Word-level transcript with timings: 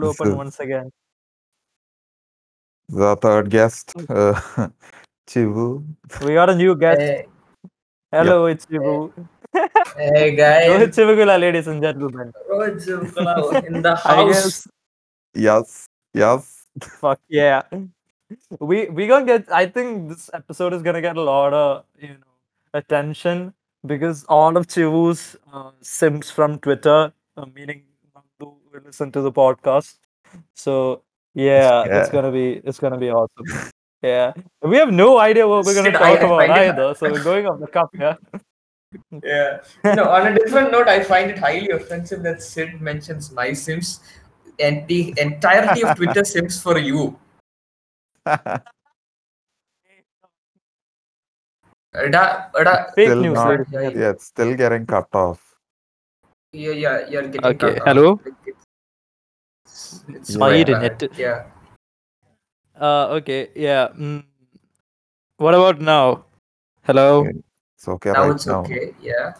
cold 0.00 0.04
open 0.04 0.28
is- 0.28 0.34
once 0.34 0.60
again. 0.60 0.90
The 2.88 3.16
third 3.16 3.48
guest, 3.50 3.92
uh, 4.10 4.34
Chivu. 5.28 5.84
We 6.24 6.34
got 6.34 6.50
a 6.50 6.54
new 6.54 6.76
guest. 6.76 7.00
Hey, 7.00 7.26
Hello, 8.12 8.46
it's 8.46 8.66
Chivu. 8.66 9.12
hey 9.54 10.34
Rohit 10.34 10.36
guys, 10.36 10.96
Chivugula, 10.96 11.38
ladies 11.40 11.66
and 11.68 11.82
gentlemen. 11.82 12.32
Rohit 12.50 12.84
Chivukala 12.84 13.64
in 13.66 13.82
the 13.82 13.96
house. 13.96 14.66
Yes, 15.34 15.86
yes. 16.14 16.66
fuck 17.00 17.20
yeah. 17.28 17.62
We 18.60 18.88
we 18.88 19.06
gonna 19.06 19.24
get 19.26 19.50
I 19.52 19.66
think 19.66 20.08
this 20.08 20.28
episode 20.34 20.72
is 20.74 20.82
gonna 20.82 21.00
get 21.02 21.16
a 21.16 21.22
lot 21.22 21.52
of 21.54 21.84
you 21.98 22.08
know 22.08 22.34
attention 22.74 23.54
because 23.86 24.24
all 24.28 24.56
of 24.56 24.66
Chivu's 24.66 25.36
uh, 25.52 25.70
sims 25.80 26.30
from 26.30 26.58
Twitter, 26.58 27.12
uh, 27.36 27.46
meaning 27.54 27.82
Nandu, 27.82 27.91
will 28.72 28.80
listen 28.84 29.12
to 29.12 29.20
the 29.20 29.32
podcast. 29.32 29.96
So 30.54 31.02
yeah, 31.34 31.84
it's 31.84 32.10
gonna 32.10 32.32
be 32.32 32.60
it's 32.64 32.78
gonna 32.78 32.98
be 32.98 33.10
awesome. 33.10 33.70
Yeah. 34.02 34.32
We 34.62 34.76
have 34.78 34.90
no 34.92 35.18
idea 35.18 35.46
what 35.46 35.64
we're 35.64 35.74
gonna 35.74 35.90
Shit, 35.90 35.98
talk 36.00 36.18
I 36.18 36.24
about 36.26 36.40
find 36.40 36.52
it- 36.52 36.68
either, 36.74 36.94
so 36.94 37.10
we're 37.12 37.22
going 37.22 37.46
off 37.46 37.60
the 37.60 37.66
cuff, 37.68 37.90
yeah. 37.94 38.16
Yeah. 39.22 39.60
No, 39.94 40.10
on 40.10 40.26
a 40.26 40.34
different 40.38 40.72
note, 40.72 40.88
I 40.88 41.02
find 41.02 41.30
it 41.30 41.38
highly 41.38 41.70
offensive 41.70 42.22
that 42.24 42.42
Sid 42.42 42.80
mentions 42.80 43.30
my 43.32 43.52
Sims 43.52 44.00
and 44.58 44.86
the 44.88 45.14
entirety 45.16 45.82
of 45.84 45.96
Twitter 45.96 46.24
Sims 46.32 46.60
for 46.60 46.78
you. 46.78 47.16
Ada, 51.94 52.48
ada, 52.56 52.88
Fake 52.96 53.08
Still 53.08 53.20
news, 53.22 53.34
not- 53.36 53.68
yeah, 53.72 54.10
it's 54.16 54.26
still 54.32 54.54
getting 54.56 54.86
cut 54.86 55.08
off. 55.14 55.40
yeah, 56.52 56.72
yeah, 56.72 56.96
you're 57.08 57.28
getting 57.28 57.44
Okay, 57.52 57.78
cut 57.80 57.98
off. 57.98 58.20
Hello? 59.76 60.02
Like, 60.12 60.16
It's, 60.16 60.28
it's 60.28 60.30
Yeah. 60.30 60.38
My 60.38 60.48
quite 60.48 60.68
internet. 60.68 60.98
bad. 60.98 61.10
Yeah. 61.18 61.44
Uh, 62.80 63.06
okay, 63.20 63.48
yeah. 63.54 63.88
Mm. 63.98 64.24
What 65.36 65.54
about 65.54 65.80
now? 65.80 66.24
Hello. 66.82 67.20
Okay. 67.20 67.38
It's 67.76 67.88
okay 67.88 68.12
Now 68.12 68.22
right 68.26 68.34
it's 68.34 68.46
now. 68.46 68.60
okay. 68.60 68.94
Yeah. 69.00 69.32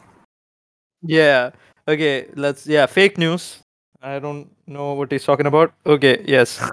Yeah. 1.02 1.50
Okay. 1.88 2.26
Let's. 2.34 2.66
Yeah. 2.66 2.86
Fake 2.86 3.18
news. 3.18 3.62
I 4.02 4.18
don't 4.18 4.50
know 4.66 4.94
what 4.94 5.10
he's 5.12 5.24
talking 5.24 5.46
about. 5.46 5.72
Okay. 5.86 6.24
Yes. 6.26 6.60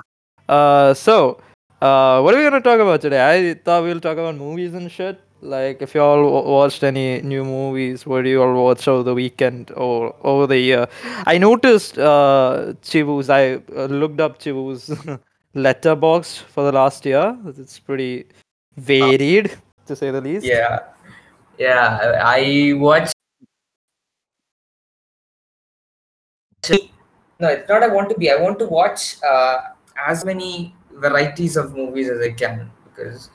Uh. 0.50 0.94
So. 0.96 1.40
Uh. 1.82 2.22
What 2.22 2.34
are 2.34 2.38
we 2.38 2.44
gonna 2.44 2.60
talk 2.62 2.80
about 2.80 3.02
today? 3.02 3.22
I 3.22 3.54
thought 3.54 3.84
we'll 3.84 4.00
talk 4.00 4.18
about 4.18 4.36
movies 4.36 4.74
and 4.74 4.92
shit. 4.92 5.22
Like, 5.42 5.82
if 5.82 5.96
y'all 5.96 6.22
w- 6.22 6.52
watched 6.52 6.84
any 6.84 7.22
new 7.22 7.46
movies, 7.46 8.06
what 8.06 8.24
do 8.24 8.30
you 8.30 8.42
all 8.44 8.54
watch 8.66 8.88
over 8.88 9.04
the 9.04 9.14
weekend 9.14 9.72
or 9.72 10.14
over 10.22 10.46
the 10.48 10.58
year? 10.58 10.88
I 11.26 11.38
noticed 11.38 11.98
uh 11.98 12.74
Chivu's. 12.82 13.30
I 13.30 13.62
uh, 13.76 13.86
looked 13.86 14.20
up 14.20 14.40
Chivu's 14.40 14.90
Letterboxd 15.56 16.40
for 16.40 16.64
the 16.64 16.74
last 16.74 17.06
year. 17.06 17.38
It's 17.48 17.80
pretty 17.80 18.26
varied, 18.76 19.58
to 19.86 19.96
say 19.96 20.12
the 20.12 20.22
least. 20.22 20.46
Yeah. 20.46 20.80
Yeah. 21.58 22.22
I 22.24 22.74
watch. 22.76 23.12
No, 27.40 27.48
it's 27.48 27.70
not. 27.70 27.84
I 27.84 27.88
want 27.88 28.10
to 28.10 28.18
be. 28.18 28.30
I 28.30 28.36
want 28.36 28.60
to 28.60 28.66
watch 28.66 29.16
uh, 29.24 29.60
as 30.06 30.26
many 30.26 30.76
varieties 30.92 31.56
of 31.56 31.74
movies 31.74 32.10
as 32.10 32.20
I 32.20 32.32
can 32.32 32.70
because 32.84 33.30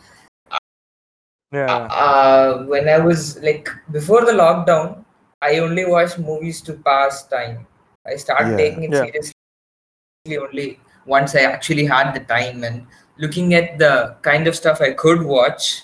Yeah. 1.53 1.87
uh, 1.91 2.64
when 2.64 2.89
I 2.89 2.98
was 2.98 3.41
like 3.42 3.69
before 3.92 4.25
the 4.25 4.33
lockdown, 4.33 5.05
I 5.42 5.59
only 5.59 5.84
watched 5.84 6.19
movies 6.19 6.61
to 6.62 6.75
pass 6.75 7.27
time. 7.28 7.67
I 8.06 8.17
started 8.17 8.51
Yeah. 8.52 8.57
taking 8.57 8.85
it 8.85 8.92
Yeah. 8.92 9.05
seriously 9.05 10.39
only 10.41 10.80
once 11.07 11.35
I 11.35 11.41
actually 11.41 11.85
had 11.85 12.13
the 12.14 12.20
time 12.20 12.64
and 12.64 12.86
looking 13.18 13.55
at 13.55 13.79
the 13.79 14.17
kind 14.23 14.48
of 14.48 14.57
stuff 14.57 14.80
I 14.80 14.92
could 14.92 15.23
watch. 15.23 15.83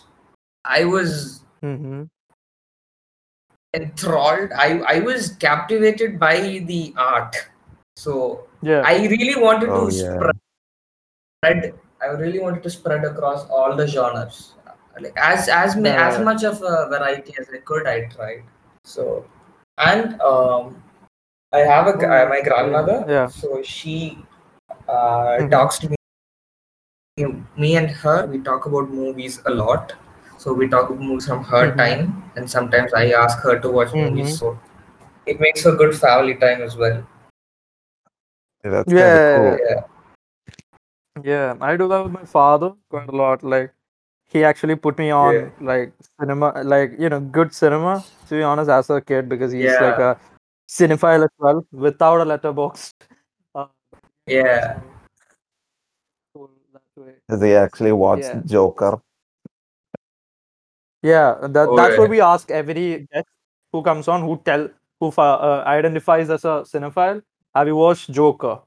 I 0.65 0.85
was 0.85 1.43
Mm-hmm. 1.63 2.05
enthralled. 3.75 4.51
I 4.53 4.81
I 4.97 5.01
was 5.01 5.31
captivated 5.47 6.19
by 6.19 6.37
the 6.71 6.95
art. 6.97 7.37
So 7.97 8.47
Yeah. 8.63 8.83
I 8.85 9.07
really 9.07 9.37
wanted 9.41 9.69
Oh, 9.71 9.89
to 9.89 9.95
yeah. 9.95 10.17
spread. 11.43 11.75
I 12.03 12.07
really 12.23 12.39
wanted 12.41 12.63
to 12.63 12.71
spread 12.71 13.05
across 13.05 13.47
all 13.49 13.77
the 13.77 13.87
genres, 13.87 14.55
like 15.01 15.17
as 15.17 15.49
as 15.49 15.77
ma- 15.77 15.89
as 16.09 16.19
much 16.21 16.45
of 16.45 16.63
a 16.63 16.89
variety 16.89 17.35
as 17.41 17.49
I 17.53 17.59
could. 17.59 17.87
I 17.87 18.05
tried. 18.15 18.43
So, 18.85 19.25
and 19.79 20.21
um, 20.21 20.83
I 21.53 21.59
have 21.59 21.87
a 21.87 21.97
gra- 21.97 22.29
my 22.29 22.41
grandmother. 22.43 23.05
Yeah. 23.09 23.27
So 23.29 23.63
she 23.63 24.19
uh, 24.89 25.39
Mhm. 25.41 25.51
talks 25.51 25.79
to 25.79 25.89
me. 25.91 25.97
Me 27.57 27.77
and 27.77 27.91
her, 27.91 28.27
we 28.27 28.39
talk 28.39 28.67
about 28.67 28.89
movies 28.91 29.41
a 29.47 29.51
lot. 29.51 29.93
So 30.39 30.53
we 30.55 30.69
talk 30.69 30.89
about 30.89 31.01
movies 31.03 31.27
from 31.27 31.45
her 31.45 31.65
Mhm. 31.71 31.77
time, 31.77 32.33
and 32.37 32.51
sometimes 32.51 32.95
I 32.95 33.11
ask 33.23 33.41
her 33.49 33.59
to 33.61 33.71
watch 33.79 33.93
movies. 33.93 34.31
Mhm. 34.35 34.39
So 34.39 34.59
it 35.27 35.41
makes 35.41 35.63
for 35.63 35.73
good 35.77 35.97
family 36.05 36.35
time 36.45 36.63
as 36.63 36.77
well. 36.77 37.03
Yeah, 38.65 38.71
that's 38.71 38.93
Yeah. 38.93 39.37
cool. 39.37 39.59
Yeah. 39.69 39.81
Yeah, 41.23 41.57
I 41.61 41.77
do 41.77 41.89
that 41.89 42.03
with 42.05 42.13
my 42.13 42.25
father 42.25 42.73
quite 42.89 43.09
a 43.09 43.17
lot. 43.17 43.43
Like, 43.43 43.73
he 44.33 44.45
actually 44.45 44.77
put 44.77 44.99
me 44.99 45.11
on 45.11 45.35
Yeah. 45.35 45.51
like 45.61 45.93
cinema, 46.21 46.63
like 46.65 46.93
you 46.99 47.09
know, 47.09 47.21
good 47.21 47.53
cinema. 47.55 48.05
To 48.29 48.35
be 48.37 48.43
honest, 48.43 48.71
as 48.71 48.91
a 48.91 49.01
kid, 49.01 49.29
because 49.29 49.53
he's 49.53 49.81
like 49.81 49.99
a 49.99 50.19
cinephile 50.69 51.25
as 51.25 51.31
well, 51.39 51.67
without 51.73 52.21
a 52.21 52.25
Letterboxd. 52.25 52.95
Uh, 53.53 53.67
Yeah. 54.27 54.79
cool 56.33 56.51
that 56.73 57.03
way. 57.03 57.15
They 57.29 57.57
actually 57.57 57.93
watched 57.93 58.23
Yeah. 58.25 58.43
Joker. 58.47 59.01
Yeah, 61.03 61.35
that 61.41 61.69
Oh, 61.69 61.77
that's 61.77 61.99
what 61.99 62.09
we 62.11 62.21
ask 62.21 62.51
every 62.51 63.09
guest 63.13 63.27
who 63.73 63.83
comes 63.83 64.07
on, 64.07 64.23
who 64.23 64.41
tell, 64.45 64.69
who 65.01 65.09
uh, 65.19 65.65
identifies 65.67 66.31
as 66.31 66.45
a 66.45 66.63
cinephile. 66.73 67.23
Have 67.55 67.67
you 67.67 67.75
watched 67.75 68.13
Joker? 68.13 68.61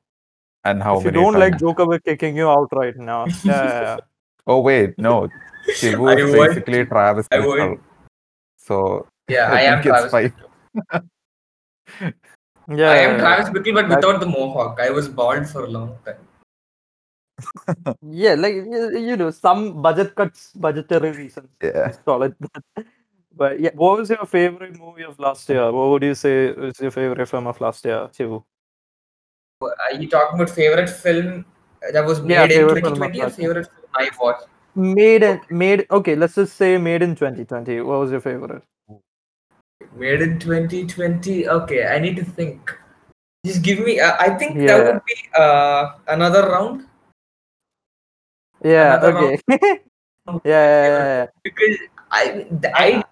And 0.66 0.84
how 0.84 0.98
if 0.98 1.06
you 1.06 1.12
don't 1.12 1.36
like? 1.36 1.58
Joker, 1.58 1.86
we're 1.86 2.00
kicking 2.00 2.36
you 2.36 2.50
out 2.50 2.70
right 2.74 2.98
now. 2.98 3.28
Yeah, 3.46 3.64
yeah, 3.64 3.82
yeah. 3.82 3.98
Oh 4.48 4.60
wait, 4.60 5.00
no. 5.00 5.30
Shivu 5.70 6.10
I 6.10 6.16
is 6.20 6.32
would- 6.36 6.48
basically 6.50 6.86
Travis 6.86 7.28
I 7.32 7.38
Bickle. 7.38 7.70
would. 7.72 7.80
So 8.58 9.08
Yeah, 9.30 9.52
I 9.52 9.58
I 9.58 9.62
am 9.62 9.82
think 9.84 9.96
Travis. 9.96 10.12
fine. 10.12 10.34
yeah. 12.70 12.90
I 12.90 12.98
am 13.08 13.12
yeah, 13.12 13.18
Travis 13.18 13.50
Bickle, 13.50 13.74
but 13.76 13.88
That- 13.90 13.98
without 13.98 14.20
the 14.20 14.26
mohawk. 14.28 14.80
I 14.80 14.90
was 14.90 15.08
bald 15.08 15.48
for 15.48 15.64
a 15.66 15.68
long 15.70 15.98
time. 16.06 16.22
Yeah, 18.02 18.36
like 18.36 18.54
you 18.56 19.18
know, 19.18 19.32
some 19.32 19.82
budget 19.82 20.16
cuts, 20.16 20.52
budgetary 20.56 21.12
reasons. 21.12 21.50
Yeah. 21.62 21.72
Let's 21.88 21.98
call 21.98 22.24
it. 22.24 22.34
But 23.36 23.60
yeah, 23.60 23.72
what 23.74 23.98
was 23.98 24.10
your 24.12 24.26
favorite 24.26 24.78
movie 24.80 25.04
of 25.04 25.18
last 25.20 25.50
year? 25.50 25.72
What 25.72 25.90
would 25.90 26.04
you 26.04 26.14
say 26.16 26.50
is 26.50 26.80
your 26.80 26.92
favorite 26.92 27.28
film 27.28 27.48
of 27.48 27.60
last 27.60 27.84
year, 27.86 28.08
Chivu? 28.14 28.44
Are 29.62 29.94
you 30.00 30.08
talking 30.10 30.36
about 30.40 30.50
favorite 30.52 30.90
film 30.90 31.46
that 31.92 32.06
was 32.06 32.22
made 32.22 32.34
Yeah, 32.36 32.44
in 32.44 32.50
favorite 32.50 32.82
film 32.84 32.96
2020 32.96 33.22
or 33.22 33.30
favorite 33.32 33.66
film 33.66 33.88
I 33.96 34.10
watched? 34.22 34.48
Made 34.76 35.24
in 35.24 35.42
made 35.50 35.86
okay, 35.92 36.16
let's 36.16 36.36
just 36.36 36.56
say 36.56 36.78
made 36.78 37.04
in 37.04 37.16
2020. 37.16 37.82
What 37.82 38.00
was 38.00 38.12
your 38.12 38.22
favorite? 38.22 38.64
Made 39.96 40.22
in 40.22 40.40
2020. 40.40 41.48
Okay, 41.48 41.86
I 41.88 42.00
need 42.00 42.16
to 42.16 42.26
think. 42.26 42.76
Just 43.46 43.62
give 43.62 43.80
me. 43.80 44.00
Uh, 44.00 44.16
I 44.20 44.32
think 44.32 44.58
that 44.66 44.84
would 44.84 45.02
be 45.06 45.16
uh, 45.38 45.94
another 46.08 46.50
round 46.50 46.88
Yeah, 48.64 48.96
Another 48.96 49.18
okay. 49.18 49.40
yeah, 49.50 50.40
yeah, 50.46 50.88
yeah, 50.88 51.04
yeah. 51.04 51.28
because 51.44 51.78
I 52.12 52.48
I 52.74 53.04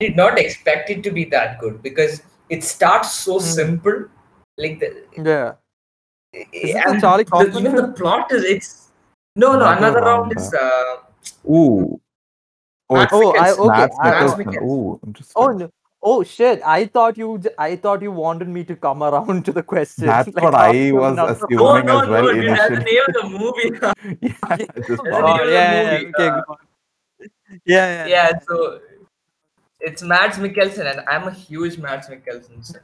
did 0.00 0.16
not 0.16 0.38
expect 0.38 0.88
it 0.88 1.02
to 1.02 1.10
be 1.10 1.24
that 1.26 1.58
good 1.60 1.82
because 1.82 2.22
it 2.48 2.64
starts 2.64 3.12
so 3.12 3.38
Hmm. 3.38 3.44
simple, 3.44 4.06
like 4.56 4.80
the 4.80 5.04
yeah. 5.16 5.52
It 6.32 6.72
the 6.86 7.00
Charlie 7.00 7.24
the, 7.24 7.58
even 7.58 7.76
the 7.76 7.88
plot 7.88 8.32
is 8.32 8.44
it's 8.44 8.81
no 9.36 9.52
no 9.52 9.66
Another 9.66 9.76
another 9.78 10.00
round 10.00 10.32
round, 10.32 10.36
is 10.36 10.54
uh, 10.54 10.96
Ooh. 11.50 12.00
Oh, 12.90 12.94
Mads 12.96 13.12
Oh, 13.12 13.32
I 13.36 13.48
Mikkelsen. 13.50 13.58
okay. 13.58 13.68
Mads 13.68 13.96
I, 14.00 14.10
Mads 14.10 14.32
oh, 14.32 14.36
Mikkelsen. 14.36 14.44
Mikkelsen. 14.44 14.62
Ooh, 14.70 15.00
interesting. 15.06 15.32
oh 15.36 15.48
no. 15.52 15.70
Oh 16.04 16.24
shit! 16.24 16.60
I 16.66 16.86
thought 16.86 17.16
you. 17.16 17.38
j- 17.38 17.50
I 17.56 17.76
thought 17.76 18.02
you 18.02 18.10
wanted 18.10 18.48
me 18.48 18.64
to 18.64 18.74
come 18.74 19.04
around 19.04 19.44
to 19.44 19.52
the 19.52 19.62
question. 19.62 20.06
That's 20.06 20.26
like 20.34 20.42
what 20.42 20.52
I 20.52 20.90
was 20.90 21.12
another- 21.12 21.32
assuming. 21.34 21.56
No, 21.56 21.76
Assuming 21.76 21.86
no, 21.86 22.00
as 22.00 22.08
well 22.08 22.24
no, 22.24 22.32
dude, 22.32 22.48
that's 22.48 22.68
the 22.68 22.74
initially. 22.74 22.92
name 22.92 23.02
of 23.06 23.14
the 23.14 23.28
movie. 23.38 24.18
yeah, 24.20 24.34
I 24.42 24.56
That's 24.56 24.86
the 24.88 24.96
name 25.04 25.14
Oh 25.14 25.40
of 25.40 25.46
the 25.46 25.52
yeah, 25.52 25.72
yeah, 25.82 25.92
movie. 25.92 26.06
okay, 26.08 26.28
go 26.28 26.42
on. 26.48 26.56
Yeah, 27.64 28.06
yeah. 28.06 28.06
yeah, 28.06 28.32
so 28.48 28.80
it's 29.78 30.02
Mads 30.02 30.38
Mikkelsen, 30.38 30.90
and 30.90 31.00
I'm 31.08 31.28
a 31.28 31.30
huge 31.30 31.78
Mads 31.78 32.08
Mikkelsen 32.08 32.66
fan. 32.66 32.82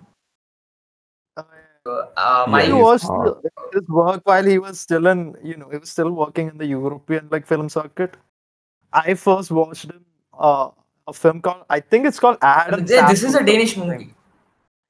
So, 1.88 2.06
uh, 2.19 2.44
my 2.46 2.61
I 2.61 2.67
he's 2.67 2.75
watched 2.75 3.05
hot. 3.05 3.43
his 3.73 3.88
work 3.88 4.20
while 4.25 4.44
he 4.44 4.58
was 4.58 4.79
still 4.79 5.06
in, 5.06 5.35
you 5.43 5.56
know, 5.56 5.70
he 5.70 5.79
was 5.79 5.88
still 5.88 6.11
working 6.11 6.49
in 6.49 6.58
the 6.58 6.67
European 6.67 7.29
like 7.31 7.46
film 7.46 7.70
circuit. 7.70 8.14
I 8.93 9.14
first 9.14 9.50
watched 9.50 9.87
him 9.87 10.05
uh, 10.38 10.69
a 11.06 11.14
film 11.14 11.40
called 11.40 11.64
I 11.70 11.81
think 11.81 12.05
it's 12.05 12.20
called 12.20 12.37
Adam. 12.43 12.85
Yeah, 12.87 13.08
this 13.08 13.23
is 13.23 13.35
a 13.35 13.43
Danish 13.43 13.75
movie. 13.79 14.12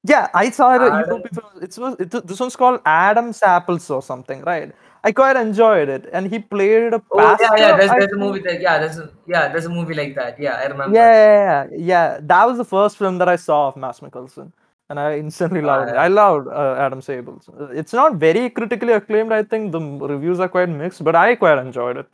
Yeah, 0.03 0.27
I 0.35 0.51
saw 0.51 0.75
it. 0.75 0.83
Adam- 0.83 1.23
YouTube 1.23 1.31
before. 1.31 1.63
It 1.63 1.79
was 1.79 1.95
it, 2.01 2.27
this 2.27 2.41
one's 2.41 2.57
called 2.57 2.81
Adam's 2.85 3.43
Apples 3.45 3.89
or 3.91 4.03
something, 4.03 4.43
right? 4.43 4.75
I 5.05 5.13
quite 5.13 5.37
enjoyed 5.37 5.89
it, 5.89 6.09
and 6.13 6.27
he 6.27 6.41
played 6.41 6.95
a 6.95 7.03
Oh 7.13 7.37
yeah, 7.41 7.55
yeah. 7.57 7.77
There's, 7.77 7.91
there's 7.93 8.13
a 8.13 8.17
movie 8.17 8.41
that 8.41 8.61
yeah, 8.61 8.79
there's 8.79 8.99
a, 8.99 9.11
yeah, 9.29 9.47
there's 9.47 9.67
a 9.67 9.75
movie 9.81 9.95
like 9.95 10.17
that. 10.17 10.41
Yeah, 10.41 10.55
I 10.55 10.67
remember. 10.67 10.97
Yeah, 10.97 11.13
yeah, 11.13 11.67
yeah, 11.71 11.77
yeah. 11.93 12.21
That 12.23 12.45
was 12.49 12.57
the 12.59 12.65
first 12.65 12.97
film 12.97 13.19
that 13.19 13.29
I 13.29 13.37
saw 13.37 13.69
of 13.69 13.77
Mads 13.77 14.01
Mikkelsen, 14.01 14.51
and 14.91 14.99
I 15.01 15.19
instantly 15.19 15.61
loved 15.61 15.91
it. 15.91 15.97
I 15.97 16.09
loved 16.09 16.49
uh, 16.49 16.75
Adam's 16.79 17.09
Apples. 17.09 17.49
Uh, 17.49 17.67
It's 17.83 17.93
not 17.93 18.15
very 18.17 18.49
critically 18.51 18.93
acclaimed. 18.93 19.33
I 19.33 19.43
think 19.43 19.73
the 19.73 19.81
reviews 19.81 20.41
are 20.41 20.49
quite 20.49 20.69
mixed, 20.69 21.05
but 21.05 21.15
I 21.15 21.35
quite 21.37 21.59
enjoyed 21.59 21.97
it. 21.99 22.07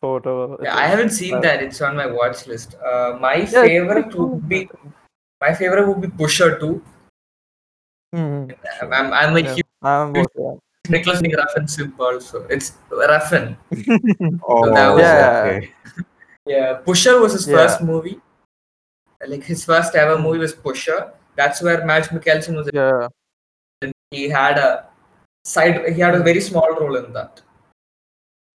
For 0.00 0.14
whatever 0.14 0.58
Yeah, 0.62 0.76
I 0.76 0.86
haven't 0.86 1.10
seen 1.10 1.34
Uh, 1.34 1.40
that. 1.40 1.62
It's 1.62 1.80
on 1.80 1.96
my 1.96 2.06
watch 2.06 2.46
list. 2.48 2.74
Uh, 2.84 3.16
my 3.20 3.34
it's 3.36 3.52
favorite 3.52 4.12
cool, 4.12 4.28
would 4.30 4.48
be 4.48 4.68
my 5.40 5.54
favorite 5.54 5.86
would 5.88 6.00
be 6.00 6.08
Pusher 6.08 6.58
Two. 6.58 6.82
Mhm, 8.14 8.54
I'm, 8.82 8.92
I'm, 8.92 9.12
I'm 9.12 9.36
a 9.36 9.40
yeah. 9.40 9.54
huge 9.54 9.66
I'm 9.82 10.12
both, 10.12 10.26
yeah. 10.36 10.54
Nicholas 10.88 11.22
Refn 11.22 11.70
simp 11.70 12.00
also. 12.00 12.42
It's 12.50 12.72
Refn. 12.90 13.56
Oh, 14.48 14.74
that 14.74 14.88
was- 14.90 15.00
Yeah. 15.00 15.44
okay. 15.46 15.72
Yeah, 16.46 16.74
Pusher 16.84 17.20
was 17.20 17.32
his 17.34 17.46
Yeah. 17.46 17.56
first 17.56 17.80
movie. 17.82 18.20
Like 19.24 19.44
his 19.44 19.64
first 19.64 19.94
ever 19.94 20.18
movie 20.18 20.38
was 20.38 20.52
Pusher. 20.52 21.12
That's 21.36 21.62
where 21.62 21.84
Mads 21.84 22.08
Mikkelsen 22.08 22.56
was. 22.56 22.68
yeah, 22.72 23.08
He 24.10 24.28
had 24.28 24.58
a 24.58 24.86
side. 25.44 25.88
He 25.94 26.00
had 26.00 26.14
a 26.14 26.22
very 26.22 26.40
small 26.40 26.68
role 26.78 26.96
in 26.96 27.12
that. 27.14 27.40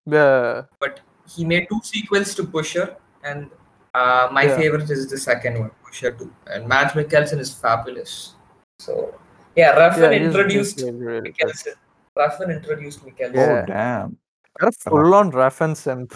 yeah, 0.06 0.63
But 0.79 1.00
he 1.35 1.44
made 1.45 1.68
two 1.69 1.79
sequels 1.83 2.33
to 2.35 2.44
Pusher, 2.45 2.95
and 3.24 3.50
uh, 3.94 4.29
my 4.31 4.44
Yeah. 4.44 4.57
favorite 4.57 4.89
is 4.89 5.09
the 5.09 5.18
second 5.18 5.59
one, 5.59 5.71
Pusher 5.83 6.12
Two. 6.12 6.31
And 6.47 6.68
Mads 6.68 6.94
Mikkelsen 6.94 7.39
is 7.39 7.53
fabulous. 7.53 8.35
So 8.79 9.13
yeah, 9.56 9.74
Refn 9.75 9.97
yeah. 9.97 10.09
he's- 10.09 10.19
he's 10.19 10.27
introduced 10.27 10.81
really, 10.81 11.06
really. 11.06 11.31
Mikkelsen. 11.33 11.75
Refn 12.18 12.56
introduced 12.56 13.03
Mikkelsen. 13.06 13.35
Yeah. 13.35 13.62
Oh, 13.63 13.65
damn. 13.65 14.18
You're 14.59 14.69
a 14.69 14.71
full-on 14.71 15.29
reference 15.31 15.79
simp. 15.81 16.15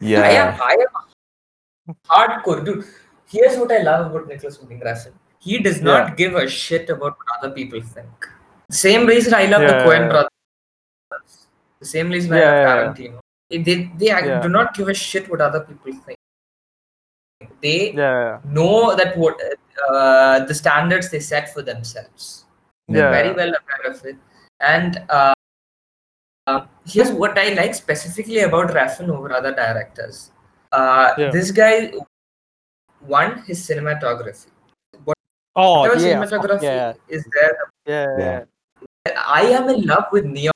Yeah. 0.00 0.22
I 0.22 0.28
am, 0.42 0.60
I 0.62 0.76
am 1.88 1.94
hardcore, 2.10 2.64
dude. 2.64 2.84
Here's 3.28 3.56
what 3.58 3.72
I 3.72 3.78
love 3.78 4.10
about 4.14 4.28
Nicholas 4.28 4.58
Winding 4.60 4.80
Refn. 4.80 5.12
He 5.46 5.58
does 5.66 5.80
not 5.88 6.08
Yeah. 6.08 6.14
give 6.20 6.34
a 6.42 6.48
shit 6.48 6.90
about 6.94 7.16
what 7.18 7.38
other 7.38 7.50
people 7.58 7.80
think. 7.96 8.28
Same 8.70 9.06
reason 9.06 9.34
I 9.34 9.44
love 9.52 9.62
the 9.62 9.74
Yeah, 9.74 9.84
Coen 9.86 10.00
yeah, 10.00 10.08
brothers. 10.08 11.46
The 11.80 11.86
same 11.94 12.10
reason 12.16 12.32
I 12.34 12.40
love. 12.44 12.64
Tarantino. 12.68 13.20
They 13.50 13.58
they 13.58 14.40
do 14.46 14.48
not 14.48 14.74
give 14.78 14.88
a 14.94 14.94
shit 14.94 15.28
what 15.32 15.40
other 15.48 15.60
people 15.68 15.92
think. 16.06 16.18
They 17.66 17.92
know 18.56 18.96
that 19.00 19.16
what 19.16 19.40
uh, 19.88 20.40
the 20.50 20.54
standards 20.62 21.10
they 21.10 21.20
set 21.20 21.52
for 21.54 21.62
themselves. 21.62 22.44
They're 22.88 23.10
very 23.10 23.32
well 23.40 23.52
aware 23.60 23.92
of 23.92 24.04
it. 24.04 24.16
And 24.60 24.98
uh, 25.10 25.34
uh, 26.46 26.60
here's 26.86 27.12
what 27.22 27.38
I 27.44 27.46
like 27.60 27.74
specifically 27.74 28.40
about 28.48 28.70
Refn 28.80 29.08
over 29.20 29.32
other 29.32 29.54
directors. 29.54 30.30
Uh, 30.72 31.12
Yeah. 31.18 31.30
This 31.30 31.50
guy, 31.62 31.92
one, 33.16 33.42
his 33.46 33.64
cinematography. 33.68 34.50
Oh, 35.56 35.80
Whatever 35.80 36.06
yeah, 36.06 36.22
cinematography 36.22 36.62
yeah, 36.62 36.92
is 37.08 37.24
there. 37.32 37.56
yeah, 37.86 38.18
Yeah. 38.18 38.44
I 39.26 39.42
am 39.42 39.68
in 39.70 39.86
love 39.86 40.04
with 40.12 40.26
neon. 40.26 40.52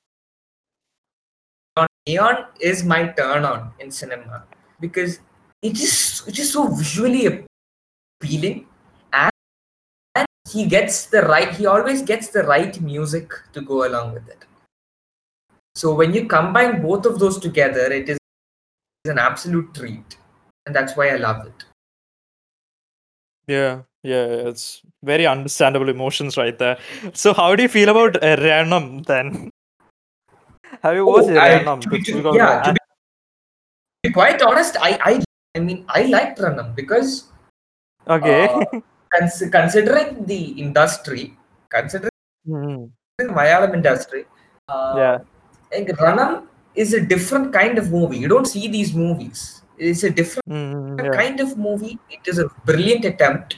Neon 2.06 2.47
is 2.61 2.85
my 2.85 3.08
turn 3.08 3.44
on 3.44 3.73
in 3.79 3.91
cinema 3.91 4.44
because 4.81 5.20
it 5.62 5.81
is 5.81 6.23
it 6.26 6.38
is 6.38 6.52
so 6.52 6.67
visually 6.69 7.26
appealing 8.20 8.67
and, 9.12 9.31
and 10.14 10.26
he 10.50 10.67
gets 10.67 11.06
the 11.06 11.23
right 11.23 11.55
he 11.55 11.67
always 11.67 12.02
gets 12.02 12.29
the 12.29 12.43
right 12.43 12.81
music 12.81 13.32
to 13.52 13.61
go 13.61 13.87
along 13.87 14.12
with 14.12 14.29
it. 14.29 14.44
So 15.75 15.94
when 15.94 16.12
you 16.12 16.26
combine 16.26 16.82
both 16.82 17.06
of 17.06 17.19
those 17.19 17.38
together, 17.38 17.93
it 17.93 18.08
is 18.08 18.19
an 19.06 19.19
absolute 19.19 19.73
treat. 19.73 20.17
And 20.67 20.75
that's 20.75 20.97
why 20.97 21.08
I 21.11 21.17
love 21.17 21.47
it. 21.47 21.64
yeah, 23.47 23.82
yeah. 24.02 24.49
It's 24.50 24.82
very 25.02 25.26
understandable 25.26 25.88
emotions 25.88 26.37
right 26.37 26.58
there. 26.58 26.79
So, 27.12 27.32
how 27.35 27.55
do 27.56 27.62
you 27.62 27.69
feel 27.69 27.88
about 27.88 28.17
uh, 28.23 28.37
Ranam 28.37 29.05
then? 29.06 29.50
Have 30.82 30.94
you 30.94 31.06
watched 31.06 31.29
Oh, 31.29 31.38
I- 31.38 31.58
to 31.64 31.99
to- 31.99 32.32
yeah, 32.35 32.62
to 32.62 32.75
be- 34.02 34.12
quite 34.12 34.41
honest, 34.43 34.76
I 34.81 34.93
I 35.11 35.23
I 35.56 35.61
mean 35.61 35.85
I 35.88 36.02
liked 36.06 36.38
Ranam 36.38 36.75
because 36.75 37.25
okay. 38.08 38.44
uh, 38.49 38.64
cons- 39.14 39.43
considering 39.50 40.25
the 40.26 40.41
industry, 40.67 41.37
considering 41.69 42.11
Mhm. 42.49 42.91
the 43.19 43.25
Malayalam 43.25 43.75
industry, 43.75 44.25
uh, 44.69 44.94
Yeah. 44.97 45.19
like 45.73 45.88
Ranam 45.99 46.47
is 46.75 46.94
a 46.94 47.00
different 47.00 47.52
kind 47.52 47.76
of 47.79 47.91
movie. 47.91 48.17
You 48.19 48.29
don't 48.29 48.47
see 48.47 48.69
these 48.69 48.94
movies. 48.94 49.62
It's 49.76 50.05
a 50.05 50.11
different 50.11 50.47
Mhm, 50.49 51.02
yeah. 51.05 51.11
kind 51.20 51.41
of 51.41 51.58
movie. 51.58 51.99
It 52.11 52.29
is 52.32 52.38
a 52.38 52.47
brilliant 52.64 53.05
attempt. 53.05 53.56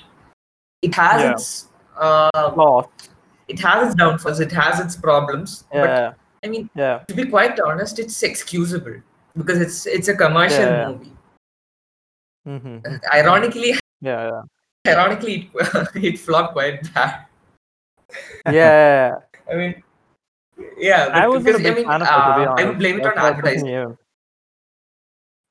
It 0.82 0.94
has 0.94 1.22
Yeah. 1.22 1.32
its 1.32 1.68
uh, 1.96 2.52
Lost. 2.56 3.10
it 3.48 3.58
has 3.60 3.86
its 3.88 3.94
downfalls. 3.94 4.40
It 4.40 4.50
has 4.52 4.80
its 4.80 4.96
problems. 4.96 5.64
But 5.70 5.88
Yeah, 5.90 6.12
I 6.44 6.48
mean, 6.48 6.68
yeah, 6.74 7.04
to 7.06 7.14
be 7.14 7.26
quite 7.26 7.58
honest, 7.60 7.98
it's 7.98 8.22
excusable 8.22 9.00
because 9.36 9.60
it's 9.60 9.86
it's 9.86 10.08
a 10.08 10.16
commercial 10.16 10.66
Yeah, 10.66 10.80
yeah. 10.80 10.88
movie. 10.88 11.12
hmm 12.44 12.78
Ironically, 13.14 13.74
yeah, 14.00 14.42
yeah, 14.86 14.92
ironically, 14.94 15.50
it, 15.54 15.88
it 16.10 16.18
flopped 16.18 16.54
quite 16.54 16.82
bad. 16.92 17.26
yeah. 18.50 19.14
I 19.50 19.54
mean, 19.54 19.82
yeah, 20.78 21.06
I 21.12 21.20
but 21.22 21.30
wasn't 21.30 21.46
because, 21.46 21.66
I 21.66 21.74
mean, 21.74 21.86
fan 21.86 22.02
of 22.02 22.08
it, 22.08 22.10
to 22.10 22.32
be 22.40 22.46
uh. 22.46 22.54
I 22.58 22.64
would 22.64 22.78
blame 22.78 22.96
it 22.98 23.04
That's 23.04 23.18
on 23.18 23.24
advertising. 23.30 23.68
Yeah, 23.68 23.90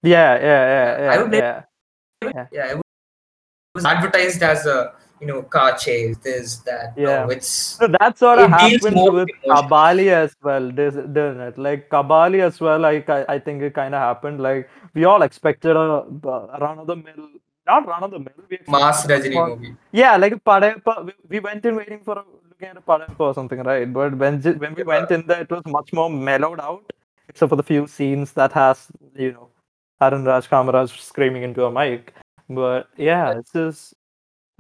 yeah, 0.03 0.33
yeah, 0.41 1.11
I 1.11 1.15
yeah, 1.15 1.21
would 1.21 1.29
blame- 1.31 1.41
yeah. 1.41 2.45
Yeah, 2.51 2.65
it 2.75 2.81
was 3.75 3.85
advertised 3.85 4.41
as 4.43 4.65
a 4.65 4.93
you 5.21 5.27
know 5.27 5.41
car 5.43 5.77
chase, 5.77 6.17
this, 6.17 6.57
that. 6.69 6.93
Yeah. 6.97 7.25
No, 7.25 7.29
it's 7.29 7.47
So 7.47 7.87
that 7.87 8.17
sort 8.17 8.39
of 8.39 8.49
happened 8.49 8.95
with. 9.17 9.29
Kabali 9.45 10.07
as 10.11 10.35
well, 10.41 10.71
didn't 10.71 11.39
it? 11.41 11.57
Like 11.57 11.89
Kabali 11.89 12.41
as 12.41 12.59
well, 12.59 12.79
like 12.79 13.07
I, 13.09 13.25
I 13.29 13.39
think 13.39 13.61
it 13.61 13.73
kind 13.75 13.93
of 13.93 14.01
happened. 14.01 14.41
Like 14.41 14.69
we 14.95 15.05
all 15.05 15.21
expected 15.21 15.75
a, 15.75 15.79
a 15.79 16.57
run 16.59 16.79
of 16.79 16.87
the 16.87 16.95
mill, 16.95 17.29
not 17.67 17.87
run 17.87 18.03
of 18.03 18.11
the 18.11 18.19
mill. 18.19 18.41
We 18.49 18.59
mass 18.67 19.05
Rajini 19.05 19.33
for- 19.33 19.49
movie. 19.49 19.75
Yeah, 19.91 20.17
like 20.17 20.33
Padayappa. 20.43 21.05
We, 21.05 21.13
we 21.29 21.39
went 21.39 21.65
in 21.65 21.75
waiting 21.75 21.99
for 21.99 22.17
a, 22.17 22.23
looking 22.49 22.69
at 22.69 22.77
a 22.77 22.81
Padayappa 22.81 23.19
or 23.19 23.33
something, 23.35 23.59
right? 23.59 23.91
But 23.93 24.17
when 24.17 24.41
when 24.41 24.73
we 24.73 24.83
went 24.83 25.11
in 25.11 25.27
there, 25.27 25.41
it 25.41 25.51
was 25.51 25.61
much 25.67 25.93
more 25.93 26.09
mellowed 26.09 26.59
out, 26.59 26.91
except 27.29 27.49
for 27.51 27.55
the 27.55 27.63
few 27.63 27.85
scenes 27.85 28.33
that 28.33 28.51
has 28.53 28.87
you 29.15 29.33
know 29.33 29.49
Arun 30.01 30.25
Raj 30.25 30.49
Kamaraj 30.49 30.99
screaming 30.99 31.43
into 31.43 31.65
a 31.65 31.71
mic. 31.71 32.13
But 32.49 32.89
yeah, 32.97 33.37
it's 33.37 33.53
just. 33.53 33.93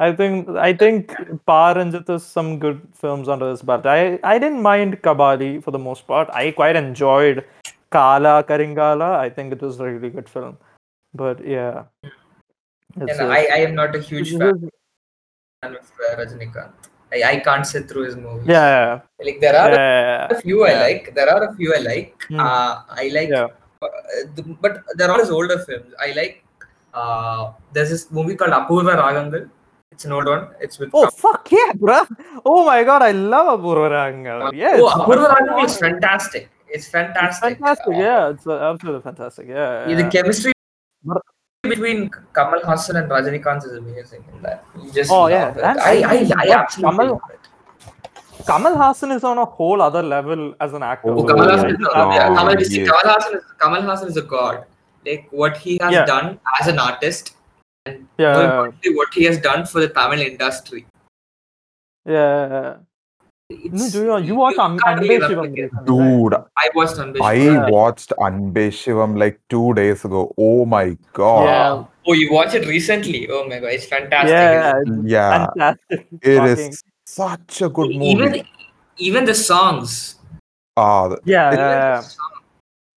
I 0.05 0.11
think 0.19 0.49
I 0.67 0.73
think 0.81 1.11
Pa. 1.49 1.73
Ranjith 1.77 2.07
has 2.13 2.23
some 2.35 2.47
good 2.63 2.77
films 3.01 3.27
under 3.33 3.49
his 3.49 3.61
belt. 3.61 3.85
I, 3.85 4.19
I 4.23 4.37
didn't 4.43 4.61
mind 4.67 5.01
Kabali 5.07 5.63
for 5.63 5.71
the 5.75 5.81
most 5.87 6.07
part. 6.07 6.29
I 6.41 6.51
quite 6.59 6.75
enjoyed 6.75 7.45
Kala 7.91 8.43
Karingala. 8.51 9.09
I 9.25 9.29
think 9.29 9.53
it 9.53 9.61
was 9.61 9.79
a 9.79 9.85
really 9.85 10.09
good 10.09 10.27
film. 10.37 10.57
But 11.13 11.45
yeah. 11.45 11.83
It's 12.99 13.19
And 13.19 13.31
I, 13.31 13.41
I 13.57 13.59
am 13.67 13.75
not 13.75 13.95
a 13.95 13.99
huge 13.99 14.31
fan 14.31 14.69
of 15.63 15.91
uh, 16.09 16.15
Rajinikanth. 16.21 16.89
I, 17.13 17.23
I 17.31 17.35
can't 17.39 17.67
sit 17.67 17.87
through 17.89 18.05
his 18.09 18.15
movies. 18.15 18.47
yeah. 18.47 19.01
Like 19.29 19.39
there 19.39 19.55
are 19.63 19.69
Yeah. 19.71 20.27
a 20.31 20.41
few 20.41 20.65
I 20.65 20.73
like. 20.81 21.13
There 21.13 21.29
are 21.29 21.43
a 21.49 21.55
few 21.55 21.75
I 21.75 21.79
like. 21.79 22.21
Hmm. 22.27 22.39
Uh, 22.39 22.73
I 23.03 23.09
like, 23.13 23.29
Yeah. 23.29 23.47
uh, 23.83 23.87
the, 24.35 24.43
but 24.61 24.83
there 24.95 25.09
are 25.09 25.13
all 25.13 25.19
his 25.19 25.29
older 25.29 25.59
films. 25.59 25.93
I 25.99 26.13
like. 26.13 26.43
Uh, 26.93 27.51
there's 27.73 27.89
this 27.89 28.09
movie 28.11 28.35
called 28.35 28.51
Apurva 28.51 28.95
Ragangal. 29.05 29.49
It's 29.91 30.05
an 30.05 30.13
old 30.13 30.25
one. 30.25 30.47
It's 30.59 30.79
with. 30.79 30.89
Oh 30.93 31.09
fuck 31.09 31.51
yeah, 31.51 31.73
bro! 31.75 32.01
Oh 32.45 32.65
my 32.65 32.83
god, 32.83 33.01
I 33.01 33.11
love 33.11 33.59
Apurva 33.59 33.89
Ragangal. 33.91 34.53
Yeah, 34.53 34.77
oh, 34.79 34.87
it's 34.87 34.95
Apurva 34.95 35.45
much 35.47 35.65
is 35.65 35.77
fantastic. 35.77 36.49
It's 36.67 36.85
it's 36.85 36.87
fantastic. 36.89 37.57
fantastic. 37.59 37.87
Uh, 37.95 37.99
Yeah, 37.99 38.29
it's 38.29 38.47
uh, 38.47 38.71
absolutely 38.71 39.01
fantastic. 39.01 39.47
Yeah, 39.49 39.89
yeah, 39.89 39.95
the 40.01 40.09
chemistry 40.09 40.53
between 41.63 42.09
Kamal 42.33 42.61
Hassan 42.63 42.95
and 42.95 43.11
Rajinikanth 43.11 43.65
is 43.65 43.73
amazing. 43.73 44.23
In 44.33 44.41
that, 44.43 44.63
you 44.81 44.91
just 44.93 45.11
Oh, 45.11 45.27
yeah, 45.27 45.51
it. 45.51 45.57
and 45.61 45.79
I, 45.79 45.91
I, 46.01 46.31
I 46.37 46.49
absolutely 46.61 46.97
Kamal- 46.97 47.11
love 47.13 47.21
it. 47.33 48.45
Kamal 48.47 48.77
Hassan 48.77 49.11
is 49.11 49.23
on 49.25 49.37
a 49.37 49.45
whole 49.45 49.81
other 49.81 50.01
level 50.01 50.55
as 50.61 50.73
an 50.73 50.81
actor. 50.83 51.09
Oh, 51.11 51.19
Oh, 51.19 51.23
Kamal 51.27 51.49
Hassan, 51.51 51.69
is, 51.71 51.77
my 51.79 51.87
uh, 51.89 52.13
yeah, 52.15 52.27
Kamal, 52.35 52.57
you 52.59 52.65
see. 52.65 52.77
Kamal 52.85 52.99
Hassan 53.03 53.35
is 53.35 53.43
Kamal 53.61 53.81
Hassan 53.81 54.07
is 54.07 54.17
a 54.17 54.21
god. 54.23 54.63
Like 55.05 55.27
what 55.31 55.57
he 55.57 55.77
has 55.81 55.91
Yeah. 55.91 56.05
done 56.05 56.39
as 56.61 56.67
an 56.67 56.79
artist, 56.79 57.35
and 57.85 57.99
more 58.01 58.07
Yeah, 58.17 58.43
importantly, 58.43 58.95
what 58.95 59.13
he 59.13 59.23
has 59.25 59.39
done 59.39 59.65
for 59.65 59.79
the 59.81 59.89
Tamil 59.89 60.19
industry. 60.19 60.85
yeah. 62.05 62.77
It's, 63.53 63.91
do 63.91 64.05
you, 64.05 64.17
you 64.19 64.35
watched 64.35 64.57
An- 64.59 64.79
can't 64.79 65.01
really 65.01 65.17
Anbe 65.19 65.27
Shivam 65.27 65.41
replicate. 65.41 65.71
recently, 65.73 65.99
right? 65.99 66.31
Dude, 66.31 66.33
I 66.55 66.69
watched 66.73 66.95
Anbesh. 66.95 67.21
I 67.21 67.33
Yeah. 67.33 67.69
watched 67.69 68.13
Anbe 68.17 68.67
Shivam 68.71 69.17
like 69.19 69.41
two 69.49 69.73
days 69.73 70.05
ago. 70.05 70.33
Oh 70.37 70.65
my 70.65 70.97
god. 71.11 71.43
Yeah. 71.45 71.83
Oh, 72.07 72.13
you 72.13 72.31
watched 72.31 72.55
it 72.55 72.65
recently? 72.65 73.27
Oh 73.29 73.45
my 73.49 73.59
god, 73.59 73.73
it's 73.73 73.85
fantastic. 73.87 74.29
Yeah, 74.31 74.73
isn't 74.85 75.03
it's 75.03 75.11
Yeah, 75.11 75.45
fantastic. 75.47 76.07
it 76.21 76.37
Fucking- 76.37 76.69
is 76.71 76.83
such 77.05 77.61
a 77.61 77.67
good 77.67 77.89
movie. 77.89 78.05
Even 78.05 78.45
even 78.99 79.25
the 79.25 79.35
songs. 79.35 80.15
Ah, 80.77 81.09
the- 81.09 81.19
Yeah, 81.25 81.51
It- 81.51 81.57
yeah, 81.57 82.01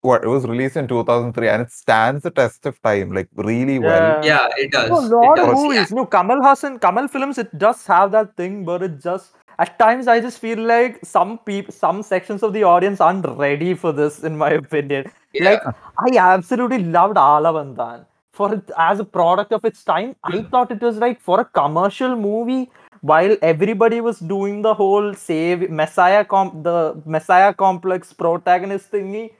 what 0.04 0.22
it 0.22 0.28
was 0.28 0.44
released 0.46 0.76
in 0.76 0.86
2003 0.86 1.48
and 1.48 1.62
it 1.62 1.70
stands 1.70 2.22
the 2.22 2.30
test 2.30 2.66
of 2.66 2.80
time 2.82 3.12
like 3.12 3.28
really 3.36 3.78
well. 3.78 4.24
Yeah. 4.24 4.34
Yeah, 4.34 4.64
it 4.64 4.70
does. 4.70 4.90
No, 4.90 4.98
it 4.98 5.10
lot 5.10 5.38
of 5.38 5.46
does. 5.46 5.62
movies. 5.62 5.92
No, 5.92 6.04
Kamal 6.04 6.42
Hassan, 6.42 6.78
Kamal 6.78 7.08
films, 7.08 7.38
it 7.38 7.56
does 7.58 7.86
have 7.86 8.12
that 8.12 8.36
thing, 8.36 8.64
but 8.64 8.82
it 8.82 9.00
just 9.00 9.32
at 9.58 9.78
times 9.78 10.08
I 10.08 10.20
just 10.20 10.40
feel 10.40 10.58
like 10.58 10.98
some 11.04 11.38
people, 11.38 11.72
some 11.72 12.02
sections 12.02 12.42
of 12.42 12.52
the 12.52 12.64
audience 12.64 13.00
aren't 13.00 13.26
ready 13.26 13.74
for 13.74 13.92
this, 13.92 14.24
in 14.24 14.36
my 14.36 14.50
opinion. 14.50 15.10
Yeah. 15.32 15.50
Like 15.50 15.62
I 15.66 16.18
absolutely 16.18 16.82
loved 16.84 17.16
Alavandan 17.16 18.04
for 18.32 18.52
it 18.54 18.70
as 18.76 19.00
a 19.00 19.04
product 19.04 19.52
of 19.52 19.64
its 19.64 19.84
time. 19.84 20.16
I 20.24 20.42
thought 20.42 20.70
it 20.70 20.82
was 20.82 20.98
like 20.98 21.20
for 21.20 21.40
a 21.40 21.44
commercial 21.44 22.16
movie. 22.16 22.70
While 23.00 23.36
everybody 23.42 24.00
was 24.00 24.18
doing 24.18 24.62
the 24.62 24.74
whole 24.74 25.14
save 25.14 25.70
Messiah 25.70 26.24
comp, 26.24 26.62
the 26.64 27.00
Messiah 27.04 27.52
complex 27.52 28.12
protagonist 28.14 28.90
thingy, 28.90 29.32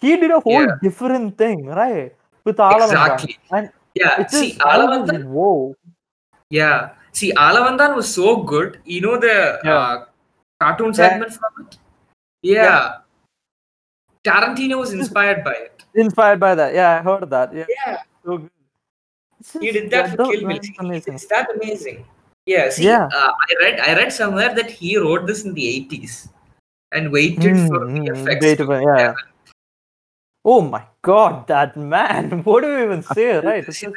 he 0.00 0.16
did 0.16 0.30
a 0.30 0.40
whole 0.40 0.62
Yeah. 0.62 0.76
different 0.82 1.38
thing, 1.38 1.66
right? 1.66 2.14
With 2.44 2.56
Alavandan. 2.56 3.14
Exactly. 3.14 3.38
And 3.52 3.70
Yeah, 3.94 4.26
see, 4.26 4.52
Alavandan. 4.60 5.24
whoa. 5.26 5.74
Yeah, 6.50 6.90
see, 7.12 7.32
Alavandan 7.32 7.96
was 7.96 8.12
so 8.12 8.42
good. 8.42 8.78
You 8.84 9.00
know 9.00 9.16
the 9.18 9.60
Yeah. 9.64 9.74
uh, 9.78 10.04
cartoon 10.60 10.88
Yeah. 10.88 10.92
segment 10.92 11.32
from 11.32 11.66
it. 11.66 11.78
Yeah. 12.42 12.98
Tarantino 14.24 14.78
was 14.78 14.92
inspired 14.92 15.42
by 15.44 15.52
it. 15.54 15.84
Inspired 15.94 16.40
by 16.40 16.54
that. 16.54 16.74
Yeah, 16.74 16.98
I 16.98 17.02
heard 17.02 17.30
that. 17.30 17.54
Yeah. 17.54 17.64
Yeah, 17.68 17.96
So 18.24 18.38
good. 18.38 18.50
He 19.60 19.70
did 19.70 19.90
that 19.90 20.10
for 20.10 20.16
Kill 20.16 20.40
Bill. 20.40 20.48
that's 20.48 20.66
See, 20.66 20.74
amazing. 20.78 21.14
It's 21.14 21.26
that 21.26 21.48
amazing. 21.54 22.04
Yeah, 22.46 22.70
see, 22.70 22.84
Yeah. 22.84 23.06
Uh, 23.12 23.30
I 23.48 23.54
read 23.62 23.80
I 23.80 23.94
read 23.94 24.12
somewhere 24.12 24.54
that 24.54 24.70
he 24.70 24.96
wrote 24.98 25.26
this 25.26 25.44
in 25.44 25.54
the 25.54 25.66
80s 25.66 26.28
and 26.92 27.10
waited 27.12 27.56
for 27.68 27.80
Mm, 27.86 27.98
mm, 27.98 28.06
VFX 28.06 28.40
wait 28.42 28.58
to 28.58 28.64
a 28.72 28.76
yeah. 28.82 28.96
develop. 28.96 29.16
Oh 30.52 30.60
my 30.60 30.82
god, 31.02 31.46
that 31.48 31.76
man. 31.76 32.30
What 32.50 32.62
do 32.64 32.68
you 32.72 32.84
even 32.84 33.02
say, 33.02 33.30
right? 33.48 33.72
See, 33.78 33.88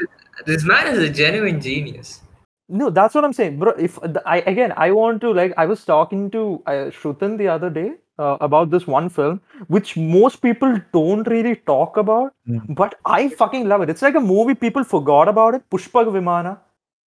this 0.48 0.64
man 0.66 0.88
is 0.96 1.00
a 1.08 1.10
genuine 1.22 1.62
genius. 1.62 2.22
No, 2.80 2.90
that's 2.90 3.16
what 3.16 3.24
I'm 3.26 3.34
saying, 3.34 3.58
bro. 3.60 3.72
If 3.88 3.98
I 4.26 4.38
again, 4.54 4.74
I 4.78 4.92
want 4.92 5.22
to 5.22 5.34
like, 5.40 5.54
I 5.58 5.66
was 5.74 5.84
talking 5.86 6.30
to 6.36 6.42
uh, 6.66 6.72
Shrutan 6.98 7.38
the 7.38 7.48
other 7.58 7.70
day 7.70 7.88
uh, 8.20 8.38
about 8.48 8.70
this 8.72 8.86
one 8.96 9.10
film, 9.10 9.42
which 9.76 9.96
most 9.98 10.42
people 10.48 10.76
don't 10.98 11.28
really 11.36 11.56
talk 11.74 11.98
about, 11.98 12.34
Mm. 12.48 12.76
but 12.82 12.96
I 13.06 13.30
fucking 13.42 13.68
love 13.74 13.82
it. 13.86 13.90
It's 13.96 14.02
like 14.08 14.16
a 14.16 14.26
movie 14.32 14.56
people 14.66 14.84
forgot 14.96 15.28
about 15.36 15.56
it. 15.60 15.64
Pushpak 15.76 16.12
Vimana. 16.18 16.58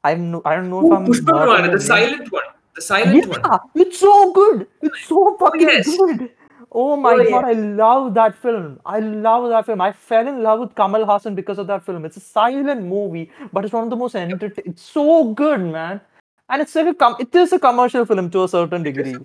I'm 0.04 0.30
no, 0.32 0.42
I 0.44 0.56
don't 0.56 0.70
know 0.70 0.84
if 0.86 0.92
Oh, 0.92 0.96
I'm 1.00 1.06
Pushpa 1.06 1.34
not 1.34 1.48
Vimana, 1.48 1.72
the 1.78 1.80
silent 1.88 2.32
one. 2.38 2.48
The 2.76 2.82
silent 2.90 3.26
one. 3.34 3.40
Yeah, 3.50 3.82
it's 3.86 3.98
so 4.06 4.32
good. 4.40 4.66
It's 4.90 5.04
so 5.12 5.36
fucking 5.44 5.60
yes. 5.72 5.96
good. 5.96 6.30
Oh 6.74 6.96
my 6.96 7.12
Oh, 7.12 7.24
god, 7.30 7.44
I 7.44 7.52
love 7.52 8.14
that 8.14 8.34
film. 8.34 8.80
I 8.86 8.98
love 9.00 9.48
that 9.50 9.66
film. 9.66 9.80
I 9.82 9.92
fell 9.92 10.26
in 10.26 10.42
love 10.42 10.60
with 10.60 10.74
Kamal 10.74 11.04
Hassan 11.04 11.34
because 11.34 11.58
of 11.58 11.66
that 11.66 11.84
film. 11.84 12.04
It's 12.06 12.16
a 12.16 12.20
silent 12.20 12.82
movie, 12.84 13.30
but 13.52 13.64
it's 13.64 13.74
one 13.74 13.84
of 13.84 13.90
the 13.90 13.96
most 13.96 14.14
entertaining. 14.14 14.72
It's 14.72 14.82
so 14.82 15.32
good, 15.34 15.60
man. 15.60 16.00
And 16.48 16.62
it's 16.62 16.74
like 16.74 16.86
a 16.86 16.94
com- 16.94 17.16
it 17.20 17.34
is 17.34 17.52
a 17.52 17.58
commercial 17.58 18.06
film 18.06 18.30
to 18.30 18.44
a 18.44 18.48
certain 18.48 18.82
degree. 18.82 19.16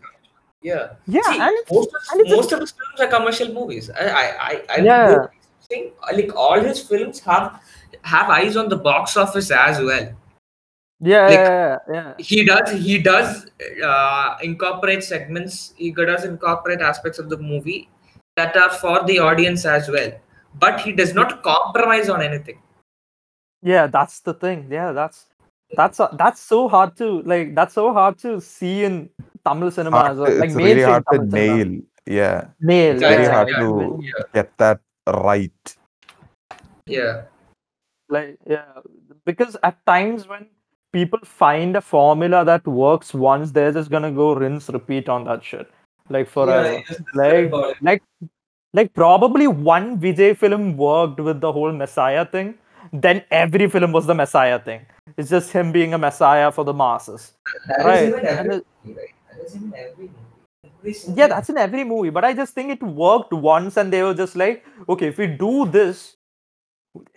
Yeah. 0.62 0.90
Yeah, 1.08 1.22
See, 1.32 1.40
and 1.40 1.56
it's 1.60 1.72
most, 1.72 1.88
of, 1.88 2.02
and 2.12 2.22
it's 2.22 2.32
a- 2.32 2.36
most 2.36 2.52
of 2.52 2.60
his 2.60 2.72
films 2.72 3.00
are 3.00 3.08
commercial 3.18 3.54
movies. 3.54 3.90
I, 3.92 4.06
I, 4.08 4.26
I, 4.50 4.62
I 4.70 4.78
Yeah. 4.82 5.28
think 5.70 5.94
like 6.12 6.36
all 6.36 6.60
his 6.60 6.82
films 6.82 7.20
have 7.22 7.62
have 8.04 8.30
eyes 8.30 8.58
on 8.58 8.68
the 8.70 8.76
box 8.78 9.16
office 9.16 9.52
as 9.52 9.80
well. 9.80 10.10
Yeah, 11.00 11.26
like- 11.26 11.34
yeah, 11.34 11.78
yeah, 11.94 12.14
He 12.18 12.46
does, 12.46 12.72
he 12.72 12.98
does 13.00 13.46
uh, 13.84 14.38
incorporate 14.42 15.04
segments. 15.04 15.74
He 15.78 15.92
does 15.92 16.24
incorporate 16.26 16.82
aspects 16.82 17.20
of 17.20 17.30
the 17.30 17.38
movie 17.38 17.90
that 18.36 18.56
are 18.58 18.72
for 18.72 19.04
the 19.06 19.20
audience 19.20 19.66
as 19.66 19.90
well. 19.90 20.12
But 20.60 20.82
he 20.82 20.92
does 20.92 21.14
not 21.14 21.44
compromise 21.44 22.10
on 22.10 22.22
anything. 22.22 22.60
yeah. 23.62 23.88
That's 23.88 24.22
the 24.22 24.34
thing. 24.34 24.68
Yeah, 24.72 24.92
that's 24.92 25.26
that's 25.76 26.00
a, 26.00 26.10
that's 26.18 26.40
so 26.42 26.68
hard 26.68 26.96
to 26.98 27.22
like. 27.24 27.54
That's 27.54 27.74
so 27.74 27.94
hard 27.94 28.18
to 28.20 28.40
see 28.42 28.84
in 28.86 29.10
Tamil 29.46 29.70
cinema 29.72 29.98
Hard 30.00 30.12
as 30.14 30.18
well. 30.18 30.34
Like 30.40 30.50
it's 30.50 30.56
really 30.56 30.82
hard 30.82 31.04
to 31.12 31.18
Tamil 31.20 31.32
cinema. 31.32 31.66
nail. 31.66 31.82
Yeah, 32.08 32.46
Nail. 32.62 32.94
it's 32.94 33.02
very 33.02 33.24
yeah, 33.24 33.32
hard 33.32 33.50
yeah, 33.50 33.60
to 33.60 34.00
Yeah. 34.02 34.24
get 34.34 34.58
that 34.58 34.80
right. 35.08 35.76
Yeah. 36.88 37.24
like 38.10 38.40
yeah 38.48 38.80
because 39.26 39.58
at 39.62 39.76
times 39.86 40.26
when 40.28 40.48
people 40.98 41.20
find 41.24 41.76
a 41.76 41.82
formula 41.82 42.44
that 42.52 42.68
works 42.68 43.14
once 43.14 43.52
they're 43.52 43.74
just 43.80 43.90
gonna 43.96 44.12
go 44.12 44.34
rinse 44.44 44.70
repeat 44.78 45.10
on 45.16 45.26
that 45.30 45.44
shit. 45.44 45.70
Like 46.10 46.30
forever 46.30 46.84
like 47.14 47.52
like 47.90 48.04
like 48.80 48.94
probably 48.94 49.48
one 49.48 49.90
vijay 50.06 50.32
film 50.44 50.78
worked 50.78 51.20
with 51.20 51.42
the 51.42 51.52
whole 51.52 51.74
messiah 51.82 52.26
thing 52.36 52.54
then 53.06 53.24
every 53.32 53.68
film 53.74 53.92
was 53.92 54.06
the 54.06 54.16
messiah 54.16 54.60
thing. 54.60 54.86
It's 55.18 55.30
just 55.30 55.52
him 55.52 55.72
being 55.72 55.94
a 55.94 55.98
messiah 55.98 56.52
for 56.52 56.64
the 56.64 56.74
masses. 56.74 57.34
That 57.68 57.86
Right, 57.86 58.14
every 58.14 58.52
right? 58.52 58.64
That 58.86 59.46
is 59.46 59.56
in 59.56 59.74
every 59.76 60.10
movie. 60.10 60.18
Yeah 61.16 61.28
that's 61.28 61.50
in 61.50 61.58
every 61.58 61.84
movie 61.84 62.10
but 62.10 62.24
i 62.26 62.34
just 62.34 62.54
think 62.54 62.72
it 62.72 62.84
worked 62.84 63.34
once 63.34 63.78
and 63.78 63.92
they 63.92 64.04
were 64.04 64.14
just 64.14 64.36
like 64.36 64.66
okay 64.88 65.08
if 65.08 65.18
we 65.18 65.28
do 65.28 65.66
this 65.68 66.17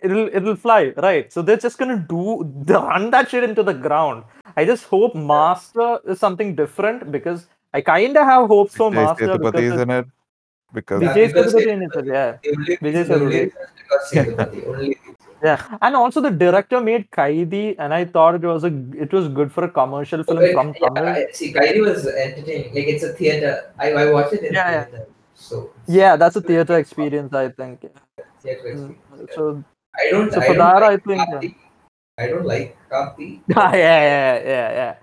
it'll 0.07 0.27
it'll 0.39 0.55
fly 0.65 0.81
right 1.07 1.31
so 1.35 1.41
they're 1.47 1.63
just 1.67 1.77
gonna 1.81 1.99
do 2.15 2.23
the 2.71 2.79
run 2.89 3.05
that 3.15 3.29
shit 3.33 3.43
into 3.49 3.63
the 3.69 3.75
ground 3.87 4.23
i 4.61 4.65
just 4.71 4.85
hope 4.93 5.13
master 5.33 5.89
is 6.13 6.19
something 6.25 6.49
different 6.61 7.11
because 7.17 7.41
i 7.79 7.81
kind 7.93 8.17
of 8.23 8.25
have 8.33 8.47
hopes 8.55 8.75
for 8.81 8.89
Vijay 8.91 8.99
master 9.03 9.27
Sethupathi 9.27 9.43
because 9.45 9.69
is 9.69 9.81
it's- 9.81 9.85
in 9.87 9.91
it 9.99 10.07
because 10.79 11.01
Yeah, 11.05 11.13
Vijay 11.15 11.27
because 11.33 11.53
Sethupathi 11.53 11.71
it- 11.71 11.75
in 11.77 11.81
it, 11.87 11.95
yeah 12.17 12.31
Vijay 12.85 12.85
reason- 12.85 13.07
the 13.11 13.19
only 13.25 13.37
Sethupathi. 13.37 13.43
reason 13.45 13.61
is 13.67 13.73
because 13.81 14.03
Sethupathi, 14.13 14.67
only 14.73 14.91
yeah 15.45 15.61
and 15.85 15.95
also 16.01 16.19
the 16.25 16.31
director 16.41 16.79
made 16.87 17.05
kaidi 17.17 17.63
and 17.83 17.95
i 17.99 18.03
thought 18.15 18.35
it 18.39 18.45
was 18.53 18.63
a 18.69 18.73
it 19.05 19.11
was 19.17 19.27
good 19.39 19.49
for 19.55 19.63
a 19.69 19.71
commercial 19.79 20.21
film 20.27 20.41
Okay, 20.43 20.51
from 20.57 20.67
yeah, 20.73 20.81
tamil 20.83 21.07
I- 21.21 21.27
see, 21.37 21.49
Kaidi 21.57 21.79
was 21.87 22.01
entertaining. 22.25 22.69
Like 22.77 22.89
it's 22.93 23.05
a 23.09 23.13
theater. 23.21 23.53
I, 23.85 23.87
I 24.01 24.03
watched 24.15 24.33
it 24.37 24.43
in 24.49 24.53
Yeah, 24.59 24.69
yeah. 24.75 24.83
theater. 24.89 25.07
So 25.45 25.55
yeah 25.99 26.13
that's 26.21 26.37
a 26.41 26.43
theater 26.49 26.75
experience 26.83 27.33
i 27.43 27.47
think 27.59 27.77
theater 28.43 28.73
Mm, 28.75 28.95
so 29.35 29.63
I 29.97 30.09
don't. 30.11 30.31
so 30.33 30.41
I 30.41 30.47
don't 30.47 30.57
that, 30.57 30.81
like 30.81 30.91
I 30.91 30.97
think, 30.97 31.19
yeah. 31.19 31.25
Karthi. 31.35 31.55
I 32.17 32.27
don't 32.27 32.45
like 32.45 32.77
Karthi. 32.91 33.29
yeah, 33.47 33.73
yeah, 33.73 34.41
yeah, 34.53 34.69
yeah, 34.79 34.95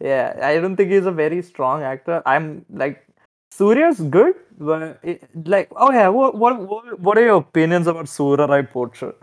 yeah. 0.00 0.46
I 0.48 0.58
don't 0.60 0.76
think 0.76 0.90
he's 0.90 1.06
a 1.06 1.12
very 1.12 1.42
strong 1.42 1.82
actor. 1.82 2.22
I'm 2.26 2.64
like, 2.72 3.06
Surya's 3.52 4.00
good, 4.00 4.34
but 4.58 4.98
it, 5.02 5.22
like, 5.46 5.68
oh 5.76 5.90
yeah, 5.92 6.08
what, 6.08 6.34
what, 6.36 6.58
what, 6.60 6.98
what 7.00 7.18
are 7.18 7.24
your 7.24 7.36
opinions 7.36 7.86
about 7.86 8.06
Soorarai 8.06 8.68
Pottru? 8.72 9.14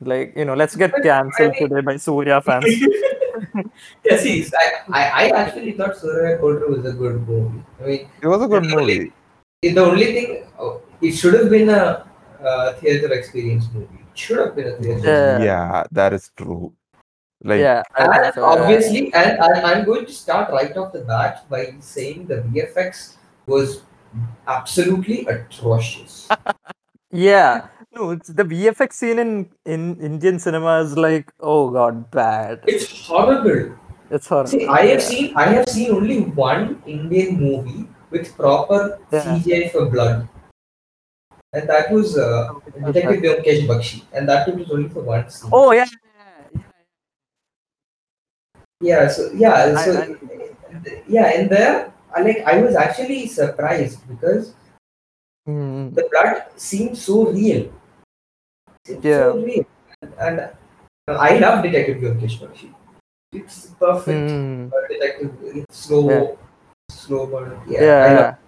Like, 0.00 0.32
you 0.36 0.44
know, 0.44 0.54
let's 0.54 0.74
get 0.76 0.92
cancelled 1.02 1.52
I 1.56 1.60
mean- 1.60 1.68
today 1.68 1.80
by 1.80 1.96
Surya 1.96 2.40
fans. 2.40 2.64
yeah, 4.04 4.16
see, 4.18 4.44
I, 4.58 4.66
I, 4.90 5.02
I 5.02 5.28
actually 5.42 5.72
thought 5.72 5.94
Soorarai 5.96 6.40
Pottru 6.40 6.68
was 6.76 6.84
a 6.86 6.92
good 6.92 7.26
movie. 7.26 7.62
I 7.80 7.86
mean, 7.86 8.08
it 8.22 8.26
was 8.26 8.42
a 8.42 8.48
good 8.48 8.64
the 8.64 8.76
only- 8.76 8.98
movie. 8.98 9.12
the 9.74 9.78
only 9.84 10.06
thing, 10.12 10.44
oh, 10.58 10.80
it 11.00 11.12
should 11.12 11.34
have 11.34 11.50
been 11.50 11.68
a 11.68 12.06
uh, 12.44 12.74
theater 12.74 13.12
experience 13.12 13.66
movie. 13.72 13.98
It 14.12 14.18
should 14.18 14.38
have 14.38 14.56
been 14.56 14.68
a 14.68 14.76
theater. 14.76 15.02
Yeah. 15.04 15.42
Yeah, 15.42 15.84
that 15.92 16.12
is 16.12 16.30
true. 16.36 16.72
Like 17.44 17.58
yeah, 17.58 17.82
And 17.98 18.34
so, 18.34 18.44
obviously, 18.44 19.12
and 19.14 19.40
I, 19.40 19.72
I'm 19.72 19.84
going 19.84 20.06
to 20.06 20.12
start 20.12 20.52
right 20.52 20.76
off 20.76 20.92
the 20.92 21.00
bat 21.00 21.44
by 21.50 21.74
saying 21.80 22.26
the 22.26 22.36
VFX 22.36 23.16
was 23.46 23.82
absolutely 24.46 25.26
atrocious. 25.26 26.28
Yeah, 27.14 27.68
no, 27.94 28.12
it's 28.12 28.28
the 28.28 28.42
VFX 28.42 28.94
scene 28.94 29.18
in 29.18 29.50
in 29.66 30.00
Indian 30.00 30.38
cinema 30.38 30.80
is 30.80 30.96
like, 30.96 31.30
oh 31.40 31.68
god, 31.68 32.10
bad. 32.10 32.64
it's 32.66 32.88
horrible. 33.06 33.76
It's 34.10 34.26
horrible. 34.26 34.48
See, 34.48 34.66
I 34.66 34.86
have 34.86 35.00
yeah. 35.00 35.08
seen 35.12 35.36
I 35.36 35.44
have 35.52 35.68
seen 35.68 35.92
only 35.92 36.20
one 36.32 36.82
Indian 36.86 37.36
movie 37.38 37.86
with 38.08 38.34
proper 38.34 38.98
Yeah. 39.12 39.36
CGI 39.36 39.72
for 39.72 39.84
blood, 39.92 40.26
and 41.52 41.68
that 41.68 41.90
was 41.92 42.16
uh, 42.16 42.52
Detective 42.92 43.20
Vyomkesh 43.22 43.66
Bakshi, 43.68 44.02
and 44.12 44.28
that 44.28 44.48
was 44.54 44.70
only 44.70 44.88
for 44.88 45.02
one 45.02 45.28
scene. 45.28 45.50
Oh 45.52 45.72
yeah, 45.72 45.86
Yeah, 48.80 49.08
so 49.08 49.30
yeah, 49.32 49.76
so 49.76 49.92
I- 49.94 50.16
yeah, 51.06 51.38
in 51.38 51.48
there, 51.48 51.92
I 52.14 52.22
like 52.22 52.40
I 52.44 52.60
was 52.62 52.74
actually 52.74 53.26
surprised 53.26 54.00
because 54.08 54.54
Mm, 55.42 55.90
the 55.94 56.06
blood 56.06 56.46
seemed 56.54 56.96
so 56.96 57.26
real. 57.26 57.66
Seemed 58.86 59.02
Yeah. 59.04 59.34
so 59.34 59.42
real, 59.42 59.66
and, 60.02 60.14
and 60.22 60.36
I 61.18 61.38
love 61.42 61.64
Detective 61.66 61.98
Vyomkesh 61.98 62.38
Bakshi. 62.38 62.70
It's 63.32 63.74
perfect. 63.74 64.30
mm. 64.30 64.70
detective. 64.88 65.34
It's 65.42 65.76
slow, 65.82 66.06
Yeah. 66.10 66.36
slow 66.94 67.26
burn. 67.26 67.58
Yeah, 67.66 67.82
Yeah, 67.82 67.98
I 68.06 68.41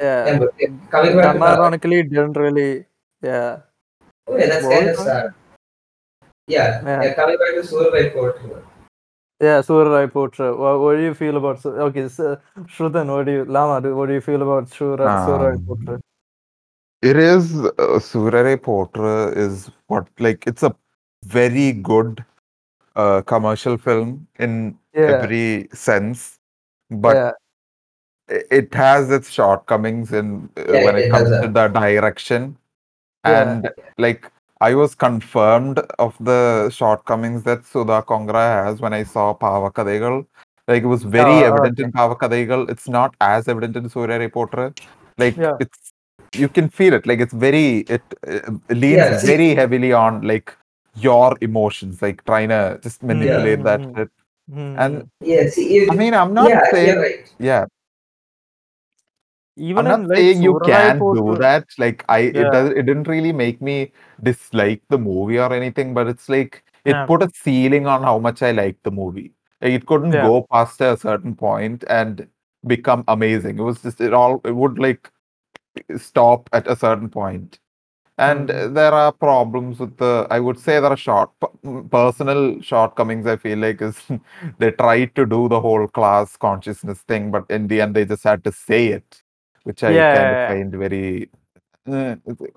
yeah, 0.00 0.24
love 0.24 0.26
yeah. 0.26 0.32
yeah, 0.32 0.38
but, 0.38 0.50
yeah, 0.58 0.68
coming 0.90 1.16
back 1.16 1.36
to 1.36 1.42
ironically, 1.44 1.98
it 2.00 2.10
didn't 2.10 2.36
really. 2.36 2.84
Yeah. 3.22 3.58
oh, 4.28 4.36
yeah, 4.36 4.46
that's 4.46 4.66
kind 4.66 4.88
of 4.88 4.96
sad. 4.96 5.34
Yeah, 6.48 6.82
Yeah. 6.84 7.02
yeah. 7.02 7.14
coming 7.14 7.36
back 7.38 7.54
to 7.54 7.62
Soorarai 7.68 8.12
Pottru. 8.14 8.62
Yeah, 9.40 9.60
Soorarai 9.62 10.10
Pottru. 10.10 10.56
What, 10.58 10.80
what 10.80 10.96
do 10.96 11.02
you 11.02 11.14
feel 11.14 11.36
about? 11.36 11.60
Su- 11.60 11.70
Okay, 11.88 12.08
so, 12.08 12.38
Shrutan, 12.66 13.06
what 13.14 13.26
do 13.26 13.32
you 13.32 13.44
Lama? 13.44 13.80
do- 13.80 13.94
What 13.96 14.06
do 14.08 14.14
you 14.14 14.20
feel 14.20 14.42
about 14.42 14.68
Surya 14.68 15.24
Surya 15.26 15.46
Rai 15.48 15.54
Um, 15.54 15.66
Potra? 15.66 16.00
It 17.02 17.16
is 17.16 17.54
uh, 17.64 17.70
Soorarai 18.08 18.56
Pottru 18.58 19.34
is 19.36 19.70
what 19.86 20.08
like 20.18 20.46
it's 20.46 20.62
a 20.62 20.74
very 21.24 21.72
good 21.72 22.24
uh, 22.96 23.22
commercial 23.22 23.78
film 23.78 24.26
in 24.38 24.76
Yeah, 24.94 25.06
every 25.22 25.68
sense, 25.72 26.38
but 26.90 27.14
yeah, 27.16 27.30
i- 27.30 27.39
it 28.30 28.72
has 28.74 29.10
its 29.10 29.30
shortcomings 29.30 30.12
in 30.12 30.48
uh, 30.56 30.62
Yeah, 30.72 30.84
when 30.84 30.96
it 30.96 31.06
it 31.06 31.10
comes 31.10 31.30
to 31.30 31.48
the 31.48 31.68
direction. 31.68 32.56
yeah, 33.26 33.42
And 33.42 33.70
like 33.98 34.30
I 34.60 34.74
was 34.74 34.94
confirmed 34.94 35.78
of 35.98 36.16
the 36.20 36.70
shortcomings 36.70 37.42
that 37.44 37.64
Sudha 37.64 38.02
Kongara 38.02 38.64
has 38.64 38.80
when 38.80 38.92
I 38.92 39.04
saw 39.04 39.34
Pavakadegal. 39.34 40.26
Like 40.68 40.82
it 40.82 40.86
was 40.86 41.02
very 41.02 41.30
Oh, 41.30 41.44
evident 41.44 41.78
okay. 41.78 41.84
in 41.84 41.92
Pavakadegal. 41.92 42.70
It's 42.70 42.88
not 42.88 43.14
as 43.20 43.48
evident 43.48 43.76
in 43.76 43.88
Soorarai 43.88 44.30
Pottru. 44.30 44.74
Like 45.18 45.36
Yeah. 45.36 45.56
it's 45.58 45.92
you 46.34 46.48
can 46.48 46.68
feel 46.68 46.94
it. 46.94 47.06
Like 47.06 47.20
it's 47.20 47.32
very 47.32 47.78
it, 47.96 48.02
uh 48.28 48.52
leans 48.70 48.92
Yeah, 48.92 49.20
very 49.22 49.54
heavily 49.54 49.92
on 49.92 50.22
like 50.22 50.56
your 50.94 51.36
emotions, 51.40 52.02
like 52.02 52.24
trying 52.24 52.50
to 52.50 52.78
just 52.82 53.02
manipulate 53.02 53.64
that 53.64 53.80
Mhm. 53.80 53.96
shit. 53.96 54.10
Hmm. 54.52 54.74
And 54.78 55.10
Yeah, 55.20 55.48
see, 55.48 55.88
I 55.90 55.94
mean, 55.94 56.14
I'm 56.14 56.34
not 56.34 56.50
yeah, 56.50 56.70
saying 56.70 56.98
right. 56.98 57.34
yeah, 57.38 57.66
even 59.56 59.86
I'm 59.86 59.88
not 59.88 60.08
like 60.08 60.18
saying 60.18 60.42
you 60.42 60.60
can't 60.64 60.98
do 60.98 61.36
that. 61.38 61.66
Like 61.78 62.04
I, 62.08 62.18
it 62.20 62.34
Yeah. 62.34 62.50
does. 62.50 62.70
It 62.70 62.82
didn't 62.86 63.08
really 63.08 63.32
make 63.32 63.60
me 63.60 63.92
dislike 64.22 64.82
the 64.88 64.98
movie 64.98 65.38
or 65.38 65.52
anything, 65.52 65.94
but 65.94 66.08
it's 66.08 66.28
like 66.28 66.64
it 66.84 66.92
Yeah. 66.96 67.06
put 67.06 67.22
a 67.22 67.30
ceiling 67.34 67.86
on 67.86 68.02
how 68.02 68.18
much 68.18 68.42
I 68.42 68.52
liked 68.52 68.82
the 68.84 68.90
movie. 68.90 69.32
Like, 69.60 69.72
it 69.72 69.86
couldn't 69.86 70.12
Yeah. 70.12 70.22
go 70.22 70.46
past 70.52 70.80
a 70.80 70.96
certain 70.96 71.34
point 71.34 71.84
and 71.88 72.26
become 72.66 73.04
amazing. 73.08 73.58
It 73.58 73.62
was 73.62 73.82
just 73.82 74.00
it 74.00 74.12
all. 74.14 74.40
It 74.44 74.52
would 74.56 74.78
like 74.78 75.10
stop 75.96 76.48
at 76.52 76.66
a 76.68 76.76
certain 76.76 77.08
point. 77.08 77.58
And 78.18 78.48
Mhm. 78.50 78.74
there 78.74 78.92
are 78.92 79.12
problems 79.12 79.80
with 79.80 79.96
the. 79.98 80.26
I 80.30 80.40
would 80.40 80.58
say 80.58 80.80
there 80.80 80.90
are 80.92 80.96
short 80.96 81.30
personal 81.90 82.60
shortcomings. 82.62 83.26
I 83.26 83.36
feel 83.36 83.58
like 83.58 83.82
is 83.82 83.98
they 84.58 84.70
tried 84.72 85.14
to 85.16 85.26
do 85.26 85.48
the 85.48 85.60
whole 85.60 85.88
class 85.88 86.36
consciousness 86.36 87.02
thing, 87.02 87.30
but 87.30 87.46
in 87.50 87.68
the 87.68 87.80
end 87.80 87.94
they 87.96 88.04
just 88.04 88.24
had 88.24 88.44
to 88.44 88.52
say 88.52 88.88
it, 88.88 89.22
which 89.64 89.82
I 89.82 90.08
kind 90.10 90.30
of 90.30 90.38
yeah. 90.38 90.48
find 90.48 90.72
very 90.74 91.30
uh, 91.90 92.16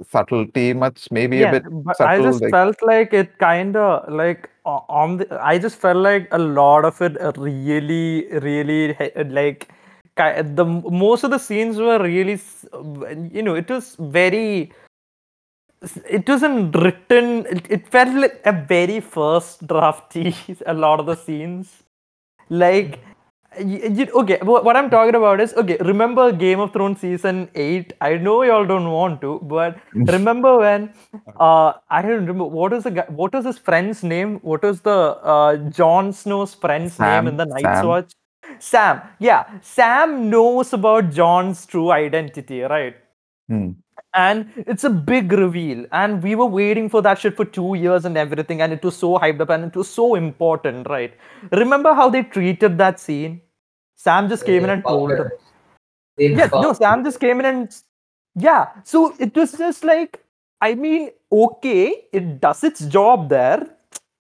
subtlety 0.10 0.74
much 0.74 1.10
maybe 1.12 1.40
yeah, 1.40 1.50
a 1.50 1.50
bit 1.50 1.64
but 1.70 2.00
I 2.02 2.20
subtle. 2.20 2.24
just 2.24 2.42
like, 2.42 2.52
felt 2.52 2.82
like 2.84 3.14
it 3.14 3.38
kind 3.40 3.76
of 3.76 4.12
like 4.12 4.50
o- 4.66 4.86
on 4.90 5.18
the. 5.18 5.40
I 5.44 5.58
just 5.60 5.78
felt 5.78 5.98
like 5.98 6.28
a 6.32 6.38
lot 6.40 6.86
of 6.86 7.02
it 7.02 7.20
uh, 7.22 7.32
really, 7.38 8.28
really 8.40 8.94
he- 8.94 9.24
like 9.26 9.70
ki- 10.18 10.42
the 10.44 10.66
most 10.66 11.24
of 11.24 11.32
the 11.32 11.38
scenes 11.40 11.78
were 11.78 12.00
really, 12.02 12.34
s- 12.34 12.66
you 13.32 13.42
know, 13.42 13.56
it 13.56 13.70
was 13.70 13.96
very. 14.00 14.72
It 16.10 16.28
wasn't 16.30 16.76
written. 16.76 17.46
It, 17.46 17.70
it 17.70 17.88
felt 17.90 18.16
like 18.16 18.42
a 18.46 18.54
very 18.54 19.00
first 19.02 19.68
drafty. 19.68 20.36
A 20.66 20.74
lot 20.74 21.00
of 21.00 21.06
the 21.08 21.16
scenes, 21.16 21.84
like. 22.50 23.00
Okay, 23.60 24.38
what 24.44 24.76
I'm 24.76 24.90
talking 24.90 25.16
about 25.16 25.40
is 25.40 25.54
okay. 25.54 25.78
Remember 25.82 26.32
Game 26.32 26.60
of 26.60 26.74
Thrones 26.74 27.00
season 27.02 27.50
eight? 27.56 27.94
I 28.02 28.16
know 28.18 28.44
y'all 28.44 28.66
don't 28.66 28.90
want 28.92 29.22
to, 29.22 29.40
but 29.44 29.78
remember 30.08 30.58
when 30.60 30.94
uh 31.40 31.74
I 31.90 32.02
don't 32.02 32.26
remember 32.26 32.46
what 32.46 32.74
is 32.74 32.84
the 32.84 32.92
guy, 32.92 33.06
what 33.10 33.34
was 33.34 33.46
his 33.46 33.58
friend's 33.58 34.04
name? 34.04 34.40
What 34.42 34.64
was 34.64 34.82
the 34.82 35.00
uh 35.36 35.58
Jon 35.70 36.12
Snow's 36.14 36.54
friend's 36.54 37.00
name 37.00 37.28
in 37.28 37.38
the 37.38 37.46
Night's 37.46 37.82
Sam. 37.82 37.84
Watch? 37.84 38.14
Sam. 38.60 39.02
Yeah, 39.20 39.46
Sam 39.62 40.30
knows 40.30 40.74
about 40.74 41.12
John's 41.12 41.66
true 41.66 41.92
identity, 41.92 42.62
right? 42.62 42.96
hmm. 43.50 43.83
And 44.16 44.52
it's 44.56 44.84
a 44.84 44.92
big 44.92 45.32
reveal, 45.32 45.88
and 45.92 46.22
we 46.22 46.36
were 46.36 46.46
waiting 46.46 46.88
for 46.88 47.02
that 47.02 47.18
shit 47.18 47.36
for 47.36 47.46
two 47.46 47.74
years 47.74 48.06
and 48.06 48.16
everything, 48.16 48.62
and 48.62 48.72
it 48.72 48.84
was 48.84 48.96
so 48.96 49.18
hyped 49.18 49.42
up 49.42 49.50
and 49.50 49.66
it 49.66 49.76
was 49.76 49.90
so 49.90 50.14
important, 50.14 50.88
right? 50.88 51.16
Remember 51.52 51.96
how 51.96 52.12
they 52.12 52.22
treated 52.22 52.78
that 52.78 53.00
scene? 53.00 53.42
Sam 53.96 54.30
just 54.30 54.46
came 54.46 54.64
in 54.66 54.70
and 54.70 54.84
told 54.84 55.12
him. 55.14 55.32
They 56.18 56.28
Yeah, 56.28 56.50
no, 56.54 56.74
Sam 56.74 57.04
just 57.04 57.20
came 57.20 57.40
in 57.40 57.46
and 57.48 57.76
yeah. 58.36 58.68
So 58.84 59.16
it 59.20 59.36
was 59.36 59.54
just 59.54 59.84
like, 59.84 60.24
I 60.62 60.76
mean, 60.76 61.10
okay, 61.32 62.06
it 62.12 62.40
does 62.40 62.64
its 62.64 62.86
job 62.86 63.30
there. 63.30 63.68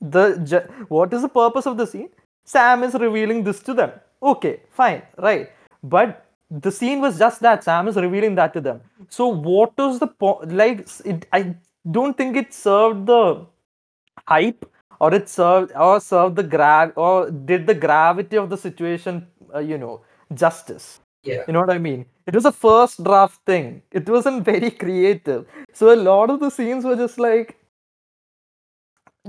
The 0.02 0.68
what 0.90 1.14
is 1.14 1.22
the 1.22 1.30
purpose 1.30 1.68
of 1.68 1.78
the 1.78 1.86
scene? 1.86 2.10
Sam 2.46 2.84
is 2.84 2.96
revealing 2.96 3.44
this 3.44 3.62
to 3.62 3.74
them. 3.76 3.92
Okay, 4.22 4.62
fine, 4.72 5.04
right. 5.18 5.52
But 5.84 6.23
the 6.62 6.72
scene 6.72 7.02
was 7.02 7.18
just 7.18 7.42
that 7.42 7.64
Sam 7.64 7.88
is 7.88 7.96
revealing 7.96 8.36
that 8.36 8.54
to 8.54 8.62
them. 8.62 8.82
So 9.10 9.28
what 9.28 9.76
was 9.78 10.00
the 10.00 10.08
point? 10.08 10.52
Like, 10.52 10.88
it, 11.04 11.26
I 11.34 11.56
don't 11.90 12.16
think 12.16 12.38
it 12.38 12.54
served 12.54 13.08
the 13.08 13.46
hype 14.28 14.66
or 15.00 15.14
it 15.14 15.28
served 15.30 15.72
or 15.76 16.00
served 16.00 16.36
the 16.36 16.44
gra 16.44 16.94
or 16.96 17.32
did 17.32 17.66
the 17.66 17.74
gravity 17.74 18.38
of 18.38 18.50
the 18.50 18.58
situation, 18.58 19.26
uh, 19.54 19.60
you 19.60 19.78
know, 19.78 20.02
justice. 20.34 21.00
Yeah. 21.24 21.44
You 21.48 21.54
know 21.54 21.62
what 21.62 21.72
I 21.72 21.80
mean? 21.80 22.06
It 22.28 22.36
was 22.36 22.46
a 22.46 22.52
first 22.52 23.04
draft 23.04 23.40
thing. 23.46 23.82
It 23.92 24.08
wasn't 24.08 24.46
very 24.52 24.70
creative. 24.70 25.48
So 25.74 25.94
a 25.94 25.98
lot 25.98 26.30
of 26.30 26.40
the 26.40 26.52
scenes 26.52 26.86
were 26.86 26.96
just 26.96 27.18
like, 27.18 27.58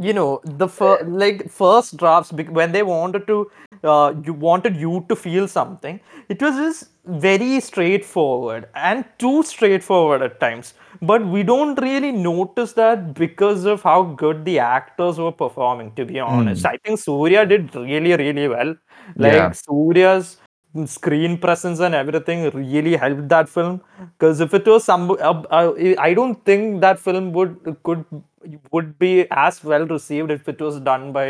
you 0.00 0.12
know, 0.12 0.40
the 0.44 0.68
fir- 0.68 1.02
like 1.04 1.48
first 1.50 1.96
drafts 1.96 2.32
when 2.32 2.72
they 2.72 2.82
wanted 2.82 3.26
to, 3.28 3.50
uh, 3.84 4.14
you 4.24 4.32
wanted 4.32 4.76
you 4.76 5.04
to 5.08 5.16
feel 5.16 5.46
something. 5.46 6.00
It 6.28 6.40
was 6.42 6.56
just 6.56 6.90
very 7.06 7.60
straightforward 7.60 8.68
and 8.74 9.04
too 9.18 9.42
straightforward 9.42 10.22
at 10.22 10.40
times. 10.40 10.74
But 11.02 11.26
we 11.26 11.42
don't 11.42 11.80
really 11.80 12.12
notice 12.12 12.72
that 12.72 13.14
because 13.14 13.64
of 13.64 13.82
how 13.82 14.02
good 14.02 14.44
the 14.44 14.58
actors 14.58 15.18
were 15.18 15.32
performing. 15.32 15.92
To 15.96 16.04
be 16.04 16.18
honest, 16.18 16.64
I 16.66 16.76
think 16.78 16.98
Surya 16.98 17.46
did 17.46 17.74
really, 17.74 18.16
really 18.16 18.48
well. 18.48 18.74
Like 19.16 19.32
Yeah. 19.34 19.52
Surya's 19.52 20.38
screen 20.86 21.38
presence 21.38 21.78
and 21.78 21.94
everything 21.94 22.50
really 22.50 22.96
helped 22.96 23.28
that 23.28 23.48
film 23.48 23.80
because 24.18 24.40
if 24.40 24.52
it 24.54 24.66
was 24.66 24.82
some 24.82 25.08
uh, 25.12 25.42
uh, 25.58 25.72
i 26.00 26.12
don't 26.12 26.44
think 26.44 26.80
that 26.80 26.98
film 26.98 27.32
would 27.32 27.54
could 27.84 28.04
would 28.73 28.89
be 29.03 29.11
as 29.45 29.55
well 29.69 29.85
received 29.95 30.29
if 30.35 30.43
it 30.51 30.59
was 30.65 30.75
done 30.89 31.05
by 31.17 31.25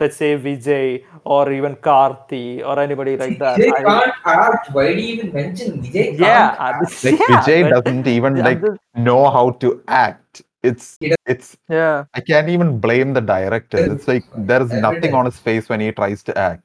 let's 0.00 0.16
say 0.22 0.30
vijay 0.44 0.86
or 1.34 1.42
even 1.56 1.74
karthi 1.86 2.44
or 2.68 2.74
anybody 2.84 3.14
like 3.22 3.36
that 3.42 3.58
Vijay 3.58 3.74
I- 3.80 3.82
can't 3.88 4.14
act. 4.36 4.66
Why 4.76 4.86
do 4.96 5.00
you 5.06 5.10
even 5.16 5.30
mention 5.40 5.70
Vijay? 5.84 6.06
yeah, 6.26 6.46
can't 6.56 6.60
uh, 6.60 6.68
act? 6.68 7.04
Like 7.06 7.20
yeah, 7.20 7.28
Vijay 7.34 7.58
but- 7.64 7.74
doesn't 7.74 8.08
even 8.16 8.32
I'm 8.38 8.44
like 8.48 8.60
just- 8.66 8.80
know 9.08 9.22
how 9.36 9.46
to 9.64 9.70
act. 10.04 10.42
It's 10.68 10.86
He 11.02 11.08
doesn't- 11.12 11.30
it's 11.34 11.48
yeah 11.78 11.96
I 12.18 12.22
can't 12.30 12.50
even 12.56 12.70
blame 12.86 13.10
the 13.18 13.24
director. 13.34 13.80
It's 13.94 14.08
like 14.12 14.24
there's 14.50 14.70
Every 14.70 14.84
nothing 14.86 15.12
time. 15.12 15.20
on 15.20 15.26
his 15.30 15.38
face 15.48 15.66
when 15.72 15.82
he 15.86 15.90
tries 16.00 16.22
to 16.30 16.34
act. 16.48 16.64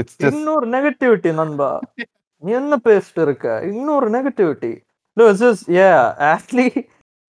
It's 0.00 0.14
just 0.22 0.36
இன்னொரு 0.38 0.66
negativity 0.74 1.30
நண்பா 1.40 1.70
நீ 2.46 2.52
என்ன 2.60 2.74
பேசிட்டு 2.88 3.22
இருக்க 3.28 3.46
இன்னொரு 3.72 4.08
negativity 4.16 4.72
no 5.16 5.24
it's 5.30 5.40
just 5.46 5.64
yeah 5.78 6.00
Atlee 6.32 6.70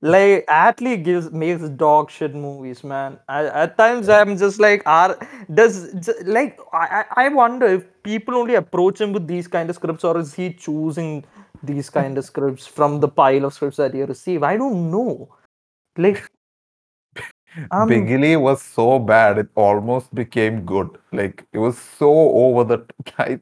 like 0.04 0.46
Atlee 0.48 1.04
gives 1.04 1.32
makes 1.32 1.70
dog 1.84 2.12
shit 2.12 2.36
movies 2.36 2.84
man 2.84 3.20
I, 3.30 3.46
at 3.66 3.78
times 3.78 4.10
I'm 4.10 4.38
just 4.38 4.60
like 4.60 4.84
are 4.88 5.18
does 5.56 5.94
j- 6.08 6.24
like 6.26 6.60
I, 6.74 7.06
I- 7.18 7.30
wonder 7.30 7.68
if 7.68 7.86
people 8.04 8.36
only 8.36 8.56
approach 8.56 9.02
him 9.02 9.13
with 9.13 9.28
these 9.28 9.48
kind 9.48 9.70
of 9.72 9.78
scripts 9.78 10.06
or 10.06 10.18
is 10.20 10.34
he 10.36 10.54
choosing 10.54 11.26
these 11.63 11.89
kind 11.89 12.18
of 12.20 12.26
scripts 12.26 12.68
from 12.68 13.00
the 13.02 13.10
pile 13.10 13.46
of 13.46 13.54
scripts 13.56 13.78
that 13.78 13.94
he 13.96 14.04
receive 14.04 14.44
I 14.44 14.58
don't 14.58 14.92
know 14.92 15.30
like 15.98 16.24
um, 17.72 17.89
Bigily 17.89 18.38
was 18.38 18.62
so 18.63 19.00
bad 19.00 19.39
it 19.39 19.50
almost 19.56 20.13
became 20.16 20.66
good. 20.66 20.89
Like 21.13 21.46
it 21.54 21.60
was 21.60 21.78
so 21.80 22.12
over 22.12 22.66
the 22.66 22.80
top. 23.06 23.39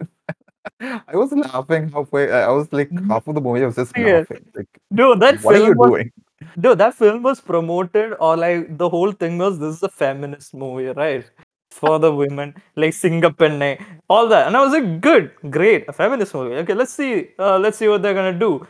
I 0.82 1.16
was 1.16 1.34
laughing 1.34 1.90
halfway. 1.90 2.32
I 2.32 2.50
was 2.50 2.72
like 2.74 2.92
half 3.08 3.28
of 3.28 3.36
the 3.36 3.42
movie. 3.42 3.64
I 3.64 3.68
was 3.68 3.78
just 3.78 3.98
Yeah. 3.98 4.26
laughing. 4.30 4.46
Like, 4.56 4.68
no 4.92 5.16
that 5.16 5.42
what 5.42 5.56
are 5.56 5.60
you 5.60 5.74
was 5.76 5.76
doing? 5.76 6.12
No, 6.56 6.76
that 6.76 6.96
film 6.96 7.24
was 7.24 7.40
promoted, 7.40 8.14
or 8.20 8.36
like 8.38 8.78
the 8.78 8.90
whole 8.90 9.12
thing 9.12 9.38
was 9.38 9.60
this 9.60 9.76
is 9.78 9.84
a 9.84 9.90
feminist 9.90 10.54
movie, 10.54 10.88
right? 10.88 11.30
For 11.72 12.00
the 12.00 12.14
women, 12.14 12.56
like 12.76 12.92
Singapenne, 12.94 13.84
all 14.10 14.28
that. 14.28 14.48
And 14.48 14.58
I 14.58 14.62
was 14.64 14.74
like, 14.74 15.00
good, 15.02 15.32
great, 15.50 15.86
a 15.88 15.94
feminist 15.94 16.34
movie. 16.34 16.56
Okay, 16.56 16.74
let's 16.74 16.94
see, 16.94 17.30
uh, 17.40 17.58
let's 17.60 17.78
see 17.78 17.88
what 17.88 18.02
they're 18.02 18.14
gonna 18.14 18.38
do. 18.38 18.68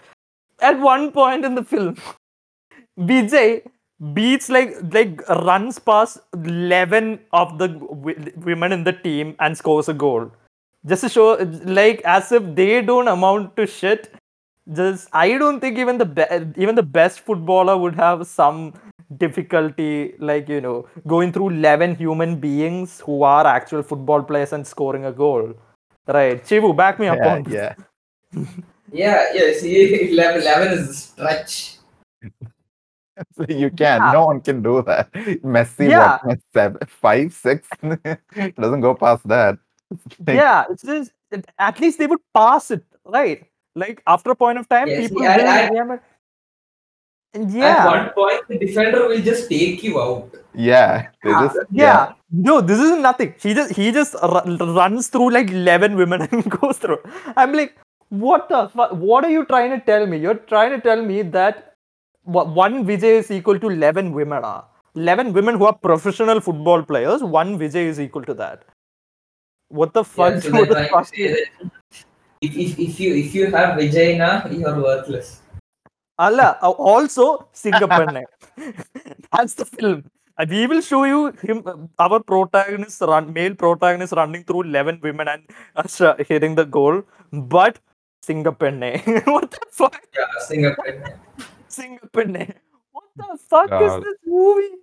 At 0.60 0.80
one 0.80 1.12
point 1.12 1.46
in 1.46 1.56
the 1.56 1.64
film, 1.64 1.96
Vijay 3.00 3.64
beats 4.14 4.50
like 4.50 4.76
like 4.94 5.22
runs 5.30 5.80
past 5.80 6.20
eleven 6.34 7.20
of 7.34 7.58
the 7.58 7.68
w- 7.68 8.32
women 8.38 8.72
in 8.72 8.84
the 8.84 8.94
team 8.94 9.36
and 9.40 9.58
scores 9.58 9.90
a 9.90 9.94
goal. 9.94 10.32
Just 10.86 11.04
to 11.04 11.10
show, 11.10 11.34
like, 11.66 12.02
as 12.06 12.32
if 12.32 12.44
they 12.56 12.82
don't 12.82 13.08
amount 13.08 13.56
to 13.56 13.68
shit 13.68 14.14
just 14.74 15.10
I 15.14 15.38
don't 15.38 15.60
think 15.60 15.78
even 15.78 15.98
the 15.98 16.06
be- 16.06 16.62
even 16.62 16.76
the 16.76 16.84
best 16.84 17.22
footballer 17.22 17.78
would 17.78 17.96
have 17.96 18.28
some 18.28 18.74
difficulty, 19.18 20.14
like 20.20 20.48
you 20.50 20.62
know, 20.62 20.88
going 21.08 21.32
through 21.32 21.50
eleven 21.50 21.96
human 21.96 22.40
beings 22.40 23.00
who 23.02 23.24
are 23.24 23.46
actual 23.46 23.84
football 23.84 24.24
players 24.24 24.54
and 24.54 24.66
scoring 24.66 25.06
a 25.06 25.12
goal. 25.12 25.54
Right, 26.08 26.44
Chivu, 26.44 26.76
back 26.76 27.00
me 27.00 27.08
up 27.08 27.18
Yeah, 27.18 27.34
on 27.34 27.46
yeah. 27.50 27.76
Yeah, 28.94 29.26
yeah. 29.34 29.54
See, 29.58 30.12
11, 30.12 30.42
11 30.42 30.74
is 30.74 30.90
a 30.90 30.94
stretch. 30.94 31.78
So 33.36 33.46
you 33.50 33.70
can. 33.70 34.02
Yeah. 34.02 34.12
No 34.12 34.26
one 34.26 34.42
can 34.42 34.62
do 34.62 34.82
that. 34.84 35.12
Messi, 35.44 35.90
Yeah. 35.90 36.20
what? 36.24 36.40
Seven, 36.54 36.80
five, 36.88 37.34
six. 37.34 37.68
doesn't 38.60 38.82
go 38.82 38.94
past 38.96 39.28
that. 39.28 39.58
Like- 40.26 40.36
yeah, 40.36 40.66
it's 40.70 40.84
just 40.84 41.12
at 41.60 41.80
least 41.80 42.00
they 42.00 42.08
would 42.08 42.20
pass 42.34 42.72
it, 42.72 42.84
right? 43.06 43.46
Like 43.76 44.02
after 44.08 44.32
a 44.32 44.36
point 44.36 44.58
of 44.58 44.68
time, 44.70 44.88
Yeah, 44.90 45.02
see, 45.02 45.08
people 45.10 45.24
I- 45.26 45.38
will 45.38 45.48
I- 45.50 45.68
remember. 45.70 46.02
And 47.34 47.46
At 47.48 47.54
Yeah, 47.56 47.86
one 47.88 48.10
point, 48.10 48.48
the 48.50 48.58
defender 48.60 49.08
will 49.08 49.22
just 49.22 49.48
take 49.50 49.82
you 49.84 50.02
out. 50.02 50.34
Yeah, 50.54 51.08
they 51.24 51.30
Yeah, 51.30 51.40
just 51.44 51.60
yeah. 51.72 52.14
No, 52.30 52.60
this 52.60 52.80
is 52.80 52.98
nothing. 52.98 53.34
He 53.40 53.54
just 53.54 53.72
he 53.78 53.92
just 53.92 54.16
ru- 54.22 54.58
runs 54.80 55.08
through 55.08 55.30
like 55.32 55.50
eleven 55.50 55.96
women 55.96 56.22
and 56.32 56.50
goes 56.52 56.78
through. 56.78 57.00
I'm 57.38 57.54
like, 57.54 57.78
what 58.10 58.50
the 58.50 58.68
fuck? 58.74 58.92
What 58.92 59.24
are 59.24 59.30
you 59.32 59.46
trying 59.46 59.72
to 59.72 59.80
tell 59.92 60.06
me? 60.06 60.18
You're 60.18 60.42
trying 60.54 60.72
to 60.72 60.82
tell 60.82 61.02
me 61.02 61.22
that 61.38 61.74
one 62.24 62.86
Vijay 62.86 63.14
is 63.22 63.32
equal 63.32 63.58
to 63.60 63.70
eleven 63.70 64.12
women. 64.12 64.42
Ah, 64.44 64.66
eleven 64.96 65.32
women 65.32 65.56
who 65.56 65.66
are 65.72 65.74
professional 65.90 66.42
football 66.42 66.84
players. 66.84 67.24
One 67.24 67.58
Vijay 67.58 67.86
is 67.96 68.02
equal 68.02 68.24
to 68.24 68.34
that. 68.34 68.66
What 69.70 69.94
the 69.94 70.04
Yeah, 70.04 70.32
fuck? 70.32 70.44
so 70.44 70.52
what 70.60 70.68
the 70.68 70.84
fuck? 70.92 71.72
Say 72.42 72.48
that 72.48 72.60
if, 72.60 72.80
if, 72.80 72.80
if 72.80 73.00
you 73.00 73.16
if 73.16 73.36
you 73.36 73.52
have 73.52 73.78
Vijay 73.78 74.18
na, 74.18 74.48
you're 74.48 74.82
worthless. 74.82 75.42
Allah, 76.18 76.58
also 76.62 77.48
Singapore. 77.54 78.24
That's 79.32 79.56
the 79.56 79.66
film. 79.66 80.04
We 80.50 80.66
will 80.66 80.82
show 80.82 81.04
you 81.04 81.34
him, 81.44 81.64
uh, 81.66 81.76
our 82.00 82.20
protagonist, 82.20 83.02
run, 83.02 83.32
male 83.34 83.54
protagonist, 83.54 84.14
running 84.14 84.44
through 84.44 84.62
eleven 84.62 85.00
women 85.04 85.28
and 85.28 85.44
uh, 85.76 86.16
hitting 86.28 86.56
the 86.56 86.66
goal. 86.66 87.04
But 87.32 87.80
Singapore. 88.24 88.72
what 89.26 89.52
the 89.52 89.60
fuck? 89.72 90.02
Yeah, 90.16 90.26
Singapore. 90.40 91.20
Singapore. 91.68 92.48
What 92.92 93.04
the 93.16 93.38
fuck 93.50 93.70
God. 93.70 94.00
is 94.00 94.04
this 94.04 94.18
movie? 94.26 94.76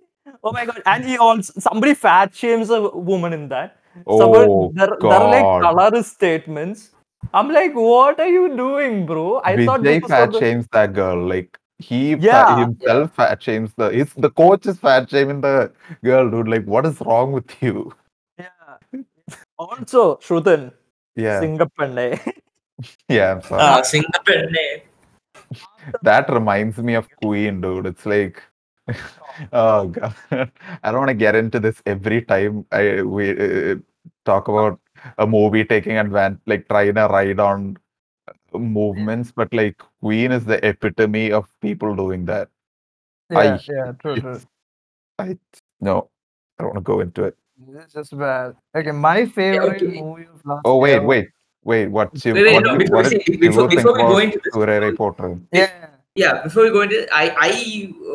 Oh 0.43 0.51
my 0.51 0.65
god! 0.65 0.81
And 0.85 1.05
he 1.05 1.17
also 1.17 1.53
somebody 1.59 1.93
fat 1.93 2.35
shames 2.35 2.69
a 2.69 2.81
woman 2.81 3.33
in 3.33 3.49
that. 3.49 3.77
Oh, 4.05 4.19
Somebody, 4.19 4.75
there, 4.75 4.97
there 5.01 5.11
are 5.11 5.29
like 5.31 5.41
God. 5.41 5.61
colorist 5.61 6.13
statements. 6.13 6.91
I'm 7.33 7.49
like, 7.51 7.73
what 7.75 8.19
are 8.19 8.27
you 8.27 8.55
doing, 8.55 9.05
bro? 9.05 9.41
I 9.43 9.65
thought 9.65 9.81
Vijay 9.81 9.83
this 9.83 10.01
was 10.03 10.11
fat 10.11 10.31
the- 10.31 10.39
shames 10.39 10.67
that 10.71 10.93
girl. 10.93 11.25
Like 11.27 11.57
he 11.77 12.15
fa- 12.15 12.21
Yeah. 12.21 12.59
himself 12.59 13.13
fat 13.15 13.41
shames 13.43 13.73
the 13.77 13.89
his 13.89 14.13
the 14.13 14.29
coach 14.29 14.65
is 14.65 14.77
fat 14.79 15.09
shaming 15.09 15.41
the 15.41 15.71
girl, 16.03 16.29
dude. 16.29 16.47
Like, 16.47 16.65
what 16.65 16.85
is 16.85 16.99
wrong 17.01 17.31
with 17.31 17.61
you? 17.61 17.93
Yeah. 18.37 19.01
Also, 19.57 20.15
Shrutan, 20.17 20.71
Yeah, 21.15 21.39
Singapore. 21.39 21.87
yeah. 23.09 23.31
I'm 23.33 23.41
sorry. 23.43 23.61
Ah, 23.61 23.81
Singapore. 23.81 24.47
that 26.01 26.29
reminds 26.29 26.77
me 26.77 26.95
of 26.95 27.07
Queen, 27.23 27.61
dude. 27.61 27.85
It's 27.85 28.05
like, 28.05 28.41
oh 29.53 29.87
god, 29.87 30.15
I 30.83 30.91
don't 30.91 30.99
want 30.99 31.09
to 31.09 31.13
get 31.25 31.35
into 31.35 31.59
this 31.59 31.81
every 31.85 32.21
time 32.23 32.65
I 32.71 33.01
we 33.03 33.31
uh, 33.31 33.75
talk 34.25 34.47
about 34.47 34.79
a 35.17 35.27
movie 35.27 35.63
taking 35.65 35.97
advantage, 35.97 36.39
like 36.45 36.67
trying 36.67 36.95
to 36.95 37.07
ride 37.07 37.39
on 37.39 37.77
movements, 38.53 39.31
but 39.31 39.53
like 39.53 39.81
Queen 40.01 40.31
is 40.31 40.45
the 40.45 40.63
epitome 40.67 41.31
of 41.31 41.47
people 41.61 41.95
doing 41.95 42.25
that. 42.25 42.49
Yeah, 43.29 43.39
I- 43.39 43.59
yeah, 43.69 43.91
true, 44.01 44.15
true. 44.17 44.41
I 45.19 45.37
no, 45.81 46.09
I 46.57 46.63
don't 46.63 46.73
want 46.73 46.77
to 46.77 46.81
go 46.81 46.99
into 47.01 47.23
it. 47.25 47.37
It's 47.75 47.93
just 47.93 48.17
bad. 48.17 48.55
Okay, 48.75 48.91
my 48.91 49.25
favorite 49.25 49.81
okay. 49.83 50.01
movie 50.01 50.25
of 50.33 50.39
last 50.45 50.61
Oh 50.65 50.77
wait, 50.77 50.91
year- 50.93 51.03
wait, 51.03 51.27
wait. 51.63 51.87
What? 51.87 52.17
Shiv, 52.17 52.35
Wait, 52.35 52.43
wait, 52.45 52.53
what 52.55 52.63
no, 52.63 52.71
you- 52.73 52.77
before 52.79 52.95
what 52.97 53.05
we 53.05 53.09
did 53.17 53.25
say- 53.27 53.33
Shivu 53.33 53.39
before- 53.41 53.67
think 53.69 53.81
before 53.83 53.93
we 53.93 54.01
go 54.01 54.17
into 54.17 54.39
this, 54.43 54.53
Soorarai 54.55 54.95
Pottru? 54.95 55.41
Yeah. 55.51 55.87
Yeah, 56.15 56.41
before 56.43 56.63
we 56.63 56.71
go 56.71 56.81
into 56.81 57.05
I 57.13 57.25
I 57.37 57.51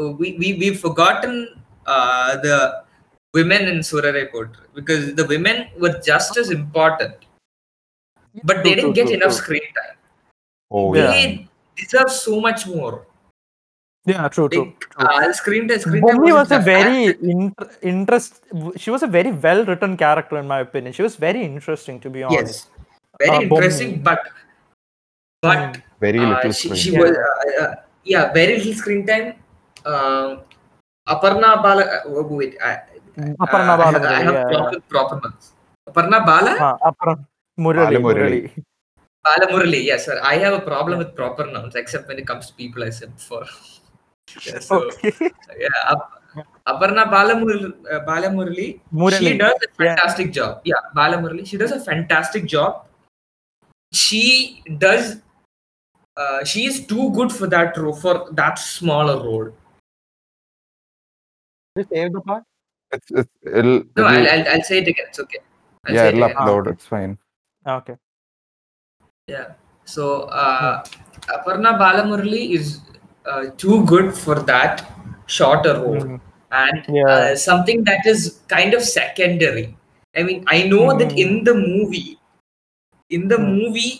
uh, 0.00 0.10
we 0.18 0.36
we 0.36 0.54
we've 0.58 0.80
forgotten 0.80 1.48
uh, 1.86 2.36
the 2.42 2.82
women 3.34 3.68
in 3.72 3.78
Soorarai 3.88 4.24
Pottru 4.32 4.62
because 4.74 5.14
the 5.14 5.26
women 5.26 5.66
were 5.78 5.94
just 6.10 6.36
as 6.36 6.50
important, 6.50 7.14
but 8.44 8.62
they 8.64 8.74
didn't 8.76 8.92
get 9.00 9.10
enough 9.10 9.32
screen 9.32 9.66
time. 9.78 9.96
Oh 10.70 10.94
Yeah. 10.94 11.02
yeah. 11.02 11.10
They 11.12 11.48
deserve 11.76 12.10
so 12.10 12.40
much 12.40 12.66
more. 12.66 13.06
Yeah, 14.06 14.28
true, 14.28 14.48
true. 14.50 14.64
Like, 14.64 14.84
uh, 14.98 15.32
screen 15.32 15.66
time, 15.66 15.78
screen 15.80 16.02
time 16.06 16.16
Bhumi 16.18 16.32
was 16.38 16.50
a 16.52 16.58
very 16.58 17.12
bad. 17.12 17.20
inter- 17.34 17.70
interest. 17.80 18.40
She 18.76 18.90
was 18.90 19.02
a 19.02 19.06
very 19.06 19.32
well 19.32 19.64
written 19.64 19.96
character, 19.96 20.36
in 20.38 20.46
my 20.46 20.60
opinion. 20.60 20.92
She 20.92 21.02
was 21.02 21.16
very 21.16 21.42
interesting, 21.42 22.00
to 22.00 22.10
be 22.10 22.22
honest. 22.22 22.40
yes, 22.40 22.68
very 23.18 23.36
Uh, 23.36 23.40
interesting, 23.42 23.94
Bhumi. 23.94 24.04
but 24.04 24.20
but 25.46 25.78
Very 26.00 26.18
uh, 26.18 26.28
little 26.28 26.52
she, 26.52 26.68
screen. 26.68 26.80
she 26.82 26.90
Yeah. 26.92 27.00
was 27.00 27.16
uh, 27.16 27.62
uh, 27.64 27.74
yeah 28.12 28.32
very 28.32 28.58
little 28.58 28.74
screen 28.82 29.06
time. 29.06 29.34
Um, 29.86 30.40
Aparna 31.08 31.50
Bala. 31.64 31.84
Uh, 32.04 32.22
wait, 32.40 32.56
I, 33.16 33.20
Aparna 33.40 33.78
I 33.78 33.84
have, 33.92 34.02
Balamurali, 34.02 34.06
I 34.06 34.22
have 34.22 34.34
yeah, 34.34 34.48
problem 34.48 34.74
with 34.74 34.88
proper 34.88 35.20
names. 35.22 35.52
Aparna 35.88 36.26
Bala. 36.26 36.52
Uh, 36.58 36.90
Aparna 36.90 37.26
Murali. 37.58 37.96
Balamurali. 37.96 38.40
Murali. 38.42 38.64
Bala 39.24 39.46
Murali, 39.52 39.84
yes, 39.84 40.04
sir. 40.06 40.20
I 40.22 40.36
have 40.36 40.54
a 40.54 40.60
problem 40.60 40.98
with 40.98 41.14
proper 41.14 41.46
nouns, 41.46 41.74
except 41.76 42.08
when 42.08 42.18
it 42.18 42.26
comes 42.26 42.48
to 42.48 42.54
people 42.54 42.82
I 42.84 42.90
said 42.90 43.14
before. 43.14 43.44
Yeah, 44.46 44.58
so, 44.58 44.76
Okay. 44.88 45.12
yeah, 45.58 45.92
Ap- 45.92 46.18
Aparna 46.66 47.04
Balamurali, 47.08 47.72
uh, 47.92 48.00
Balamurali, 48.04 48.80
she 48.80 48.88
Murali. 48.92 49.38
does 49.38 49.52
a 49.52 49.82
Yeah. 49.82 49.94
fantastic 49.96 50.32
job. 50.32 50.60
Yeah, 50.64 50.80
Balamurali, 50.96 51.46
she 51.46 51.56
does 51.56 51.70
a 51.70 51.78
fantastic 51.78 52.46
job. 52.46 52.86
She 53.92 54.62
does. 54.78 55.20
Uh, 56.16 56.42
she 56.44 56.64
is 56.64 56.86
too 56.86 57.10
good 57.12 57.30
for 57.30 57.46
that 57.46 57.76
role, 57.76 57.94
for 57.94 58.28
that 58.32 58.58
smaller 58.58 59.22
role. 59.22 59.52
Just 61.76 61.90
save 61.90 62.12
the 62.12 62.20
part. 62.20 62.44
It's, 62.94 63.10
it's, 63.10 63.30
it'll, 63.44 63.82
No, 63.96 64.06
it'll- 64.06 64.06
I'll, 64.06 64.28
I'll, 64.32 64.48
I'll 64.54 64.62
say 64.62 64.78
it 64.78 64.88
again. 64.88 65.06
It's 65.08 65.20
okay. 65.20 65.38
I'll 65.86 65.94
yeah, 65.94 66.00
say 66.02 66.08
it 66.08 66.14
it'll 66.14 66.24
again. 66.24 66.36
upload. 66.36 66.66
It's 66.72 66.86
fine. 66.86 67.18
Okay. 67.66 67.96
Yeah. 69.28 69.52
So 69.84 70.22
uh, 70.44 70.84
Aparna 71.36 71.78
Balamurali 71.82 72.50
is 72.58 72.80
uh, 73.26 73.46
too 73.56 73.84
good 73.86 74.14
for 74.14 74.36
that 74.52 74.90
shorter 75.26 75.74
role, 75.80 76.00
Mhm. 76.02 76.20
and 76.62 76.84
Yeah. 76.96 77.04
uh, 77.16 77.36
something 77.36 77.84
that 77.84 78.06
is 78.14 78.40
kind 78.48 78.74
of 78.74 78.82
secondary. 78.82 79.76
I 80.16 80.22
mean, 80.22 80.44
I 80.46 80.62
know 80.72 80.96
that 80.98 81.10
Mhm. 81.12 81.18
in 81.24 81.44
the 81.44 81.54
movie, 81.54 82.18
in 83.10 83.28
the 83.28 83.36
Mm. 83.36 83.54
movie, 83.60 83.92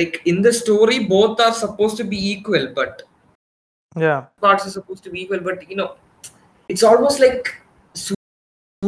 like 0.00 0.20
in 0.32 0.42
the 0.42 0.52
story, 0.52 0.98
both 1.14 1.40
are 1.46 1.52
supposed 1.52 1.96
to 2.02 2.04
be 2.04 2.18
equal, 2.32 2.68
but 2.80 3.02
Yeah. 3.96 4.26
parts 4.46 4.66
are 4.66 4.74
supposed 4.78 5.02
to 5.04 5.10
be 5.16 5.22
equal. 5.22 5.40
But 5.48 5.68
you 5.70 5.76
know, 5.80 5.88
it's 6.68 6.82
almost 6.92 7.20
like 7.26 7.48
Su- 7.48 7.64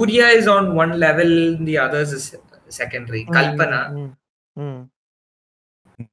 Surya 0.00 0.28
is 0.28 0.48
on 0.48 0.74
one 0.74 0.98
level, 0.98 1.56
the 1.60 1.76
others 1.76 2.12
is 2.12 2.34
secondary. 2.68 3.26
Kalpana, 3.26 3.80
Mm, 3.92 4.16
mm, 4.58 4.88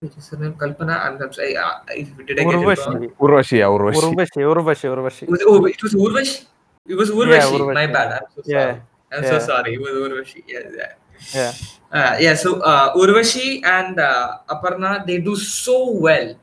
which 0.02 0.18
is 0.18 0.28
her 0.30 0.38
name? 0.38 0.56
Kalpana. 0.60 1.00
I'm, 1.06 1.16
I'm 1.24 1.32
sorry. 1.32 1.56
Uh, 1.56 1.80
did 1.88 2.40
I 2.40 2.44
get 2.44 2.54
it 2.54 2.56
wrong? 2.56 2.66
Urvashi. 2.68 3.16
Urvashi, 3.16 3.58
yeah, 3.64 3.72
Urvashi. 3.72 4.04
Urvashi. 4.12 4.40
Urvashi. 4.44 4.88
Urvashi. 4.92 5.24
It 5.24 5.30
was, 5.32 5.44
oh, 5.48 5.66
it 5.66 5.82
was 5.82 5.94
Urvashi. 5.96 6.46
It 6.86 6.96
was 6.96 7.10
Urvashi. 7.12 7.56
Urvashi. 7.56 7.74
My 7.74 7.88
bad. 7.88 8.12
I'm 8.20 8.28
so 8.36 8.42
sorry. 8.44 8.52
Yeah. 8.52 8.80
I'm 9.14 9.24
Yeah. 9.24 9.30
so 9.30 9.40
sorry. 9.48 9.74
It 9.76 9.80
was 9.80 9.94
Urvashi. 10.12 10.44
Yeah. 10.48 10.68
yeah. 10.76 10.94
Yeah. 11.34 11.54
Uh, 11.96 12.18
yeah. 12.20 12.36
So 12.36 12.60
uh, 12.60 12.94
Urvashi 12.96 13.64
and 13.64 14.00
uh, 14.00 14.40
Aparna, 14.50 15.06
they 15.08 15.20
do 15.20 15.38
so 15.38 15.92
well, 15.92 16.36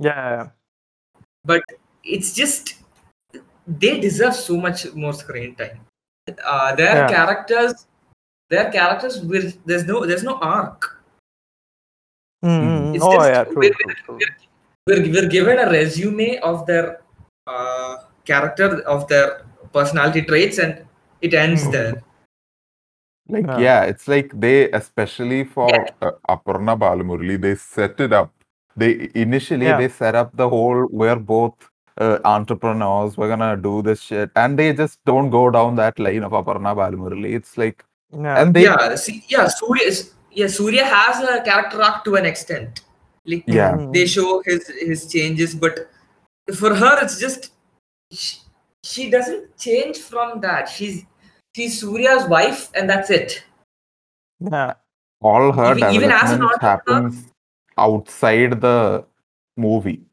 Yeah. 0.00 0.50
but 1.44 1.62
it's 2.02 2.34
just 2.34 2.82
they 3.66 4.00
deserve 4.00 4.34
so 4.34 4.56
much 4.56 4.92
more 4.94 5.14
screen 5.14 5.54
time. 5.54 5.85
Uh, 6.26 6.74
their 6.74 6.94
Yeah. 6.94 7.08
characters, 7.08 7.86
their 8.50 8.70
characters, 8.70 9.20
with 9.22 9.62
there's 9.64 9.84
no 9.86 10.04
there's 10.04 10.24
no 10.24 10.38
arc. 10.42 10.98
Mm, 12.44 12.62
mm, 12.62 12.94
It's 12.94 13.04
Oh 13.04 13.14
just 13.14 13.30
yeah. 13.30 13.44
True. 13.44 13.54
we're, 13.62 13.70
true, 13.70 13.94
true. 14.04 14.18
we're, 14.86 15.02
we're 15.12 15.28
given 15.28 15.58
a 15.58 15.70
resume 15.70 16.38
of 16.38 16.66
their 16.66 17.00
uh, 17.46 17.96
character, 18.24 18.82
of 18.82 19.06
their 19.06 19.46
personality 19.72 20.22
traits, 20.22 20.58
and 20.58 20.84
it 21.20 21.32
ends 21.32 21.62
Mhm. 21.62 21.72
there. 21.72 22.02
Like, 23.28 23.46
Yeah. 23.46 23.58
yeah, 23.58 23.82
it's 23.84 24.08
like 24.08 24.34
they, 24.34 24.70
especially 24.70 25.44
for 25.44 25.70
Yeah. 25.70 25.94
uh, 26.02 26.12
Aparna 26.28 26.74
Balamurali, 26.78 27.40
they 27.40 27.54
set 27.54 28.00
it 28.00 28.12
up. 28.12 28.32
They 28.76 29.10
initially 29.14 29.66
Yeah. 29.66 29.78
they 29.78 29.88
set 29.88 30.14
up 30.14 30.34
the 30.36 30.48
whole 30.48 30.86
we're 30.90 31.16
both 31.18 31.54
uh, 31.98 32.18
entrepreneurs, 32.24 33.16
we're 33.16 33.28
gonna 33.28 33.56
do 33.56 33.82
this 33.82 34.00
shit, 34.02 34.30
and 34.36 34.58
they 34.58 34.72
just 34.72 35.04
don't 35.04 35.30
go 35.30 35.50
down 35.50 35.76
that 35.76 35.98
line 35.98 36.22
of 36.22 36.32
Aparna 36.32 36.74
Balamurali. 36.76 37.34
It's 37.34 37.56
like, 37.58 37.84
Yeah. 38.12 38.40
and 38.42 38.54
they, 38.54 38.64
yeah, 38.64 38.94
see, 38.96 39.24
yeah, 39.28 39.48
Surya 39.48 39.82
is 39.84 40.12
yeah, 40.32 40.46
Surya 40.48 40.84
has 40.84 41.22
a 41.28 41.42
character 41.42 41.82
arc 41.82 42.04
to 42.04 42.14
an 42.16 42.26
extent. 42.26 42.82
Like 43.24 43.44
yeah, 43.48 43.72
Mm, 43.72 43.92
they 43.92 44.06
show 44.06 44.42
his 44.44 44.68
his 44.80 45.10
changes, 45.12 45.54
but 45.54 45.88
for 46.54 46.74
her, 46.74 47.02
it's 47.02 47.18
just 47.18 47.52
she, 48.12 48.36
she 48.84 49.10
doesn't 49.10 49.56
change 49.58 49.98
from 49.98 50.40
that. 50.42 50.68
She's 50.68 51.04
she's 51.56 51.80
Surya's 51.80 52.28
wife, 52.28 52.70
and 52.74 52.88
that's 52.88 53.10
it. 53.10 53.42
Yeah. 54.38 54.74
All 55.22 55.50
her 55.52 55.74
Even- 55.76 55.94
even 55.94 56.10
as 56.12 56.30
an 56.32 56.42
entrepreneur- 56.42 56.58
happens 56.60 57.32
outside 57.78 58.60
the 58.60 59.04
movie, 59.56 60.05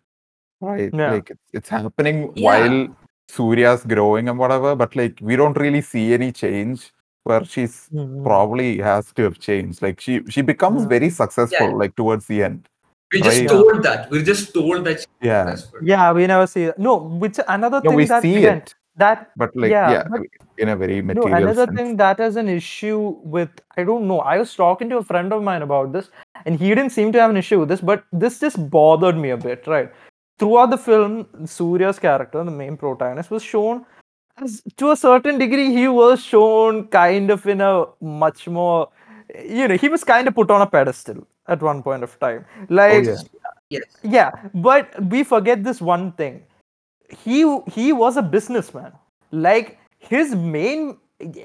right? 0.64 0.90
Yeah. 0.94 1.12
Like 1.14 1.30
it's, 1.32 1.48
it's 1.54 1.70
happening 1.70 2.32
Yeah. 2.36 2.44
while 2.46 2.88
Surya's 3.30 3.84
growing 3.86 4.30
and 4.30 4.38
whatever, 4.40 4.76
but 4.76 4.96
like 4.96 5.18
we 5.22 5.36
don't 5.36 5.58
really 5.58 5.82
see 5.82 6.14
any 6.14 6.32
change 6.32 6.92
where 7.24 7.44
she's 7.46 7.90
Mhm. 7.94 8.24
probably 8.24 8.78
has 8.80 9.12
to 9.14 9.24
have 9.24 9.40
changed. 9.40 9.82
Like 9.82 10.00
she 10.02 10.22
she 10.30 10.42
becomes 10.42 10.84
Yeah. 10.84 10.90
very 10.96 11.10
successful 11.10 11.70
Yeah. 11.70 11.82
like 11.84 11.96
towards 11.96 12.28
the 12.28 12.44
end. 12.44 12.68
We're 13.14 13.24
just 13.24 13.40
Right. 13.42 13.50
told 13.50 13.84
that. 13.84 14.10
We're 14.12 14.24
just 14.34 14.54
told 14.54 14.86
that 14.86 15.00
she's 15.00 15.08
Yeah. 15.22 15.46
successful. 15.50 15.80
Yeah, 15.94 16.12
we 16.14 16.28
never 16.28 16.48
see 16.48 16.66
that. 16.68 16.80
No, 16.80 16.96
which 17.26 17.40
another 17.48 17.80
No, 17.84 17.90
thing 17.92 17.98
we 18.02 18.06
that 18.14 18.22
see 18.24 18.36
again, 18.38 18.58
it, 18.58 18.76
that 19.04 19.30
but 19.44 19.56
like 19.56 19.72
yeah, 19.72 19.92
yeah, 19.92 20.04
but- 20.10 20.22
in 20.58 20.70
a 20.70 20.76
very 20.76 20.98
no, 21.02 21.08
material 21.14 21.38
another 21.44 21.66
sense. 21.66 21.78
thing 21.78 21.98
that 21.98 22.20
is 22.20 22.36
an 22.44 22.50
issue 22.50 23.16
with 23.36 23.50
I 23.78 23.84
don't 23.90 24.08
know. 24.08 24.20
I 24.34 24.38
was 24.38 24.56
talking 24.56 24.90
to 24.90 24.98
a 24.98 25.04
friend 25.12 25.32
of 25.38 25.44
mine 25.50 25.62
about 25.68 25.94
this, 25.94 26.10
and 26.46 26.60
he 26.60 26.70
didn't 26.74 26.92
seem 26.98 27.12
to 27.14 27.22
have 27.22 27.30
an 27.36 27.38
issue 27.38 27.60
with 27.62 27.70
this, 27.70 27.82
but 27.92 28.04
this 28.12 28.40
just 28.40 28.60
bothered 28.80 29.18
me 29.18 29.30
a 29.30 29.38
bit, 29.38 29.66
right? 29.76 29.92
Throughout 30.44 30.70
the 30.72 30.78
film, 30.78 31.28
Surya's 31.46 32.00
character, 32.00 32.44
the 32.44 32.52
main 32.52 32.78
protagonist, 32.78 33.32
was 33.32 33.44
shown 33.44 33.86
as 34.38 34.62
to 34.78 34.92
a 34.92 34.96
certain 34.98 35.38
degree, 35.38 35.72
he 35.72 35.88
was 35.88 36.24
shown 36.24 36.88
kind 36.88 37.30
of 37.30 37.46
in 37.46 37.62
a 37.62 37.86
much 38.02 38.48
more 38.48 38.90
you 39.36 39.68
know, 39.68 39.78
he 39.78 39.90
was 39.90 40.04
kind 40.04 40.28
of 40.28 40.36
put 40.36 40.52
on 40.52 40.62
a 40.62 40.68
pedestal 40.68 41.28
at 41.48 41.62
one 41.62 41.82
point 41.82 42.04
of 42.04 42.20
time. 42.20 42.46
Like 42.70 43.08
oh, 43.08 43.12
yeah. 43.12 43.18
Yes. 43.70 43.84
yeah, 44.04 44.32
but 44.54 45.04
we 45.06 45.24
forget 45.24 45.64
this 45.64 45.82
one 45.82 46.12
thing. 46.14 46.44
He 47.10 47.60
he 47.72 47.94
was 47.94 48.18
a 48.18 48.22
businessman. 48.22 48.92
Like 49.32 49.80
his 49.98 50.36
main 50.36 50.98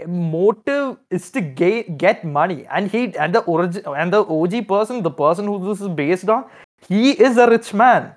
motive 0.07 0.99
is 1.11 1.31
to 1.31 1.41
get 1.41 1.97
get 1.97 2.25
money, 2.25 2.67
and 2.71 2.91
he 2.91 3.17
and 3.17 3.35
the 3.35 3.41
origin 3.41 3.83
and 3.87 4.13
the 4.13 4.25
OG 4.25 4.69
person, 4.69 5.03
the 5.03 5.11
person 5.11 5.47
who 5.47 5.59
this 5.69 5.81
is 5.81 5.89
based 5.89 6.29
on, 6.29 6.45
he 6.87 7.13
is 7.13 7.39
a 7.39 7.49
rich 7.49 7.73
man, 7.73 8.13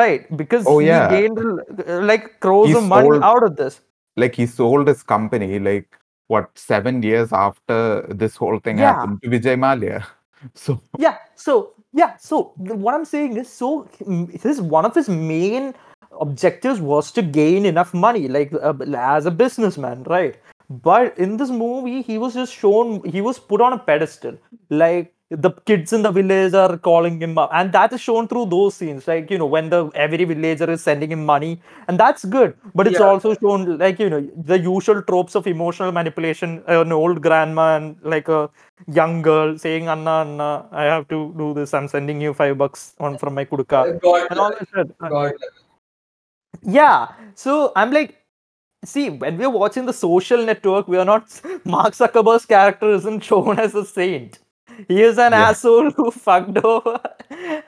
right? 0.00 0.26
Because 0.36 0.66
Oh, 0.66 0.78
he 0.80 0.86
yeah. 0.86 1.08
gained 1.14 1.38
uh, 1.38 2.00
like 2.12 2.28
crores 2.40 2.68
He 2.70 2.74
of 2.80 2.84
money 2.84 3.08
sold- 3.10 3.22
out 3.32 3.42
of 3.50 3.56
this. 3.62 3.80
like 4.22 4.34
he 4.40 4.44
sold 4.46 4.88
his 4.88 5.00
company 5.02 5.58
like 5.58 5.96
what 6.32 6.50
seven 6.64 7.02
years 7.06 7.32
after 7.44 7.78
this 8.22 8.36
whole 8.42 8.58
thing 8.66 8.78
Yeah. 8.82 8.92
happened 8.92 9.22
to 9.22 9.30
Vijay 9.36 9.56
Mallya. 9.64 10.04
So 10.62 10.72
yeah 11.02 11.16
so 11.42 11.52
yeah 12.00 12.10
so 12.24 12.38
what 12.84 12.94
i'm 12.96 13.04
saying 13.10 13.36
is 13.42 13.48
so 13.60 13.68
mm, 14.14 14.24
his 14.46 14.58
one 14.74 14.84
of 14.88 14.94
his 14.98 15.08
main 15.28 15.68
objectives 16.24 16.80
was 16.90 17.10
to 17.18 17.22
gain 17.36 17.64
enough 17.70 17.94
money 17.94 18.28
like 18.36 18.52
uh, 18.70 18.74
as 19.12 19.24
a 19.30 19.30
businessman 19.42 20.02
right 20.14 20.36
but 20.88 21.18
in 21.26 21.38
this 21.42 21.50
movie 21.62 22.02
he 22.10 22.18
was 22.24 22.34
just 22.40 22.52
shown 22.64 22.92
he 23.16 23.22
was 23.28 23.38
put 23.52 23.60
on 23.68 23.72
a 23.78 23.80
pedestal 23.88 24.36
like 24.82 25.14
the 25.36 25.50
kids 25.66 25.92
in 25.92 26.02
the 26.02 26.10
village 26.10 26.54
are 26.54 26.76
calling 26.78 27.20
him 27.20 27.36
up. 27.38 27.50
And 27.52 27.72
that 27.72 27.92
is 27.92 28.00
shown 28.00 28.28
through 28.28 28.46
those 28.46 28.74
scenes 28.74 29.06
like 29.08 29.30
you 29.30 29.38
know 29.38 29.46
when 29.46 29.70
the 29.70 29.90
every 29.94 30.24
villager 30.24 30.70
is 30.70 30.82
sending 30.82 31.12
him 31.12 31.24
money 31.26 31.60
and 31.88 31.98
that's 31.98 32.24
good. 32.24 32.56
But 32.74 32.86
it's 32.86 33.00
Yeah. 33.00 33.06
also 33.06 33.34
shown 33.34 33.78
like 33.78 33.98
you 33.98 34.10
know 34.10 34.20
the 34.52 34.58
usual 34.58 35.02
tropes 35.02 35.34
of 35.34 35.46
emotional 35.46 35.92
manipulation 35.92 36.62
uh, 36.68 36.80
an 36.82 36.92
old 36.92 37.22
grandma 37.22 37.76
and 37.76 37.96
like 38.02 38.28
a 38.28 38.50
young 38.88 39.22
girl 39.22 39.56
saying 39.58 39.88
anna 39.88 40.16
anna 40.26 40.66
i 40.72 40.84
have 40.84 41.08
to 41.08 41.32
do 41.38 41.54
this. 41.54 41.74
I'm 41.74 41.88
sending 41.88 42.20
you 42.20 42.34
five 42.34 42.58
bucks 42.58 42.94
on 43.00 43.18
from 43.18 43.34
my 43.34 43.44
kuduka 43.44 43.80
uh, 43.88 43.98
God, 44.00 44.26
and 44.30 44.38
all 44.40 44.50
that 44.50 44.68
shit. 44.74 44.98
God. 45.08 45.32
yeah. 46.62 47.08
So 47.34 47.72
i'm 47.76 47.90
like 47.92 48.16
see 48.84 49.10
when 49.10 49.38
we're 49.38 49.50
watching 49.50 49.86
the 49.86 49.92
social 49.92 50.44
network 50.44 50.88
we 50.88 50.98
are 50.98 51.04
not 51.06 51.40
mark 51.64 51.94
zuckerberg's 51.94 52.46
character 52.46 52.90
isn't 52.90 53.20
shown 53.24 53.58
as 53.58 53.74
a 53.74 53.84
saint 53.84 54.38
he 54.88 55.02
is 55.02 55.18
an 55.18 55.32
Yeah. 55.32 55.48
asshole 55.48 55.90
who 55.90 56.10
fucked 56.10 56.58
over 56.64 57.00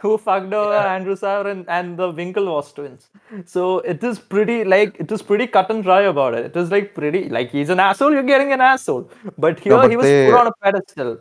who 0.01 0.17
fucked 0.19 0.53
over 0.53 0.73
Yeah. 0.73 0.97
Eduardo 0.97 1.15
Saverin 1.15 1.51
and, 1.51 1.69
and 1.69 1.99
the 1.99 2.13
winklevoss 2.13 2.75
twins 2.75 3.09
so 3.45 3.79
it 3.81 4.03
is 4.03 4.19
pretty 4.19 4.65
like 4.65 4.99
it 4.99 5.11
is 5.13 5.23
pretty 5.23 5.47
cut 5.47 5.71
and 5.71 5.83
dry 5.83 6.03
about 6.03 6.35
it 6.35 6.47
it 6.47 6.57
is 6.57 6.71
like 6.71 6.95
pretty 6.95 7.29
like 7.29 7.51
he's 7.51 7.69
an 7.71 7.81
asshole 7.81 8.13
you're 8.13 8.31
getting 8.35 8.53
an 8.53 8.61
asshole 8.61 9.11
but 9.39 9.59
here 9.61 9.77
but 9.77 9.91
he 9.91 9.97
was 9.97 10.07
they- 10.07 10.31
put 10.31 10.41
on 10.41 10.47
a 10.49 10.53
pedestal 10.63 11.19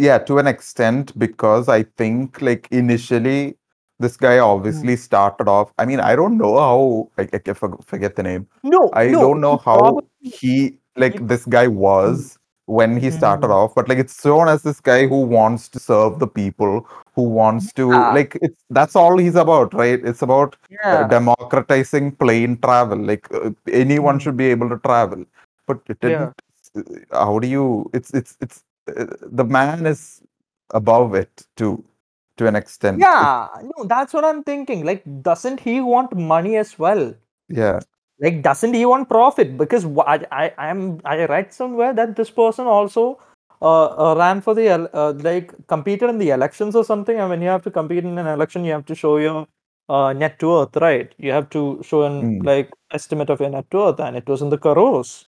yeah, 0.00 0.16
to 0.18 0.38
an 0.38 0.46
extent, 0.46 1.16
because 1.18 1.68
I 1.68 1.82
think 1.82 2.40
like 2.40 2.66
initially 2.70 3.56
this 3.98 4.16
guy 4.16 4.38
hmm. 4.38 4.44
obviously 4.44 4.96
started 4.96 5.46
off. 5.46 5.72
I 5.78 5.84
mean, 5.84 6.00
I 6.00 6.16
don't 6.16 6.38
know 6.38 6.58
how 6.58 7.10
I, 7.18 7.28
I 7.34 7.52
for- 7.52 7.78
forget 7.84 8.16
the 8.16 8.22
name. 8.22 8.48
no 8.62 8.90
I 8.94 9.08
no, 9.08 9.20
don't 9.20 9.40
know 9.40 9.58
how 9.58 10.00
he 10.22 10.78
like 10.96 11.26
this 11.26 11.44
guy 11.44 11.66
was 11.66 12.38
when 12.78 12.96
he 13.04 13.10
started 13.18 13.48
Mhm. 13.50 13.56
off, 13.58 13.74
but 13.76 13.88
like 13.90 13.98
it's 14.04 14.16
shown 14.24 14.48
as 14.52 14.62
this 14.66 14.80
guy 14.88 14.98
who 15.12 15.20
wants 15.36 15.68
to 15.76 15.80
serve 15.84 16.18
the 16.22 16.28
people, 16.40 16.74
who 17.14 17.22
wants 17.38 17.72
to 17.80 17.86
Yeah. 17.92 18.14
like 18.18 18.36
it's 18.48 18.62
that's 18.78 18.96
all 19.02 19.18
he's 19.24 19.38
about, 19.44 19.74
right? 19.82 20.04
It's 20.12 20.22
about 20.28 20.56
uh, 20.70 20.70
yeah 20.82 21.08
democratizing 21.14 22.12
plane 22.24 22.56
travel. 22.66 22.98
Like 23.12 23.32
uh, 23.40 23.50
anyone 23.84 24.18
Mhm. 24.18 24.22
should 24.26 24.36
be 24.44 24.50
able 24.56 24.68
to 24.74 24.78
travel, 24.88 25.24
but 25.66 25.80
it 25.94 26.00
didn't. 26.00 26.32
uh, 26.76 27.22
How 27.26 27.38
do 27.44 27.48
you? 27.56 27.64
It's 28.00 28.12
it's 28.22 28.36
it's 28.46 28.62
uh, 28.96 29.06
the 29.40 29.44
man 29.58 29.86
is 29.94 30.02
above 30.82 31.14
it 31.22 31.46
too, 31.56 31.72
to 32.36 32.46
an 32.52 32.56
extent. 32.56 33.00
Yeah 33.00 33.48
no 33.70 33.84
that's 33.92 34.14
what 34.16 34.24
i'm 34.28 34.42
thinking 34.48 34.84
like 34.88 35.02
doesn't 35.28 35.60
he 35.68 35.74
want 35.92 36.14
money 36.32 36.56
as 36.62 36.78
well 36.84 37.02
yeah. 37.60 37.80
Like 38.20 38.42
doesn't 38.42 38.74
he 38.74 38.84
want 38.86 39.08
profit? 39.08 39.56
Because 39.58 39.84
i 40.14 40.16
i 40.42 40.52
i'm 40.68 41.00
i 41.04 41.24
read 41.26 41.52
somewhere 41.52 41.92
that 41.94 42.16
this 42.16 42.30
person 42.30 42.66
also 42.66 43.18
uh, 43.62 43.86
uh, 44.04 44.14
ran 44.18 44.40
for 44.40 44.54
the 44.54 44.68
uh, 44.70 45.12
like 45.28 45.52
competed 45.68 46.10
in 46.10 46.18
the 46.18 46.30
elections 46.30 46.74
or 46.76 46.84
something. 46.84 47.18
And 47.18 47.30
when 47.30 47.42
you 47.42 47.48
have 47.48 47.62
to 47.64 47.70
compete 47.70 48.04
in 48.04 48.18
an 48.18 48.26
election 48.26 48.64
you 48.64 48.72
have 48.72 48.86
to 48.86 48.94
show 48.94 49.18
your 49.18 49.46
uh, 49.88 50.12
net 50.12 50.42
worth 50.42 50.76
right? 50.76 51.12
You 51.18 51.32
have 51.32 51.50
to 51.50 51.80
show 51.82 52.02
an 52.04 52.16
Mm. 52.22 52.44
like 52.52 52.70
estimate 52.92 53.30
of 53.30 53.40
your 53.40 53.50
net 53.50 53.66
worth 53.72 54.00
and 54.00 54.16
it 54.16 54.26
was 54.28 54.42
in 54.42 54.50
the 54.50 54.58
crores 54.58 55.26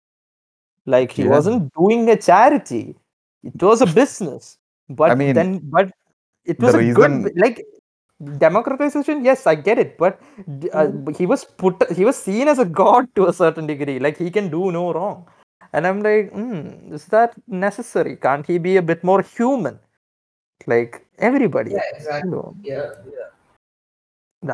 like 0.86 1.12
he 1.12 1.23
Yeah. 1.23 1.30
wasn't 1.36 1.71
doing 1.80 2.10
a 2.10 2.17
charity. 2.17 2.95
It 3.43 3.62
was 3.62 3.82
a 3.82 3.88
business. 3.88 4.58
But 4.89 5.17
mean, 5.17 5.34
then 5.36 5.60
but 5.63 5.91
it 6.45 6.60
was 6.60 6.76
a 6.76 6.80
good 6.80 7.12
reason- 7.12 7.23
bu- 7.23 7.34
like 7.45 7.63
democratization 8.43 9.23
yes 9.23 9.45
i 9.45 9.53
get 9.56 9.77
it 9.77 9.97
but 9.97 10.19
uh, 10.73 10.88
Mm. 10.88 11.15
he 11.17 11.25
was 11.32 11.45
put 11.45 11.75
he 11.97 12.03
was 12.06 12.17
seen 12.17 12.47
as 12.47 12.60
a 12.60 12.65
god 12.65 13.08
to 13.15 13.27
a 13.27 13.34
certain 13.34 13.67
degree 13.67 13.99
like 13.99 14.17
he 14.17 14.30
can 14.38 14.49
do 14.49 14.71
no 14.71 14.91
wrong 14.91 15.27
and 15.73 15.86
i'm 15.86 16.01
like 16.01 16.32
mm, 16.34 16.93
is 16.93 17.06
that 17.15 17.34
necessary 17.47 18.15
can't 18.15 18.45
he 18.47 18.58
be 18.58 18.75
a 18.77 18.82
bit 18.82 19.03
more 19.03 19.21
human 19.21 19.77
like 20.65 21.06
everybody 21.19 21.71
Yeah, 21.71 21.82
exactly. 21.95 22.30
you 22.30 22.36
know, 22.36 22.56
Yeah, 22.63 22.89
yeah. 23.17 23.30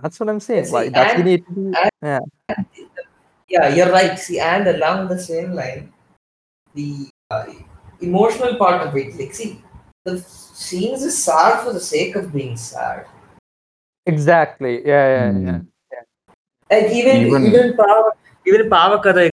that's 0.01 0.19
what 0.19 0.27
i'm 0.29 0.41
saying 0.41 0.65
see, 0.65 0.71
why 0.73 0.89
does 0.89 1.07
he 1.13 1.21
and- 1.21 1.25
need 1.31 1.45
to 1.47 1.53
be 1.59 1.65
yeah 2.11 2.19
Yeah, 3.53 3.67
you're 3.75 3.91
right. 3.91 4.17
See, 4.17 4.39
and 4.39 4.67
along 4.67 5.09
the 5.09 5.17
same 5.19 5.51
line, 5.53 5.93
the 6.73 7.07
uh, 7.29 7.45
emotional 8.01 8.55
part 8.55 8.81
of 8.87 8.95
it, 8.97 9.15
like, 9.19 9.33
see, 9.39 9.61
the 10.05 10.17
scenes 10.19 11.03
is 11.03 11.15
sad 11.23 11.63
for 11.63 11.71
the 11.73 11.79
sake 11.79 12.15
of 12.15 12.33
being 12.33 12.55
sad. 12.57 13.05
Exactly 14.05 14.85
yeah 14.85 15.07
yeah 15.15 15.31
yeah 15.51 15.59
Mm. 15.59 15.67
Like 16.71 16.91
even 16.99 17.17
Even- 17.27 17.45
even 17.47 17.73
Pava, 17.77 18.11
even 18.47 18.69
Pavakada, 18.69 19.29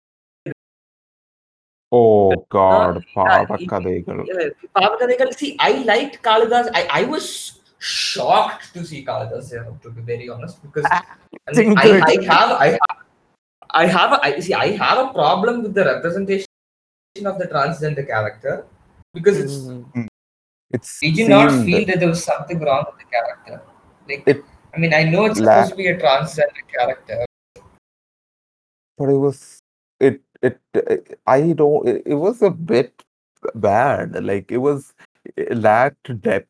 Oh 1.92 2.46
God, 2.50 3.02
yeah, 3.02 3.46
Pavakadaigal. 3.46 4.20
uh, 4.30 4.50
Pavakadaigal. 4.78 5.34
See, 5.34 5.56
I 5.60 5.72
liked 5.84 6.22
Kalidas. 6.22 6.70
I, 6.74 6.88
I 6.92 7.04
was 7.06 7.60
shocked 7.80 8.74
to 8.74 8.86
see 8.86 9.04
Kalidas 9.06 9.50
there, 9.50 9.66
to 9.82 9.90
be 9.90 10.02
very 10.02 10.30
honest, 10.30 10.62
because 10.62 10.86
I, 10.86 11.02
mean, 11.54 11.78
I, 11.78 12.02
I 12.12 12.14
have 12.30 12.52
I 12.52 12.68
have 12.68 12.98
I 13.72 13.86
have 13.88 14.12
a, 14.14 14.20
I 14.24 14.40
see 14.40 14.54
I 14.54 14.68
have 14.84 15.08
a 15.08 15.14
problem 15.14 15.64
with 15.64 15.74
the 15.74 15.86
representation 15.86 16.46
of 17.26 17.40
the 17.40 17.48
transgender 17.48 18.06
character 18.06 18.66
because 19.14 19.40
it's 19.40 19.58
Mm. 19.70 20.08
It's 20.72 21.00
we 21.02 21.12
did 21.12 21.30
not 21.30 21.50
seemed- 21.50 21.66
feel 21.66 21.86
that 21.88 22.00
there 22.00 22.10
was 22.10 22.24
something 22.24 22.60
wrong 22.60 22.86
with 22.90 23.00
the 23.00 23.08
character. 23.16 23.62
Like, 24.08 24.24
It 24.28 24.44
I 24.74 24.78
mean, 24.78 24.94
I 24.94 25.04
know 25.04 25.26
it's 25.26 25.40
supposed 25.40 25.72
to 25.72 25.76
be 25.76 25.88
a 25.88 25.98
transgender 25.98 26.68
character. 26.68 27.26
but 29.00 29.10
it 29.10 29.18
was 29.18 29.60
it 30.00 30.22
it 30.42 30.60
I 31.26 31.54
don't 31.54 31.88
it, 31.88 32.04
it 32.06 32.16
was 32.16 32.42
a 32.42 32.52
bit 32.52 33.04
bad. 33.56 34.24
Like 34.24 34.52
it 34.52 34.58
was 34.58 34.94
it 35.36 35.58
lacked 35.58 36.22
depth. 36.22 36.48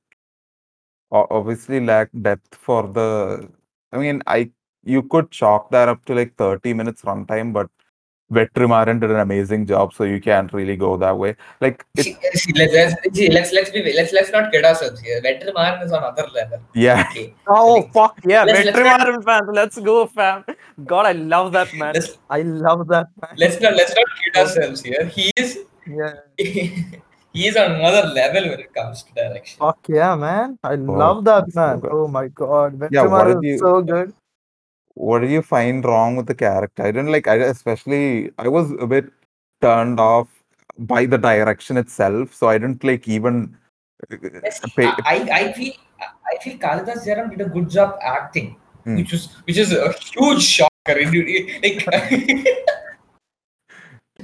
Obviously 1.12 1.80
lacked 1.80 2.22
depth 2.22 2.56
for 2.56 2.88
the. 2.88 3.50
I 3.92 3.98
mean, 3.98 4.22
I 4.28 4.52
you 4.84 5.04
could 5.04 5.32
chalk 5.32 5.72
that 5.72 5.88
up 5.88 6.06
to 6.06 6.16
like 6.16 6.36
thirty 6.36 6.74
minutes 6.74 7.04
runtime, 7.04 7.54
but 7.54 7.70
Vetrimaran 8.32 9.00
did 9.00 9.10
an 9.12 9.20
amazing 9.20 9.66
job, 9.66 9.94
so 9.94 10.04
you 10.04 10.20
can't 10.22 10.52
really 10.54 10.76
go 10.76 10.98
that 10.98 11.18
way. 11.18 11.36
Like 11.62 11.86
it, 11.96 12.04
See, 12.04 12.18
see, 12.34 12.54
let's, 12.56 12.74
let's, 12.74 13.18
see, 13.18 13.30
let's 13.32 13.52
let's 13.52 13.72
be 13.72 13.94
let's 13.94 14.14
let's 14.14 14.32
not 14.32 14.52
kid 14.52 14.66
ourselves 14.66 15.00
here. 15.02 15.20
Vetrimaran 15.22 15.84
is 15.84 15.92
on 15.92 16.04
other 16.04 16.28
level. 16.34 16.60
yeah, 16.74 17.06
Okay. 17.10 17.34
Oh 17.48 17.74
Like, 17.76 17.94
fuck 17.94 18.20
yeah, 18.26 18.44
let's- 18.44 18.66
let's 18.66 18.78
Vetrimaran 18.78 19.24
fans, 19.26 19.50
let's 19.54 19.80
go 19.80 20.06
fam. 20.08 20.46
god, 20.86 21.06
I 21.08 21.14
love 21.14 21.52
that 21.54 21.74
man. 21.74 21.96
I 22.30 22.42
love 22.44 22.88
that 22.90 23.08
man. 23.22 23.32
let's 23.38 23.60
not 23.62 23.74
let's 23.76 23.96
not 23.96 24.06
kid 24.24 24.40
ourselves 24.42 24.82
here. 24.82 25.06
He 25.06 25.32
is 25.36 25.60
Yeah. 25.88 26.14
he 26.38 27.48
is 27.48 27.56
on 27.58 27.72
another 27.74 28.08
level 28.10 28.48
when 28.50 28.60
it 28.60 28.74
comes 28.74 29.02
to 29.04 29.14
direction. 29.14 29.58
Fuck 29.60 29.80
yeah, 29.90 30.16
man. 30.16 30.58
I 30.64 30.74
Oh, 30.74 30.94
love 31.04 31.24
that 31.26 31.54
man. 31.56 31.80
good. 31.80 31.92
Oh 31.92 32.08
my 32.08 32.28
god. 32.28 32.80
Yeah, 32.92 33.06
Vetrimaran 33.06 33.42
did 33.42 33.48
is 33.50 33.54
you- 33.54 33.58
so 33.60 33.82
good. 33.82 34.14
What 35.00 35.20
do 35.24 35.28
you 35.28 35.42
find 35.42 35.86
wrong 35.86 36.18
with 36.18 36.28
the 36.28 36.36
character? 36.36 36.84
I 36.84 36.92
didn't 36.92 37.12
like. 37.14 37.28
I 37.34 37.36
especially 37.36 38.32
I 38.38 38.50
was 38.50 38.72
a 38.86 38.88
bit 38.94 39.06
turned 39.62 39.98
off 39.98 40.28
by 40.78 41.06
the 41.06 41.18
direction 41.18 41.78
itself, 41.78 42.34
so 42.34 42.50
I 42.50 42.58
didn't 42.58 42.84
like 42.84 43.08
even. 43.08 43.56
uh, 44.12 44.18
Yes, 44.44 44.60
pay, 44.76 44.88
I, 45.14 45.16
I 45.40 45.54
feel 45.54 45.74
I 46.02 46.36
feel 46.44 46.58
Kalidas 46.58 47.06
Jayaram 47.06 47.30
did 47.32 47.40
a 47.46 47.50
good 47.50 47.70
job 47.70 47.98
acting, 48.02 48.58
Hmm. 48.84 48.98
which 48.98 49.14
was 49.14 49.28
which 49.46 49.58
is 49.58 49.72
a 49.72 49.94
huge 49.94 50.44
shocker. 50.44 50.68
Like 50.90 51.86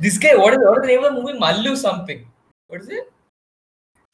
this 0.06 0.18
guy, 0.18 0.36
what 0.36 0.54
is 0.54 0.60
what 0.60 0.78
is 0.80 0.82
the 0.82 0.88
name 0.88 1.04
of 1.06 1.16
the 1.16 1.22
movie? 1.22 1.40
Mallu 1.40 1.78
something. 1.78 2.28
What 2.68 2.82
is 2.82 2.90
it? 2.90 3.14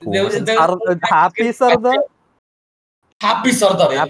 There 0.01 0.23
was, 0.25 0.43
there 0.43 0.59
was 0.59 0.79
Ar- 0.87 0.99
Happy 1.09 1.51
Sardar. 1.51 1.97
Happy 3.19 3.51
Sardar. 3.51 4.07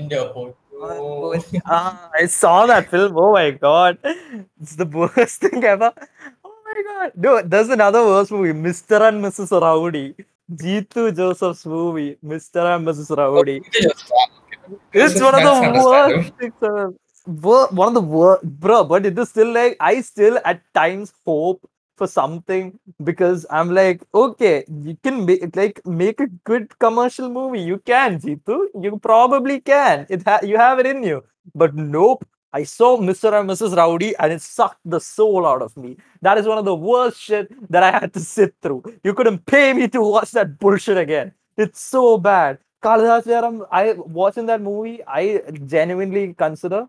Oh. 0.82 1.36
Ah, 1.66 2.10
I 2.20 2.26
saw 2.26 2.66
that 2.66 2.90
film. 2.90 3.18
Oh 3.18 3.34
my 3.34 3.52
god. 3.52 3.98
It's 4.62 4.76
the 4.76 4.86
worst 4.86 5.42
thing 5.46 5.64
ever. 5.64 5.94
Oh 6.44 6.56
my 6.66 6.84
god. 6.90 7.12
No, 7.16 7.42
there's 7.42 7.70
another 7.70 8.04
worst 8.04 8.32
movie, 8.32 8.54
Mr. 8.54 9.02
and 9.08 9.24
Mrs. 9.24 9.52
Rowdy. 9.62 10.16
Jitu 10.52 11.16
Joseph's 11.16 11.66
movie, 11.66 12.18
Mr. 12.26 12.76
and 12.76 12.86
Mrs. 12.88 13.16
Rowdy. 13.16 13.62
It's 14.94 15.22
one 15.22 15.36
of 15.36 15.44
the 15.44 15.82
worst 15.86 16.34
things 16.38 16.54
ever. 16.64 16.94
One 17.26 17.88
of 17.90 17.94
the 17.94 18.02
worst, 18.02 18.44
bro. 18.44 18.84
But 18.84 19.06
it 19.06 19.18
is 19.18 19.30
still 19.30 19.54
like 19.54 19.78
I 19.80 20.02
still 20.02 20.40
at 20.44 20.62
times 20.74 21.14
hope 21.26 21.62
for 21.98 22.08
something 22.08 22.78
because 23.04 23.46
I'm 23.50 23.74
like, 23.74 24.02
okay, 24.14 24.64
you 24.68 24.98
can 25.04 25.26
make 25.26 25.56
like 25.56 25.82
make 25.86 26.20
a 26.20 26.28
good 26.44 26.78
commercial 26.80 27.30
movie. 27.30 27.62
You 27.62 27.78
can, 27.80 28.20
Jitu. 28.20 28.68
You 28.82 28.98
probably 29.00 29.60
can. 29.62 30.06
It 30.10 30.24
ha- 30.24 30.40
you 30.44 30.58
have 30.58 30.80
it 30.80 30.86
in 30.86 31.04
you. 31.04 31.24
But 31.56 31.76
nope. 31.76 32.26
I 32.54 32.64
saw 32.64 32.98
Mr. 32.98 33.40
and 33.40 33.50
Mrs. 33.50 33.78
Rowdy 33.78 34.14
and 34.18 34.34
it 34.34 34.42
sucked 34.42 34.82
the 34.84 35.00
soul 35.00 35.46
out 35.48 35.62
of 35.62 35.76
me. 35.78 35.96
That 36.22 36.38
is 36.38 36.46
one 36.46 36.58
of 36.58 36.66
the 36.66 36.76
worst 36.76 37.18
shit 37.22 37.48
that 37.72 37.82
I 37.82 37.92
had 37.92 38.14
to 38.14 38.20
sit 38.20 38.54
through. 38.62 38.84
You 39.06 39.14
couldn't 39.14 39.46
pay 39.46 39.72
me 39.74 39.88
to 39.88 40.02
watch 40.02 40.32
that 40.32 40.60
bullshit 40.60 40.98
again. 40.98 41.32
It's 41.56 41.80
so 41.80 42.18
bad. 42.18 42.60
Kalidas 42.84 43.24
Jayaram, 43.24 43.66
I 43.72 43.94
watching 43.94 44.48
that 44.48 44.62
movie, 44.62 45.00
I 45.08 45.42
genuinely 45.66 46.34
consider 46.34 46.88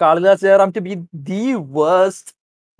Kalidas 0.00 0.40
Jayaram 0.42 0.72
to 0.74 0.80
be 0.80 1.02
the 1.12 1.56
worst, 1.56 2.34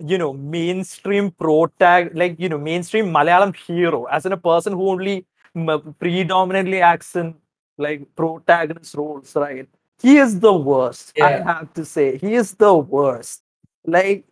you 0.07 0.17
know, 0.17 0.33
mainstream 0.33 1.31
protag, 1.31 2.15
like 2.15 2.35
you 2.39 2.49
know, 2.49 2.57
mainstream 2.57 3.07
Malayalam 3.07 3.55
hero, 3.55 4.05
as 4.05 4.25
in 4.25 4.31
a 4.33 4.37
person 4.37 4.73
who 4.73 4.89
only 4.89 5.25
m- 5.55 5.95
predominantly 5.99 6.81
acts 6.81 7.15
in 7.15 7.35
like 7.77 8.03
protagonist 8.15 8.95
roles, 8.95 9.35
right? 9.35 9.67
He 10.01 10.17
is 10.17 10.39
the 10.39 10.53
worst. 10.53 11.13
I 11.19 11.31
have 11.37 11.73
to 11.75 11.85
say, 11.85 12.17
he 12.17 12.35
is 12.35 12.53
the 12.55 12.73
worst. 12.75 13.43
Like 13.85 14.25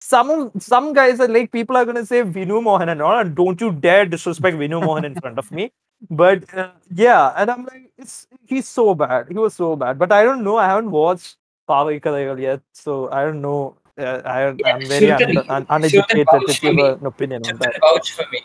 some 0.00 0.50
some 0.58 0.92
guys 0.92 1.20
are 1.20 1.28
like 1.28 1.52
people 1.52 1.76
are 1.76 1.84
gonna 1.84 2.04
say 2.06 2.22
Vinu 2.22 2.62
Mohan 2.62 2.88
and 2.88 3.02
all, 3.02 3.18
and 3.18 3.34
don't 3.34 3.60
you 3.60 3.72
dare 3.72 4.06
disrespect 4.06 4.56
Vinu 4.56 4.82
Mohan 4.82 5.04
in 5.04 5.14
front 5.16 5.38
of 5.38 5.50
me. 5.52 5.72
But 6.10 6.52
uh, 6.52 6.70
yeah, 6.92 7.32
and 7.36 7.50
I'm 7.50 7.64
like, 7.64 7.92
it's 7.96 8.26
he's 8.46 8.68
so 8.68 8.94
bad. 8.94 9.28
He 9.28 9.34
was 9.34 9.54
so 9.54 9.76
bad. 9.76 9.98
But 9.98 10.10
I 10.12 10.24
don't 10.24 10.42
know. 10.42 10.56
I 10.56 10.66
haven't 10.66 10.90
watched 10.90 11.36
Paava 11.68 12.00
Kadhaigal 12.00 12.40
yet, 12.40 12.60
so 12.72 13.08
I 13.10 13.22
don't 13.24 13.40
know. 13.40 13.76
Uh, 13.98 14.22
I, 14.24 14.54
Yeah, 14.58 14.74
I'm 14.74 14.86
very 14.86 15.10
un- 15.10 15.50
un- 15.50 15.66
uneducated 15.68 16.26
to 16.48 16.60
give 16.60 16.78
an 16.78 17.04
opinion 17.06 17.42
on 17.46 17.56
that. 17.58 17.78
vouch 17.80 18.12
for 18.12 18.24
me. 18.32 18.40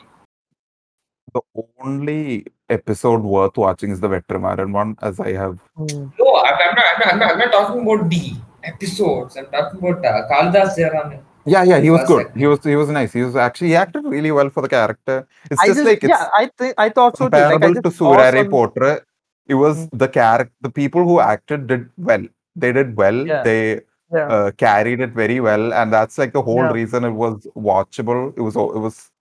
the 1.33 1.41
only 1.83 2.45
episode 2.69 3.21
worth 3.21 3.57
watching 3.57 3.91
is 3.91 3.99
the 3.99 4.07
Vetrimaran 4.09 4.71
one, 4.73 4.95
as 5.01 5.19
I 5.19 5.33
have. 5.33 5.59
Hmm. 5.75 6.07
No, 6.19 6.35
I'm, 6.43 6.53
I'm, 6.65 6.75
not, 6.75 6.85
I'm, 6.85 6.99
not, 6.99 7.13
I'm, 7.13 7.19
not, 7.19 7.31
I'm 7.31 7.39
not 7.39 7.51
talking 7.51 7.81
about 7.83 8.09
the 8.09 8.33
episodes. 8.63 9.37
I'm 9.37 9.45
talking 9.47 9.79
about 9.79 10.05
uh, 10.05 10.27
Kalidas 10.29 10.75
Jayaram. 10.77 11.19
Yeah, 11.45 11.63
yeah, 11.63 11.79
he 11.79 11.89
was 11.89 12.05
good. 12.07 12.25
second. 12.27 12.39
He 12.39 12.45
was 12.45 12.61
he 12.63 12.75
was 12.75 12.89
nice. 12.89 13.13
He 13.13 13.21
was 13.21 13.35
actually 13.37 13.69
he 13.69 13.75
acted 13.77 14.03
really 14.03 14.31
well 14.31 14.49
for 14.49 14.61
the 14.61 14.67
character. 14.67 15.25
It's 15.49 15.61
I 15.61 15.67
just, 15.67 15.77
just, 15.77 15.87
like 15.89 16.03
it's 16.03 16.09
yeah, 16.09 16.27
I 16.35 16.49
think 16.57 16.73
I 16.77 16.89
thought 16.89 17.17
so 17.17 17.29
too. 17.29 17.37
Like, 17.37 17.43
I 17.45 17.51
comparable 17.51 17.75
to 17.75 17.81
just 17.89 17.97
saw 17.97 18.15
Soorarai 18.17 18.43
some- 18.43 18.51
Pottru. 18.51 18.99
It 19.47 19.53
was 19.53 19.77
Mm. 19.87 19.99
the 20.03 20.07
character, 20.09 20.53
the 20.59 20.69
people 20.69 21.05
who 21.05 21.21
acted 21.21 21.67
did 21.67 21.89
well. 21.97 22.25
They 22.57 22.73
did 22.73 22.97
well. 22.97 23.25
Yeah. 23.25 23.43
They 23.43 23.79
Yeah. 24.13 24.27
uh, 24.29 24.51
carried 24.51 24.99
it 25.01 25.11
very 25.11 25.39
well, 25.39 25.73
and 25.73 25.91
that's 25.91 26.17
like 26.17 26.33
the 26.33 26.41
whole 26.41 26.63
Yeah. 26.63 26.71
reason 26.71 27.03
it 27.03 27.11
was 27.11 27.47
watchable. 27.55 28.33
It 28.37 28.41
was 28.41 28.55
it 28.55 28.79
was. 28.87 29.11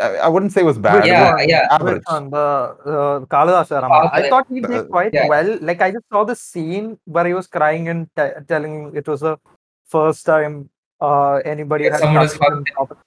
I 0.00 0.08
I 0.26 0.28
wouldn't 0.28 0.52
say 0.52 0.60
it 0.62 0.64
was 0.64 0.78
bad. 0.78 1.04
It 1.04 1.08
Yeah, 1.08 1.22
was 1.24 1.32
one? 1.40 1.48
yeah. 1.48 1.66
average. 1.70 1.96
Which? 1.96 2.30
The 2.30 2.46
uh, 2.94 3.20
Kalidas 3.34 3.68
Jayaram. 3.70 3.90
I 4.12 4.28
thought 4.30 4.46
he 4.48 4.60
Uh, 4.60 4.68
did 4.68 4.90
quite 4.90 5.12
yeah. 5.14 5.26
well. 5.28 5.58
Like 5.60 5.80
I 5.82 5.90
just 5.92 6.06
saw 6.12 6.24
the 6.24 6.36
scene 6.36 6.98
where 7.04 7.26
he 7.26 7.34
was 7.34 7.46
crying 7.46 7.88
and 7.88 8.08
t- 8.16 8.34
telling 8.48 8.94
it 8.94 9.06
was 9.08 9.20
the 9.20 9.36
first 9.86 10.24
time 10.26 10.70
uh, 11.00 11.36
anybody 11.44 11.84
Yeah, 11.84 11.92
had 11.92 12.00
someone 12.00 12.22
has 12.22 12.32
touched 12.32 12.42
him 12.42 12.54
hugged 12.58 12.72
properly. 12.74 13.00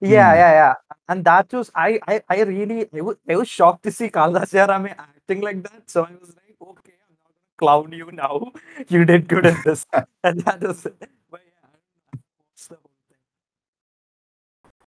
Yeah, 0.00 0.32
Hmm. 0.32 0.40
yeah, 0.42 0.52
yeah. 0.60 0.74
And 1.08 1.24
that 1.24 1.52
was 1.52 1.70
I, 1.74 2.00
I, 2.08 2.22
I 2.28 2.42
really, 2.42 2.88
I 2.92 3.00
was, 3.00 3.16
I 3.28 3.36
was 3.36 3.48
shocked 3.48 3.82
to 3.84 3.92
see 3.92 4.08
Kalidas 4.10 4.50
Jayaram 4.56 4.88
acting 4.90 5.40
like 5.40 5.62
that. 5.62 5.88
So 5.90 6.04
I 6.04 6.12
was 6.20 6.30
like, 6.34 6.56
okay, 6.60 6.94
I'm 7.06 7.14
not 7.22 7.32
gonna 7.36 7.51
clown 7.62 7.92
you 7.92 8.10
now. 8.12 8.50
You 8.88 9.04
did 9.04 9.28
good 9.28 9.46
in 9.46 9.56
this, 9.64 9.86
and 10.24 10.40
that 10.42 10.60
was. 10.60 10.86
it. 10.86 10.98
But 11.30 11.40
yeah, 11.46 11.68
I 11.70 12.18
watched 12.42 12.68
the 12.68 12.78
whole 12.82 12.98
thing. 13.08 13.22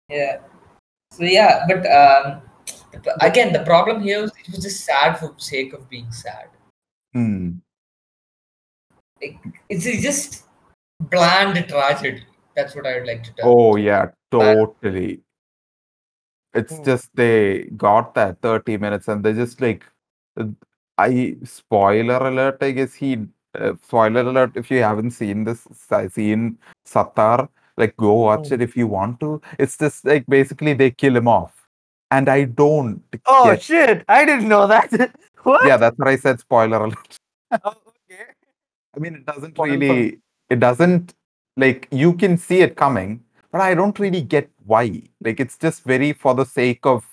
Yeah. 0.09 0.35
So 1.11 1.23
yeah, 1.23 1.65
but 1.69 1.87
um, 1.87 2.41
again, 3.21 3.53
the 3.53 3.63
problem 3.63 4.01
here 4.03 4.21
was 4.21 4.31
it 4.43 4.51
was 4.51 4.63
just 4.63 4.83
sad 4.83 5.17
for 5.17 5.33
sake 5.37 5.73
of 5.73 5.89
being 5.89 6.11
sad. 6.11 6.49
Hmm. 7.13 7.63
It's 9.21 9.85
it's 9.85 10.03
just 10.03 10.43
bland 10.99 11.55
tragedy. 11.69 12.25
That's 12.55 12.75
what 12.75 12.85
I 12.85 12.97
would 12.99 13.07
like 13.07 13.23
to 13.23 13.33
tell. 13.35 13.49
Oh 13.49 13.75
yeah, 13.77 14.11
totally. 14.31 15.21
It's 16.53 16.77
Hmm. 16.77 16.83
just 16.83 17.15
they 17.15 17.69
got 17.77 18.13
that 18.15 18.41
30 18.41 18.77
minutes 18.77 19.07
and 19.07 19.23
they 19.23 19.33
just 19.33 19.61
like 19.61 19.85
I 20.97 21.37
spoiler 21.43 22.17
alert, 22.17 22.57
I 22.61 22.71
guess 22.71 22.93
he 22.93 23.27
uh, 23.55 23.73
spoiler 23.83 24.21
alert 24.21 24.51
if 24.55 24.69
you 24.71 24.79
haven't 24.83 25.11
seen 25.11 25.43
this 25.43 25.67
I 25.91 26.07
seen 26.07 26.57
Satar, 26.85 27.49
like 27.77 27.95
go 27.97 28.13
watch 28.13 28.47
Hmm. 28.49 28.55
it 28.55 28.61
if 28.61 28.75
you 28.77 28.87
want 28.87 29.19
to. 29.21 29.41
It's 29.59 29.77
just 29.77 30.05
like 30.05 30.25
basically 30.27 30.73
they 30.73 30.91
kill 30.91 31.15
him 31.15 31.27
off. 31.27 31.53
And 32.11 32.29
I 32.29 32.45
don't 32.45 33.03
Oh 33.25 33.43
get 33.51 33.61
shit! 33.61 34.05
I 34.07 34.25
didn't 34.25 34.47
know 34.47 34.65
that. 34.67 34.91
what? 35.43 35.65
yeah, 35.67 35.77
that's 35.77 35.97
what 35.97 36.07
I 36.07 36.15
said 36.17 36.39
spoiler 36.39 36.83
alert. 36.85 37.17
Oh, 37.63 37.73
okay. 38.11 38.23
I 38.95 38.99
mean, 38.99 39.15
it 39.15 39.25
doesn't 39.25 39.55
Spoil 39.55 39.73
for 39.73 39.77
me. 39.77 39.89
really, 39.89 40.19
it 40.49 40.59
doesn't 40.59 41.13
like 41.57 41.87
you 41.91 42.13
can 42.13 42.37
see 42.37 42.61
it 42.61 42.75
coming, 42.75 43.23
but 43.51 43.61
I 43.61 43.73
don't 43.75 43.97
really 43.99 44.21
get 44.21 44.49
why. 44.65 45.03
Like, 45.21 45.39
it's 45.39 45.57
just 45.57 45.83
very 45.83 46.13
for 46.13 46.33
the 46.35 46.45
sake 46.45 46.85
of 46.85 47.05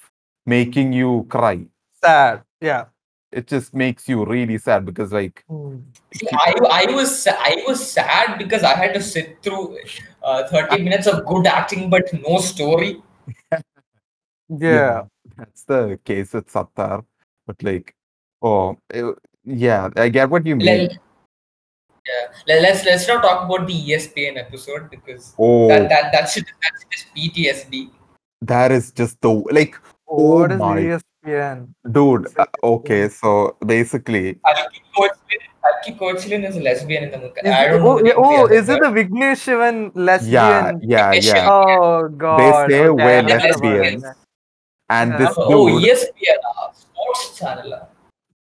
making 0.47 0.93
you 0.93 1.27
cry. 1.31 1.67
Sad. 2.03 2.43
Yeah. 2.61 2.87
It 3.35 3.47
just 3.49 3.75
makes 3.75 4.09
you 4.09 4.25
really 4.25 4.59
sad 4.59 4.85
because, 4.87 5.13
like, 5.13 5.43
Hmm. 5.49 5.79
See, 6.15 6.29
I, 6.33 6.55
I 6.71 6.93
was 6.95 7.27
I 7.27 7.63
was 7.67 7.81
sad 7.93 8.39
because 8.39 8.63
I 8.63 8.75
had 8.83 8.95
to 8.95 9.03
sit 9.03 9.43
through 9.43 9.77
uh, 10.23 10.47
30 10.49 10.83
minutes 10.89 11.07
of 11.09 11.27
good 11.27 11.47
acting 11.47 11.91
but 11.91 12.13
no 12.27 12.39
story. 12.39 13.03
Yeah. 14.49 15.05
that's 15.37 15.65
the 15.65 15.99
case 16.05 16.33
with 16.35 16.47
Sattar. 16.53 17.05
But, 17.47 17.63
like, 17.63 17.95
oh, 18.43 18.77
it- 18.91 19.19
yeah, 19.45 19.89
I 19.97 20.09
get 20.11 20.31
what 20.31 20.47
you 20.47 20.57
mean. 20.57 20.67
Let, 20.67 20.93
yeah, 22.07 22.25
let, 22.49 22.63
let's 22.63 22.85
let's 22.87 23.09
not 23.09 23.23
talk 23.23 23.45
about 23.45 23.67
the 23.67 23.75
ESPN 23.91 24.39
episode 24.39 24.89
because 24.91 25.35
Oh, 25.39 25.69
that, 25.69 25.89
that 25.91 26.13
that's 26.13 26.35
that's 26.37 26.85
just 26.93 27.07
PTSD. 27.17 27.91
that 28.43 28.73
is 28.73 28.91
just 28.93 29.21
the 29.21 29.31
like, 29.59 29.77
Oh 30.09 30.41
What 30.41 30.53
is 30.53 30.59
my- 30.59 30.99
ESPN? 31.27 31.75
dude. 31.91 32.27
Uh, 32.39 32.47
okay, 32.63 33.09
so 33.09 33.57
basically, 33.65 34.39
Kalki 34.45 35.93
Koechlin, 35.99 36.47
is 36.49 36.57
a 36.57 36.61
lesbian 36.61 37.05
in 37.05 37.11
the 37.11 37.19
movie. 37.19 37.41
I 37.43 37.65
it- 37.65 37.69
don't 37.71 37.83
oh, 37.83 37.99
the 37.99 38.05
yeah, 38.07 38.13
name 38.15 38.23
oh, 38.25 38.47
is 38.47 38.69
it 38.69 38.81
girl. 38.81 38.93
the 38.93 39.05
Vignesh 39.05 39.41
Shivan 39.45 39.91
lesbian? 39.95 40.81
yeah, 40.83 41.13
yeah, 41.13 41.13
yeah. 41.13 41.49
Oh 41.51 42.09
god. 42.09 42.39
They 42.69 42.75
say 42.75 42.89
okay, 42.89 42.91
we're 42.91 43.19
I 43.19 43.23
heard 43.23 43.43
lesbians. 43.43 44.05
And 44.91 45.11
Yeah. 45.13 45.19
this 45.19 45.35
Oh, 45.39 45.49
dude, 45.49 45.83
ESPN, 45.89 46.39
uh, 46.45 46.73
sports 46.73 47.39
channel. 47.39 47.89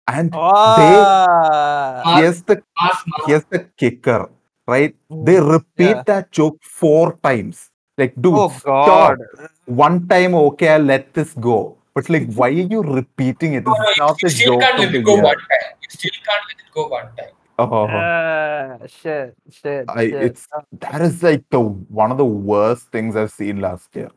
and 0.08 0.34
Ah. 0.34 2.02
Ah. 2.04 2.18
here's 2.18 2.42
the 2.44 2.56
Mass 2.82 2.98
Mass. 3.06 3.28
here's 3.28 3.46
the 3.46 3.60
kicker, 3.78 4.30
right? 4.68 4.96
They 5.10 5.38
Mm, 5.38 5.52
repeat 5.62 5.96
yeah. 6.02 6.04
that 6.10 6.32
joke 6.32 6.58
four 6.66 7.20
times. 7.24 7.70
Like, 7.98 8.16
dude, 8.20 8.34
Oh 8.34 8.50
stop. 8.50 9.20
One 9.66 10.08
time, 10.10 10.34
okay, 10.34 10.70
I'll 10.74 10.82
let 10.82 11.14
this 11.14 11.34
go. 11.38 11.78
But 11.94 12.10
like, 12.10 12.34
why 12.34 12.48
are 12.48 12.52
you 12.52 12.82
repeating 12.82 13.54
it? 13.56 13.66
No, 13.66 13.74
This 13.74 13.98
no, 13.98 14.06
not 14.08 14.22
you 14.22 14.30
the 14.30 14.36
still 14.36 14.54
joke 14.54 14.62
can't 14.62 14.80
let 14.80 14.96
it 14.96 15.04
go 15.04 15.14
year. 15.16 15.24
one 15.24 15.36
time. 15.38 15.74
You 15.82 15.88
still 15.90 16.12
can't 16.26 16.44
let 16.48 16.58
it 16.66 16.72
go 16.74 16.88
one 16.88 17.16
time. 17.18 17.36
Oh, 17.60 17.86
Uh, 17.86 18.88
shit, 18.88 19.36
shit, 19.52 19.86
I 19.90 20.04
shit. 20.06 20.14
it's 20.14 20.48
that 20.80 21.02
is 21.02 21.22
like 21.22 21.44
the 21.50 21.60
one 21.60 22.12
of 22.12 22.18
the 22.18 22.26
worst 22.26 22.88
things 22.92 23.16
I've 23.16 23.32
seen 23.32 23.60
last 23.62 23.96
year. 23.96 24.10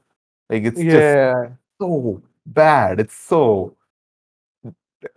Like 0.48 0.62
it's 0.64 0.80
just 0.80 1.50
so 1.80 2.22
bad. 2.46 3.00
It's 3.00 3.14
so 3.16 3.76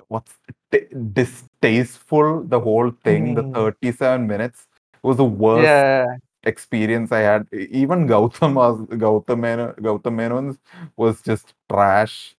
what's 0.07 0.33
t- 0.71 0.87
distasteful. 1.13 2.43
The 2.43 2.59
whole 2.59 2.91
thing, 3.03 3.35
the 3.35 3.43
Mm. 3.43 3.53
37 3.53 4.27
minutes 4.27 4.67
was 5.03 5.17
the 5.17 5.25
worst 5.25 5.63
yeah, 5.63 6.17
experience 6.43 7.11
I 7.11 7.19
had. 7.19 7.47
Even 7.53 8.07
Gautam 8.07 8.55
was 8.55 8.79
Gautam 8.87 9.39
Menon, 9.39 9.73
Gautam 9.75 10.15
Menon's 10.15 10.57
was 10.97 11.21
just 11.21 11.53
trash. 11.69 12.35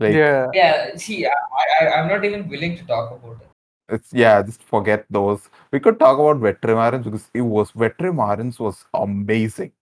Like 0.00 0.14
yeah. 0.14 0.46
Yeah, 0.54 0.96
see, 0.96 1.26
I, 1.26 1.32
I, 1.80 1.88
I'm 1.96 2.08
not 2.08 2.24
even 2.24 2.48
willing 2.48 2.76
to 2.78 2.84
talk 2.86 3.10
about 3.12 3.36
it. 3.42 3.48
it's 3.94 4.10
yeah, 4.12 4.42
just 4.42 4.62
forget 4.62 5.04
those. 5.10 5.48
We 5.72 5.80
could 5.80 5.98
talk 5.98 6.18
about 6.22 6.38
Vetrimarans 6.46 7.04
because 7.04 7.26
it 7.34 7.40
was 7.56 7.72
Vetrimarans 7.72 8.58
was 8.66 8.84
amazing. 8.94 9.72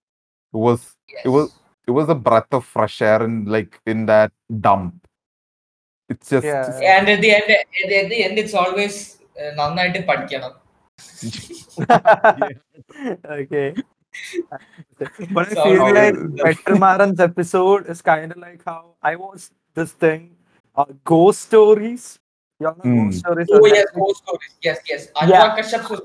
It 0.55 0.61
was 0.69 0.81
Yes. 1.15 1.23
it 1.27 1.29
was 1.37 1.49
it 1.87 1.93
was 1.99 2.09
a 2.09 2.15
breath 2.29 2.53
of 2.59 2.65
fresh 2.65 2.97
air 3.03 3.23
in 3.27 3.35
like 3.57 3.73
in 3.87 4.07
that 4.07 4.33
dump. 4.67 4.95
It's 6.09 6.31
just, 6.31 6.47
Yeah. 6.47 6.63
just- 6.67 6.83
And 6.83 7.09
at 7.15 7.21
the 7.21 7.31
end, 7.37 7.45
at 7.51 7.67
the, 7.91 7.97
at 8.05 8.09
the 8.15 8.19
end, 8.27 8.39
it's 8.45 8.55
always 8.63 8.97
uh, 9.41 9.51
നന്നായിട്ട് 9.61 10.03
പഠിക്കണം 10.11 10.53
okay. 13.43 13.67
But 15.33 15.49
I 15.49 15.55
So 15.55 15.65
feel 15.65 15.77
how 15.85 15.93
like 15.95 16.15
is- 16.15 16.41
Vetrimaran's 16.47 17.21
episode 17.21 17.87
is 17.95 18.01
kind 18.03 18.33
of 18.33 18.39
like 18.39 18.63
how 18.65 18.95
I 19.03 19.17
watched 19.17 19.53
this 19.74 19.92
thing, 19.94 20.36
uh, 20.76 20.86
Ghost 21.04 21.42
Stories. 21.44 22.20
Y'all 22.60 22.76
know 22.78 22.84
Hmm. 22.84 23.06
Ghost 23.10 23.20
Stories? 23.20 23.48
Oh 23.52 23.66
yes, 23.66 23.86
Netflix? 23.86 24.00
ghost 24.00 24.18
stories. 24.24 24.52
Yes, 24.62 24.80
yes. 24.90 25.08
Yeah. 25.16 25.22
Anurag 25.28 25.58
Kashyap 25.60 25.90
was 25.90 26.02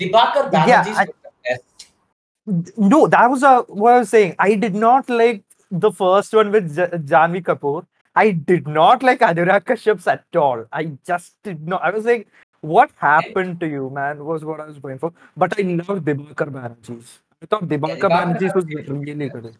Dibakar 0.00 0.52
Yeah, 0.52 0.82
I- 0.86 0.88
was 0.88 1.06
the 1.06 1.30
best. 1.48 2.76
No, 2.76 3.06
that 3.06 3.30
was 3.30 3.42
a, 3.42 3.60
what 3.68 3.92
I 3.94 3.98
was 3.98 4.08
saying. 4.10 4.34
I 4.38 4.54
did 4.54 4.74
not 4.74 5.08
like 5.10 5.42
the 5.70 5.90
first 5.92 6.32
one 6.32 6.50
with 6.50 6.74
J- 6.76 6.86
Janhvi 7.12 7.42
Kapoor. 7.42 7.86
I 8.14 8.30
did 8.32 8.66
not 8.66 9.02
like 9.02 9.20
Anurag 9.20 9.64
Kashyap's 9.64 10.06
at 10.06 10.24
all. 10.34 10.64
I 10.72 10.84
just 11.06 11.36
did 11.42 11.66
not. 11.66 11.82
I 11.84 11.90
was 11.90 12.04
like, 12.04 12.26
what 12.60 12.90
happened 12.98 13.60
to 13.60 13.68
you, 13.68 13.90
man? 13.90 14.24
Was 14.24 14.44
what 14.44 14.60
I 14.60 14.66
was 14.66 14.78
going 14.78 14.98
for. 14.98 15.12
But 15.36 15.58
I 15.58 15.62
loved 15.62 16.04
Dibakar 16.06 16.50
Banerjee's. 16.56 17.20
I 17.42 17.46
thought 17.46 17.62
Dibakar 17.68 17.98
Dibakar 17.98 18.10
Banerjee's 18.10 18.54
was 18.54 18.64
Banerjee- 18.64 19.06
really 19.06 19.28
good. 19.28 19.56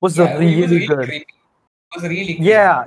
Was 0.00 0.16
Yeah, 0.18 0.24
it 0.24 0.32
was 0.32 0.40
really, 0.40 0.60
really 0.66 0.86
good. 0.86 1.08
creepy. 1.08 1.26
Was 1.96 2.04
really 2.04 2.34
creepy. 2.34 2.44
Yeah, 2.44 2.84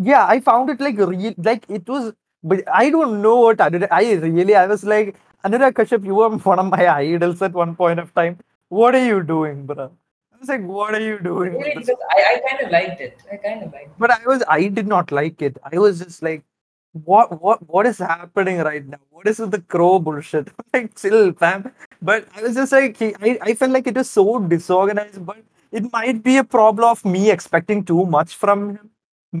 yeah. 0.00 0.26
I 0.26 0.40
found 0.40 0.70
it 0.70 0.80
like 0.80 0.98
real, 0.98 1.34
like 1.38 1.64
it 1.68 1.88
was. 1.88 2.12
But 2.42 2.62
I 2.72 2.90
don't 2.90 3.22
know 3.22 3.36
what 3.40 3.60
i 3.60 3.68
did 3.68 3.88
I 3.90 4.12
really, 4.14 4.54
I 4.54 4.66
was 4.66 4.84
like, 4.84 5.16
Anurag 5.44 5.72
Kashyap, 5.72 6.04
you 6.04 6.14
were 6.14 6.30
one 6.50 6.58
of 6.58 6.66
my 6.66 6.88
idols 6.88 7.42
at 7.42 7.52
one 7.52 7.74
point 7.76 7.98
of 8.00 8.14
time. 8.14 8.38
What 8.68 8.94
are 8.94 9.04
you 9.04 9.22
doing, 9.22 9.66
bro? 9.66 9.90
I 10.36 10.38
was 10.40 10.48
like, 10.48 10.62
what 10.62 10.94
are 10.94 11.00
you 11.00 11.18
doing? 11.18 11.54
Really, 11.54 11.86
I, 12.10 12.34
I 12.34 12.40
kind 12.48 12.64
of 12.64 12.70
liked 12.70 13.00
it. 13.00 13.22
I 13.32 13.36
kind 13.36 13.62
of 13.62 13.72
liked 13.72 13.86
it. 13.86 13.98
But 13.98 14.10
I 14.10 14.20
was, 14.26 14.42
I 14.48 14.68
did 14.68 14.86
not 14.86 15.12
like 15.12 15.40
it. 15.42 15.56
I 15.72 15.78
was 15.78 16.00
just 16.00 16.22
like, 16.22 16.44
what, 16.92 17.40
what, 17.42 17.66
what 17.68 17.86
is 17.86 17.98
happening 17.98 18.58
right 18.58 18.86
now? 18.86 18.98
What 19.10 19.26
is 19.28 19.38
with 19.38 19.52
the 19.52 19.60
crow 19.60 19.98
bullshit? 19.98 20.48
like, 20.74 20.94
chill, 20.96 21.32
fam. 21.32 21.72
But 22.02 22.28
I 22.36 22.42
was 22.42 22.54
just 22.54 22.72
like, 22.72 22.96
he, 22.96 23.14
I, 23.20 23.38
I 23.42 23.54
felt 23.54 23.72
like 23.72 23.86
it 23.86 23.96
was 23.96 24.10
so 24.10 24.38
disorganized. 24.40 25.24
But 25.24 25.42
it 25.72 25.92
might 25.92 26.22
be 26.22 26.36
a 26.38 26.44
problem 26.44 26.88
of 26.88 27.04
me 27.04 27.30
expecting 27.30 27.84
too 27.84 28.06
much 28.06 28.34
from 28.34 28.76
him. 28.76 28.90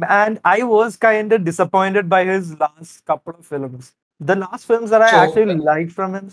And 0.08 0.40
I 0.44 0.62
was 0.62 0.96
kind 0.96 1.32
of 1.32 1.44
disappointed 1.44 2.08
by 2.08 2.24
his 2.24 2.58
last 2.58 3.04
couple 3.04 3.34
of 3.38 3.46
films. 3.46 3.94
The 4.20 4.36
last 4.36 4.66
films 4.66 4.90
that 4.90 5.02
I 5.02 5.10
So- 5.10 5.16
actually 5.18 5.54
liked 5.56 5.92
from 5.92 6.14
him. 6.14 6.30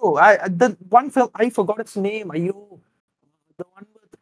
No, 0.00 0.16
I 0.16 0.44
I- 0.44 0.48
the 0.48 0.76
one 0.88 1.10
film 1.10 1.30
I 1.34 1.50
forgot 1.50 1.80
its 1.80 1.96
name. 1.96 2.30
Are 2.30 2.36
you 2.38 2.80
the 3.58 3.64
one 3.74 3.86
with 3.94 4.14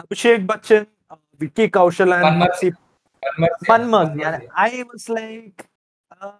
Abhishek 0.00 0.46
Bachchan, 0.46 0.86
uh, 1.10 1.16
Vicky 1.38 1.68
Kaushal, 1.68 2.12
and 2.16 2.24
Manmar 2.24 2.48
Maxi 2.48 2.70
Manmar- 3.38 3.48
Manmar. 3.68 4.06
Manmar, 4.06 4.20
Yeah, 4.20 4.40
I 4.54 4.84
was 4.92 5.08
like, 5.08 5.66
uh, 6.20 6.32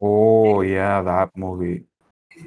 oh 0.00 0.60
yeah, 0.62 1.02
that 1.02 1.36
movie. 1.36 1.84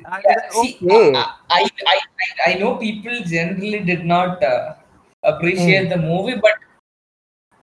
I 0.06 0.22
Yeah, 0.26 0.50
see, 0.52 0.78
okay. 0.82 1.14
I, 1.16 1.26
I, 1.50 1.62
I, 1.62 2.00
I- 2.48 2.52
I 2.52 2.54
know 2.56 2.76
people 2.78 3.20
generally 3.26 3.80
did 3.82 4.06
not 4.06 4.44
uh, 4.44 4.74
appreciate 5.24 5.89
the 5.89 5.98
movie, 5.98 6.36
but 6.36 6.52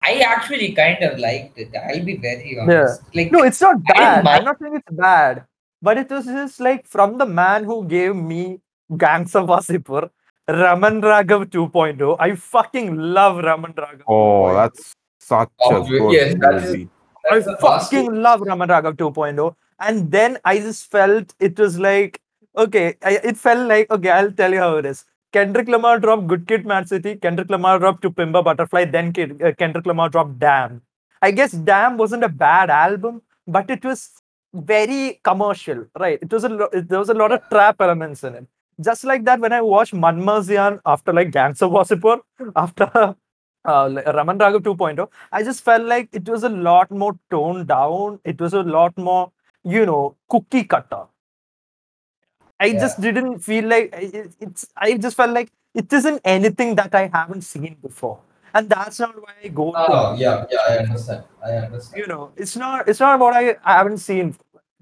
I 0.03 0.19
actually 0.19 0.73
kind 0.73 1.03
of 1.03 1.19
liked 1.19 1.57
it. 1.57 1.69
I'll 1.75 2.03
be 2.03 2.17
very 2.17 2.57
honest. 2.59 3.01
Like, 3.13 3.31
No, 3.31 3.43
it's 3.43 3.61
not 3.61 3.83
bad. 3.83 4.25
I'm 4.27 4.43
not 4.45 4.57
saying 4.59 4.75
it's 4.75 4.91
bad, 4.91 5.45
but 5.81 5.97
it 5.97 6.09
was 6.09 6.25
just 6.25 6.59
like 6.59 6.87
from 6.87 7.17
the 7.17 7.25
man 7.25 7.63
who 7.63 7.85
gave 7.85 8.15
me 8.15 8.59
Gangs 8.97 9.35
of 9.35 9.47
Wasseypur, 9.47 10.09
Raman 10.47 11.01
Raghav 11.01 11.45
2.0. 11.45 12.15
I 12.19 12.35
fucking 12.35 12.97
love 12.97 13.37
Raman 13.43 13.73
Raghav. 13.73 14.01
Oh, 14.07 14.45
2.0. 14.45 14.55
that's 14.55 14.93
such 15.19 15.49
a 15.69 15.81
good 15.81 16.11
yes, 16.11 16.35
that 16.39 16.55
is- 16.55 16.63
movie. 16.71 16.89
I 17.29 17.33
that's 17.35 17.45
the 17.45 17.57
first 17.57 17.91
fucking 17.91 18.13
love 18.15 18.41
Raman 18.41 18.69
Raghav 18.69 18.93
2.0. 18.95 19.55
And 19.79 20.11
then 20.11 20.37
I 20.45 20.59
just 20.59 20.89
felt 20.91 21.33
it 21.39 21.57
was 21.57 21.79
like, 21.79 22.21
okay, 22.57 22.95
I, 23.03 23.19
it 23.23 23.37
felt 23.37 23.67
like, 23.67 23.89
okay, 23.91 24.09
I'll 24.09 24.31
tell 24.31 24.51
you 24.51 24.59
how 24.59 24.77
it 24.77 24.85
is. 24.85 25.05
Kendrick 25.31 25.67
Lamar 25.67 25.99
dropped 25.99 26.27
Good 26.27 26.47
Kid, 26.47 26.65
Mad 26.65 26.89
City. 26.89 27.15
Kendrick 27.15 27.49
Lamar 27.49 27.79
dropped 27.79 28.01
To 28.01 28.11
Pimp 28.11 28.35
a 28.35 28.41
Butterfly. 28.43 28.85
Then 28.85 29.13
Kid, 29.13 29.41
uh, 29.41 29.53
Kendrick 29.53 29.85
Lamar 29.85 30.09
dropped 30.09 30.39
Damn. 30.39 30.81
I 31.21 31.31
guess 31.31 31.51
Damn 31.51 31.97
wasn't 31.97 32.23
a 32.23 32.29
bad 32.29 32.69
album, 32.69 33.21
but 33.47 33.69
it 33.69 33.83
was 33.85 34.09
very 34.53 35.19
commercial, 35.23 35.85
right? 35.99 36.17
It 36.21 36.31
was 36.31 36.43
a 36.43 36.49
lo- 36.49 36.69
there 36.73 36.99
was 36.99 37.09
a 37.09 37.13
lot 37.13 37.31
of 37.31 37.47
trap 37.49 37.75
elements 37.79 38.23
in 38.23 38.35
it. 38.35 38.47
Just 38.81 39.03
like 39.03 39.25
that, 39.25 39.39
when 39.39 39.53
I 39.53 39.61
watched 39.61 39.93
Manmarziyaan 39.93 40.79
after 40.85 41.13
like 41.13 41.31
Gangs 41.31 41.61
of 41.61 41.71
Wasseypur, 41.71 42.21
after 42.55 43.15
uh, 43.65 44.01
Raman 44.15 44.39
Raghav 44.39 44.61
2.0, 44.61 45.07
I 45.31 45.43
just 45.43 45.63
felt 45.63 45.83
like 45.83 46.09
it 46.13 46.27
was 46.27 46.43
a 46.43 46.49
lot 46.49 46.89
more 46.89 47.17
toned 47.29 47.67
down. 47.67 48.19
It 48.23 48.39
was 48.39 48.53
a 48.53 48.63
lot 48.63 48.97
more, 48.97 49.31
you 49.63 49.85
know, 49.85 50.15
cookie 50.29 50.63
cutter. 50.65 51.05
I 52.59 52.71
just 52.73 52.99
didn't 52.99 53.39
feel 53.39 53.65
like 53.67 53.93
it- 53.93 54.35
it's. 54.39 54.65
I 54.75 54.97
just 54.97 55.15
felt 55.15 55.31
like 55.31 55.51
it 55.73 55.91
isn't 55.93 56.21
anything 56.25 56.75
that 56.75 56.93
I 56.93 57.09
haven't 57.13 57.43
seen 57.43 57.77
before, 57.81 58.19
and 58.53 58.69
that's 58.69 58.99
not 58.99 59.15
why 59.21 59.33
I 59.43 59.47
go. 59.47 59.71
to 59.71 59.77
Oh, 59.79 60.15
yeah, 60.17 60.45
yeah, 60.51 60.65
I 60.67 60.77
understand. 60.79 61.23
I 61.43 61.51
understand. 61.55 61.99
you 62.01 62.07
know, 62.07 62.31
it's 62.35 62.55
not. 62.57 62.87
It's 62.89 62.99
not 62.99 63.19
what 63.19 63.33
I, 63.33 63.55
I 63.63 63.77
haven't 63.77 63.99
seen. 63.99 64.35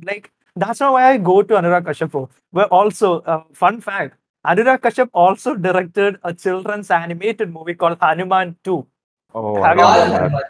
Like 0.04 0.32
that's 0.56 0.80
not 0.80 0.94
why 0.94 1.04
I 1.12 1.18
go 1.18 1.42
to 1.44 1.54
Anurag 1.54 1.86
Kashyap 1.86 2.10
for. 2.12 2.30
But 2.52 2.70
also, 2.72 3.22
uh, 3.22 3.44
fun 3.54 3.80
fact: 3.82 4.18
Anurag 4.46 4.80
Kashyap 4.80 5.10
also 5.14 5.54
directed 5.56 6.18
a 6.24 6.34
children's 6.34 6.90
animated 6.90 7.54
movie 7.54 7.76
called 7.76 8.00
Hanuman 8.02 8.56
2. 8.64 8.88
Oh, 9.36 9.62
Have 9.62 9.66
I 9.66 9.72
you 9.74 9.78
Bal 9.78 10.00
love 10.00 10.10
that. 10.10 10.22
Hanuman. 10.22 10.44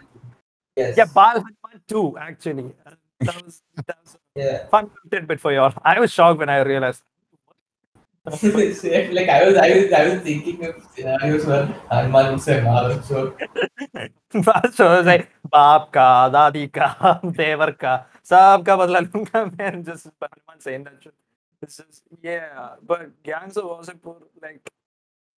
Yes. 0.77 0.95
Yeah, 0.97 1.05
Bal 1.05 1.43
Hanuman 1.43 1.81
2 1.87 2.17
actually 2.17 2.73
Uh, 3.16 3.24
That 3.26 3.44
was 3.44 3.62
that 3.86 3.96
was 4.04 4.16
Yeah. 4.34 4.64
a 4.64 4.66
fun 4.74 4.90
tidbit 5.10 5.40
for 5.40 5.52
y'all. 5.52 5.72
I 5.84 5.98
was 6.00 6.12
shocked 6.12 6.38
when 6.40 6.48
I 6.48 6.60
realized. 6.62 7.02
like 8.24 9.28
I 9.28 9.44
was, 9.46 9.56
I 9.56 9.68
was, 9.76 9.92
I 9.92 10.02
was 10.08 10.22
thinking 10.22 10.64
of 10.66 10.74
scenarios 10.94 11.44
where 11.46 11.66
Hanuman 11.90 12.32
would 12.32 12.40
say 12.42 12.60
Malam. 12.66 13.02
So 13.02 13.36
so 14.78 14.86
I 14.86 14.96
was 14.98 15.06
like, 15.06 15.28
बाप 15.54 15.90
का, 15.94 16.08
दादी 16.32 16.66
का, 16.78 16.90
देवर 17.40 17.70
का, 17.82 17.94
सबका 18.30 18.76
बदला 18.82 19.00
लूंगा 19.08 19.42
man. 19.58 19.82
Just 19.84 20.06
Hanuman 20.22 20.60
saying 20.60 20.84
that 20.84 21.02
shit. 21.02 21.14
It's 21.62 21.76
just 21.78 22.02
yeah, 22.22 22.76
but 22.86 23.10
Gangs 23.24 23.56
of 23.56 23.64
Wasseypur, 23.64 24.16
like, 24.42 24.70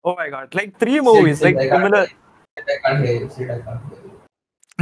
oh 0.05 0.14
my 0.16 0.28
god, 0.30 0.55
like 0.55 0.78
three 0.78 1.01
movies, 1.01 1.38
Sid, 1.40 1.55
like 1.55 1.62
Sid, 1.62 1.72
I 1.72 1.76
can't 1.76 1.84
similar. 1.84 2.07
hear 2.07 2.14
you. 2.14 2.64
Sid, 2.66 2.68
I 2.70 2.88
can't 2.88 3.05
hear 3.07 3.20
you. 3.20 3.30
Sid, 3.30 3.51
I 3.51 3.61
can't 3.61 3.88
hear 3.88 3.99
you. 4.05 4.17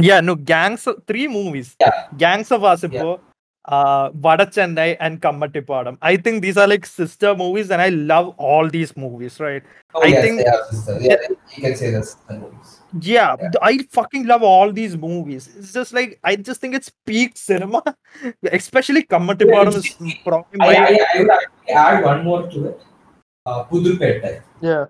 Yeah, 0.00 0.20
no, 0.20 0.34
Gangs, 0.34 0.86
of, 0.86 1.02
three 1.06 1.28
movies. 1.28 1.76
Yeah. 1.80 2.06
Gangs 2.16 2.50
of 2.50 2.62
Wasseypur, 2.62 3.20
uh, 3.64 4.10
Vada 4.14 4.46
Chennai, 4.46 4.96
and 5.00 5.20
Kammattipadam. 5.20 5.98
I 6.02 6.16
think 6.16 6.42
these 6.42 6.56
are 6.56 6.66
like 6.66 6.86
sister 6.86 7.34
movies, 7.34 7.70
and 7.70 7.82
I 7.82 7.88
love 7.90 8.34
all 8.38 8.68
these 8.68 8.96
movies, 8.96 9.38
right? 9.40 9.62
Oh, 9.94 10.02
I 10.02 10.06
yes, 10.06 10.22
think- 10.24 10.38
they 10.38 10.46
are 10.46 10.64
sisters. 10.70 11.02
Yeah, 11.02 11.16
you 11.56 11.62
can 11.62 11.76
say 11.76 11.90
that's 11.90 12.16
movies. 12.30 12.80
Yeah, 13.00 13.36
Yeah. 13.40 13.50
I 13.60 13.78
fucking 13.90 14.26
love 14.26 14.42
all 14.42 14.72
these 14.72 14.96
movies. 14.96 15.48
It's 15.58 15.72
just 15.74 15.92
like 15.92 16.18
I 16.24 16.36
just 16.36 16.60
think 16.60 16.74
it's 16.74 16.90
peak 17.04 17.36
cinema, 17.36 17.82
especially 18.52 19.02
Kammattipadam 19.04 19.74
is 19.74 19.84
see, 19.90 20.20
probably 20.24 20.58
I, 20.60 20.66
my 20.66 20.76
I, 20.76 20.98
I 21.14 21.20
would 21.20 21.30
actually 21.30 21.74
add 21.74 22.04
one 22.04 22.24
more 22.24 22.48
to 22.48 22.66
it. 22.68 22.80
Uh, 23.44 23.64
Pudupettai. 23.64 24.42
yeah. 24.60 24.86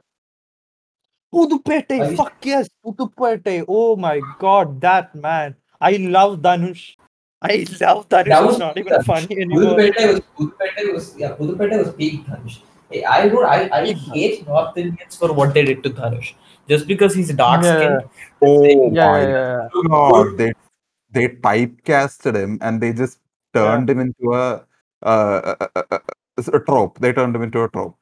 Pudupettai, 1.34 2.00
Are 2.00 2.10
you- 2.10 2.16
fuck 2.16 2.34
yes, 2.42 2.68
Pudupettai. 2.84 3.64
Oh 3.68 3.96
my 3.96 4.20
god, 4.38 4.80
that 4.80 5.14
man. 5.14 5.54
I 5.80 5.92
love 5.96 6.38
Dhanush. 6.40 6.94
I 7.42 7.66
love 7.80 8.08
Dhanush. 8.08 8.08
That 8.08 8.26
it's 8.42 8.46
was 8.46 8.58
not 8.58 8.78
even 8.78 8.92
Dhanush. 8.94 9.04
funny 9.04 9.36
anymore. 9.42 9.74
Pudupettai 9.76 10.06
was 10.14 10.20
Pudupettai 10.38 10.92
was 10.94 11.14
yeah 11.16 11.32
Pudupettai 11.36 11.78
was 11.84 11.94
peak 11.94 12.24
Dhanush. 12.26 12.58
Hey, 12.90 13.04
I 13.04 13.28
don't 13.28 13.44
I, 13.44 13.68
I 13.72 13.84
Peak 13.84 13.98
hate 14.14 14.46
North 14.46 14.76
Indians 14.78 15.16
for 15.16 15.32
what 15.32 15.52
they 15.54 15.64
did 15.64 15.82
to 15.82 15.90
Dhanush. 15.90 16.32
Just 16.68 16.86
because 16.86 17.14
he's 17.14 17.32
dark 17.34 17.62
Yeah. 17.62 18.00
Oh 18.42 18.90
Yeah, 18.92 19.10
my 19.12 19.22
yeah, 19.22 19.28
yeah. 19.28 19.68
god, 19.88 20.36
they 20.38 20.52
they 21.12 21.28
typecasted 21.28 22.34
him 22.34 22.58
and 22.62 22.80
they 22.80 22.92
just 22.92 23.18
turned 23.54 23.88
him 23.88 24.00
into 24.00 24.32
a, 24.34 24.64
uh, 25.02 25.54
a, 25.60 25.68
a, 25.76 25.82
a, 25.96 26.00
a 26.56 26.60
trope. 26.60 26.98
They 27.00 27.12
turned 27.12 27.34
him 27.36 27.42
into 27.42 27.62
a 27.62 27.68
trope. 27.70 27.96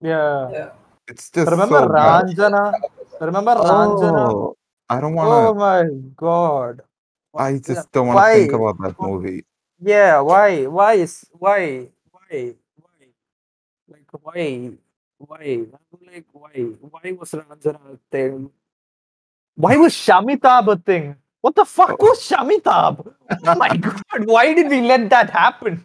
Yeah. 0.00 0.70
Yeah. 1.08 1.12
It's 1.12 1.30
just 1.30 1.50
Remember 1.50 1.66
so 1.68 1.88
bad. 1.90 2.26
Raanjhanaa? 2.26 2.74
Remember 3.20 3.54
Raanjhanaa? 3.56 4.30
Oh, 4.30 4.56
I 4.88 5.00
don't 5.00 5.14
Oh 5.22 5.28
wanna. 5.28 5.50
Oh 5.50 5.54
my 5.54 5.84
god. 6.16 6.82
I 7.38 7.58
Yeah, 7.68 7.84
just 7.84 7.92
don't 7.92 8.08
wanna 8.08 8.22
think 8.24 8.52
about 8.52 8.78
that 8.82 8.96
movie. 9.00 9.44
Yeah, 9.80 10.20
why? 10.20 10.66
Why 10.66 10.94
is 10.94 11.26
why? 11.32 11.88
Why? 12.10 12.54
Why? 12.76 13.08
Like 13.88 14.10
why? 14.12 14.72
Why? 15.18 15.44
I'm 15.72 16.00
Like 16.06 16.26
why? 16.32 16.58
Why 16.80 17.12
was 17.12 17.32
Raanjhanaa 17.32 17.94
a 17.94 17.98
thing? 18.10 18.50
Why 19.56 19.76
was 19.76 19.94
Shamitabh 19.94 20.68
a 20.72 20.76
thing? 20.78 21.16
What 21.42 21.54
the 21.56 21.64
fuck 21.64 22.00
Oh. 22.00 22.06
was 22.08 22.20
Shamitabh? 22.28 23.06
Oh 23.46 23.54
my 23.56 23.76
god, 23.86 24.26
why 24.26 24.54
did 24.54 24.68
we 24.70 24.82
let 24.82 25.10
that 25.10 25.30
happen? 25.30 25.84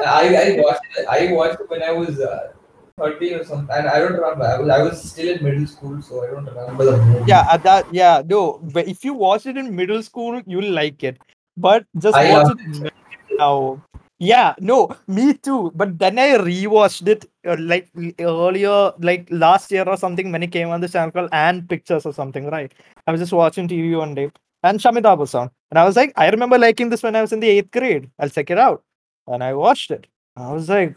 I, 0.00 0.34
I 0.34 0.56
watched 0.58 0.82
it. 0.96 1.06
I 1.08 1.32
watched 1.32 1.60
it 1.60 1.70
when 1.70 1.82
I 1.82 1.92
was 1.92 2.20
uh, 2.20 2.52
13 3.00 3.34
or 3.34 3.44
something, 3.44 3.74
and 3.76 3.88
I 3.88 3.98
don't 3.98 4.12
remember. 4.12 4.44
I 4.44 4.58
was, 4.58 4.68
I 4.68 4.82
was 4.82 5.10
still 5.10 5.34
in 5.34 5.42
middle 5.42 5.66
school, 5.66 6.00
so 6.02 6.22
I 6.22 6.30
don't 6.30 6.46
remember 6.46 6.84
the 6.84 7.04
movie. 7.04 7.24
yeah, 7.26 7.46
at 7.50 7.62
that 7.64 7.92
yeah, 7.92 8.22
no. 8.26 8.60
But 8.62 8.88
if 8.88 9.04
you 9.04 9.14
watch 9.14 9.46
it 9.46 9.56
in 9.56 9.74
middle 9.74 10.02
school, 10.02 10.40
you'll 10.46 10.70
like 10.70 11.02
it. 11.02 11.18
But 11.56 11.86
just 11.98 12.16
I 12.16 12.30
watch 12.32 12.46
loved 12.48 12.86
it 12.86 12.92
now. 13.38 13.82
Yeah, 14.18 14.54
no, 14.60 14.94
me 15.08 15.32
too. 15.32 15.72
But 15.74 15.98
then 15.98 16.18
I 16.18 16.36
rewatched 16.36 17.08
it 17.08 17.24
uh, 17.46 17.56
like 17.58 17.88
earlier, 18.20 18.92
like 18.98 19.26
last 19.30 19.70
year 19.70 19.84
or 19.88 19.96
something 19.96 20.30
when 20.30 20.42
it 20.42 20.52
came 20.52 20.68
on 20.68 20.82
the 20.82 20.88
channel 20.88 21.10
called 21.10 21.30
and 21.32 21.66
Pictures 21.66 22.04
or 22.04 22.12
something, 22.12 22.50
right? 22.50 22.70
I 23.06 23.12
was 23.12 23.20
just 23.20 23.32
watching 23.32 23.66
TV 23.66 23.96
one 23.96 24.14
day 24.14 24.30
and 24.62 24.78
Shamitabh 24.78 25.18
was 25.18 25.34
on. 25.34 25.50
And 25.70 25.78
I 25.78 25.84
was 25.84 25.96
like, 25.96 26.12
I 26.16 26.28
remember 26.28 26.58
liking 26.58 26.90
this 26.90 27.02
when 27.02 27.16
I 27.16 27.22
was 27.22 27.32
in 27.32 27.40
the 27.40 27.48
eighth 27.48 27.70
grade. 27.70 28.10
I'll 28.18 28.28
check 28.28 28.50
it 28.50 28.58
out. 28.58 28.82
And 29.26 29.42
I 29.42 29.54
watched 29.54 29.90
it. 29.90 30.06
I 30.36 30.52
was 30.52 30.68
like, 30.68 30.96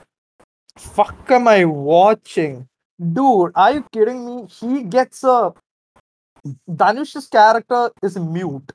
fuck 0.77 1.29
am 1.31 1.47
I 1.47 1.65
watching? 1.65 2.67
Dude, 2.99 3.51
are 3.55 3.73
you 3.73 3.85
kidding 3.91 4.25
me? 4.25 4.47
He 4.47 4.83
gets 4.83 5.23
a 5.23 5.53
Dhanush's 6.69 7.27
character 7.27 7.91
is 8.01 8.17
mute. 8.17 8.71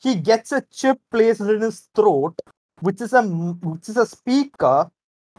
He 0.00 0.16
gets 0.16 0.52
a 0.52 0.62
chip 0.72 0.98
placed 1.10 1.40
in 1.40 1.60
his 1.60 1.88
throat, 1.94 2.38
which 2.80 3.00
is 3.00 3.12
a 3.12 3.22
which 3.22 3.88
is 3.88 3.96
a 3.96 4.06
speaker, 4.06 4.90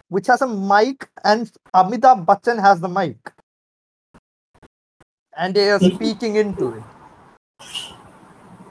which 0.09 0.27
has 0.27 0.41
a 0.41 0.47
mic, 0.47 1.09
and 1.23 1.51
Amitabh 1.75 2.25
Bachchan 2.25 2.59
has 2.59 2.79
the 2.79 2.87
mic, 2.87 3.31
and 5.37 5.53
they 5.53 5.69
are 5.69 5.79
speaking 5.79 6.37
into 6.37 6.69
it. 6.73 6.83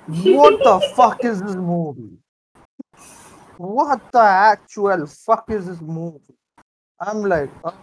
What 0.07 0.63
the 0.63 0.81
fuck 0.95 1.25
is 1.25 1.43
this 1.43 1.55
movie? 1.55 2.19
What 3.59 4.01
the 4.13 4.21
actual 4.21 5.07
fuck 5.07 5.51
is 5.51 5.67
this 5.67 5.81
movie? 5.81 6.21
I'm 7.01 7.23
like, 7.23 7.51
oh. 7.65 7.75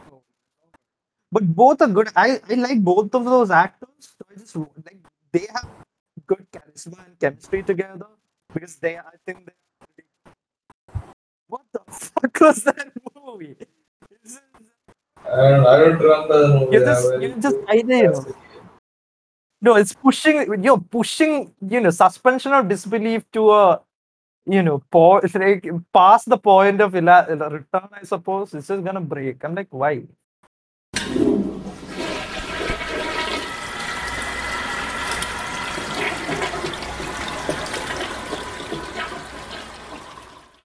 But 1.31 1.55
both 1.55 1.81
are 1.81 1.87
good. 1.87 2.09
I, 2.15 2.39
I 2.49 2.53
like 2.55 2.83
both 2.83 3.13
of 3.15 3.25
those 3.25 3.49
actors. 3.51 3.89
So 3.99 4.25
I 4.31 4.39
just 4.39 4.55
like 4.55 4.99
they 5.31 5.47
have 5.53 5.67
good 6.27 6.45
charisma 6.51 7.05
and 7.05 7.19
chemistry 7.19 7.63
together 7.63 8.07
because 8.53 8.75
they 8.75 8.97
I 8.97 9.17
think 9.25 9.47
they 9.47 9.53
what 11.47 11.61
the 11.73 11.79
fuck 11.91 12.39
was 12.41 12.63
that 12.63 12.91
movie? 13.15 13.55
Is- 14.23 14.39
I 15.25 15.49
don't, 15.49 15.65
I 15.65 15.77
don't 15.77 15.99
remember 15.99 16.47
the 16.47 16.59
movie. 16.59 16.77
You 16.77 16.85
just 16.85 17.21
you 17.21 17.35
just 17.41 17.57
I 17.67 17.81
know. 17.81 18.25
No, 19.61 19.75
it's 19.75 19.93
pushing 19.93 20.63
you're 20.63 20.77
pushing, 20.77 21.53
you 21.61 21.79
know, 21.79 21.89
suspension 21.89 22.51
of 22.53 22.67
disbelief 22.67 23.23
to 23.31 23.51
a 23.51 23.81
you 24.45 24.61
know, 24.63 24.79
po- 24.91 25.17
it's 25.17 25.35
like 25.35 25.67
past 25.93 26.29
the 26.29 26.37
point 26.37 26.81
of 26.81 26.93
return, 27.49 27.89
I 27.93 28.03
suppose. 28.03 28.53
It's 28.53 28.67
just 28.67 28.83
gonna 28.83 29.01
break. 29.01 29.43
I'm 29.43 29.55
like, 29.55 29.67
why? 29.71 30.03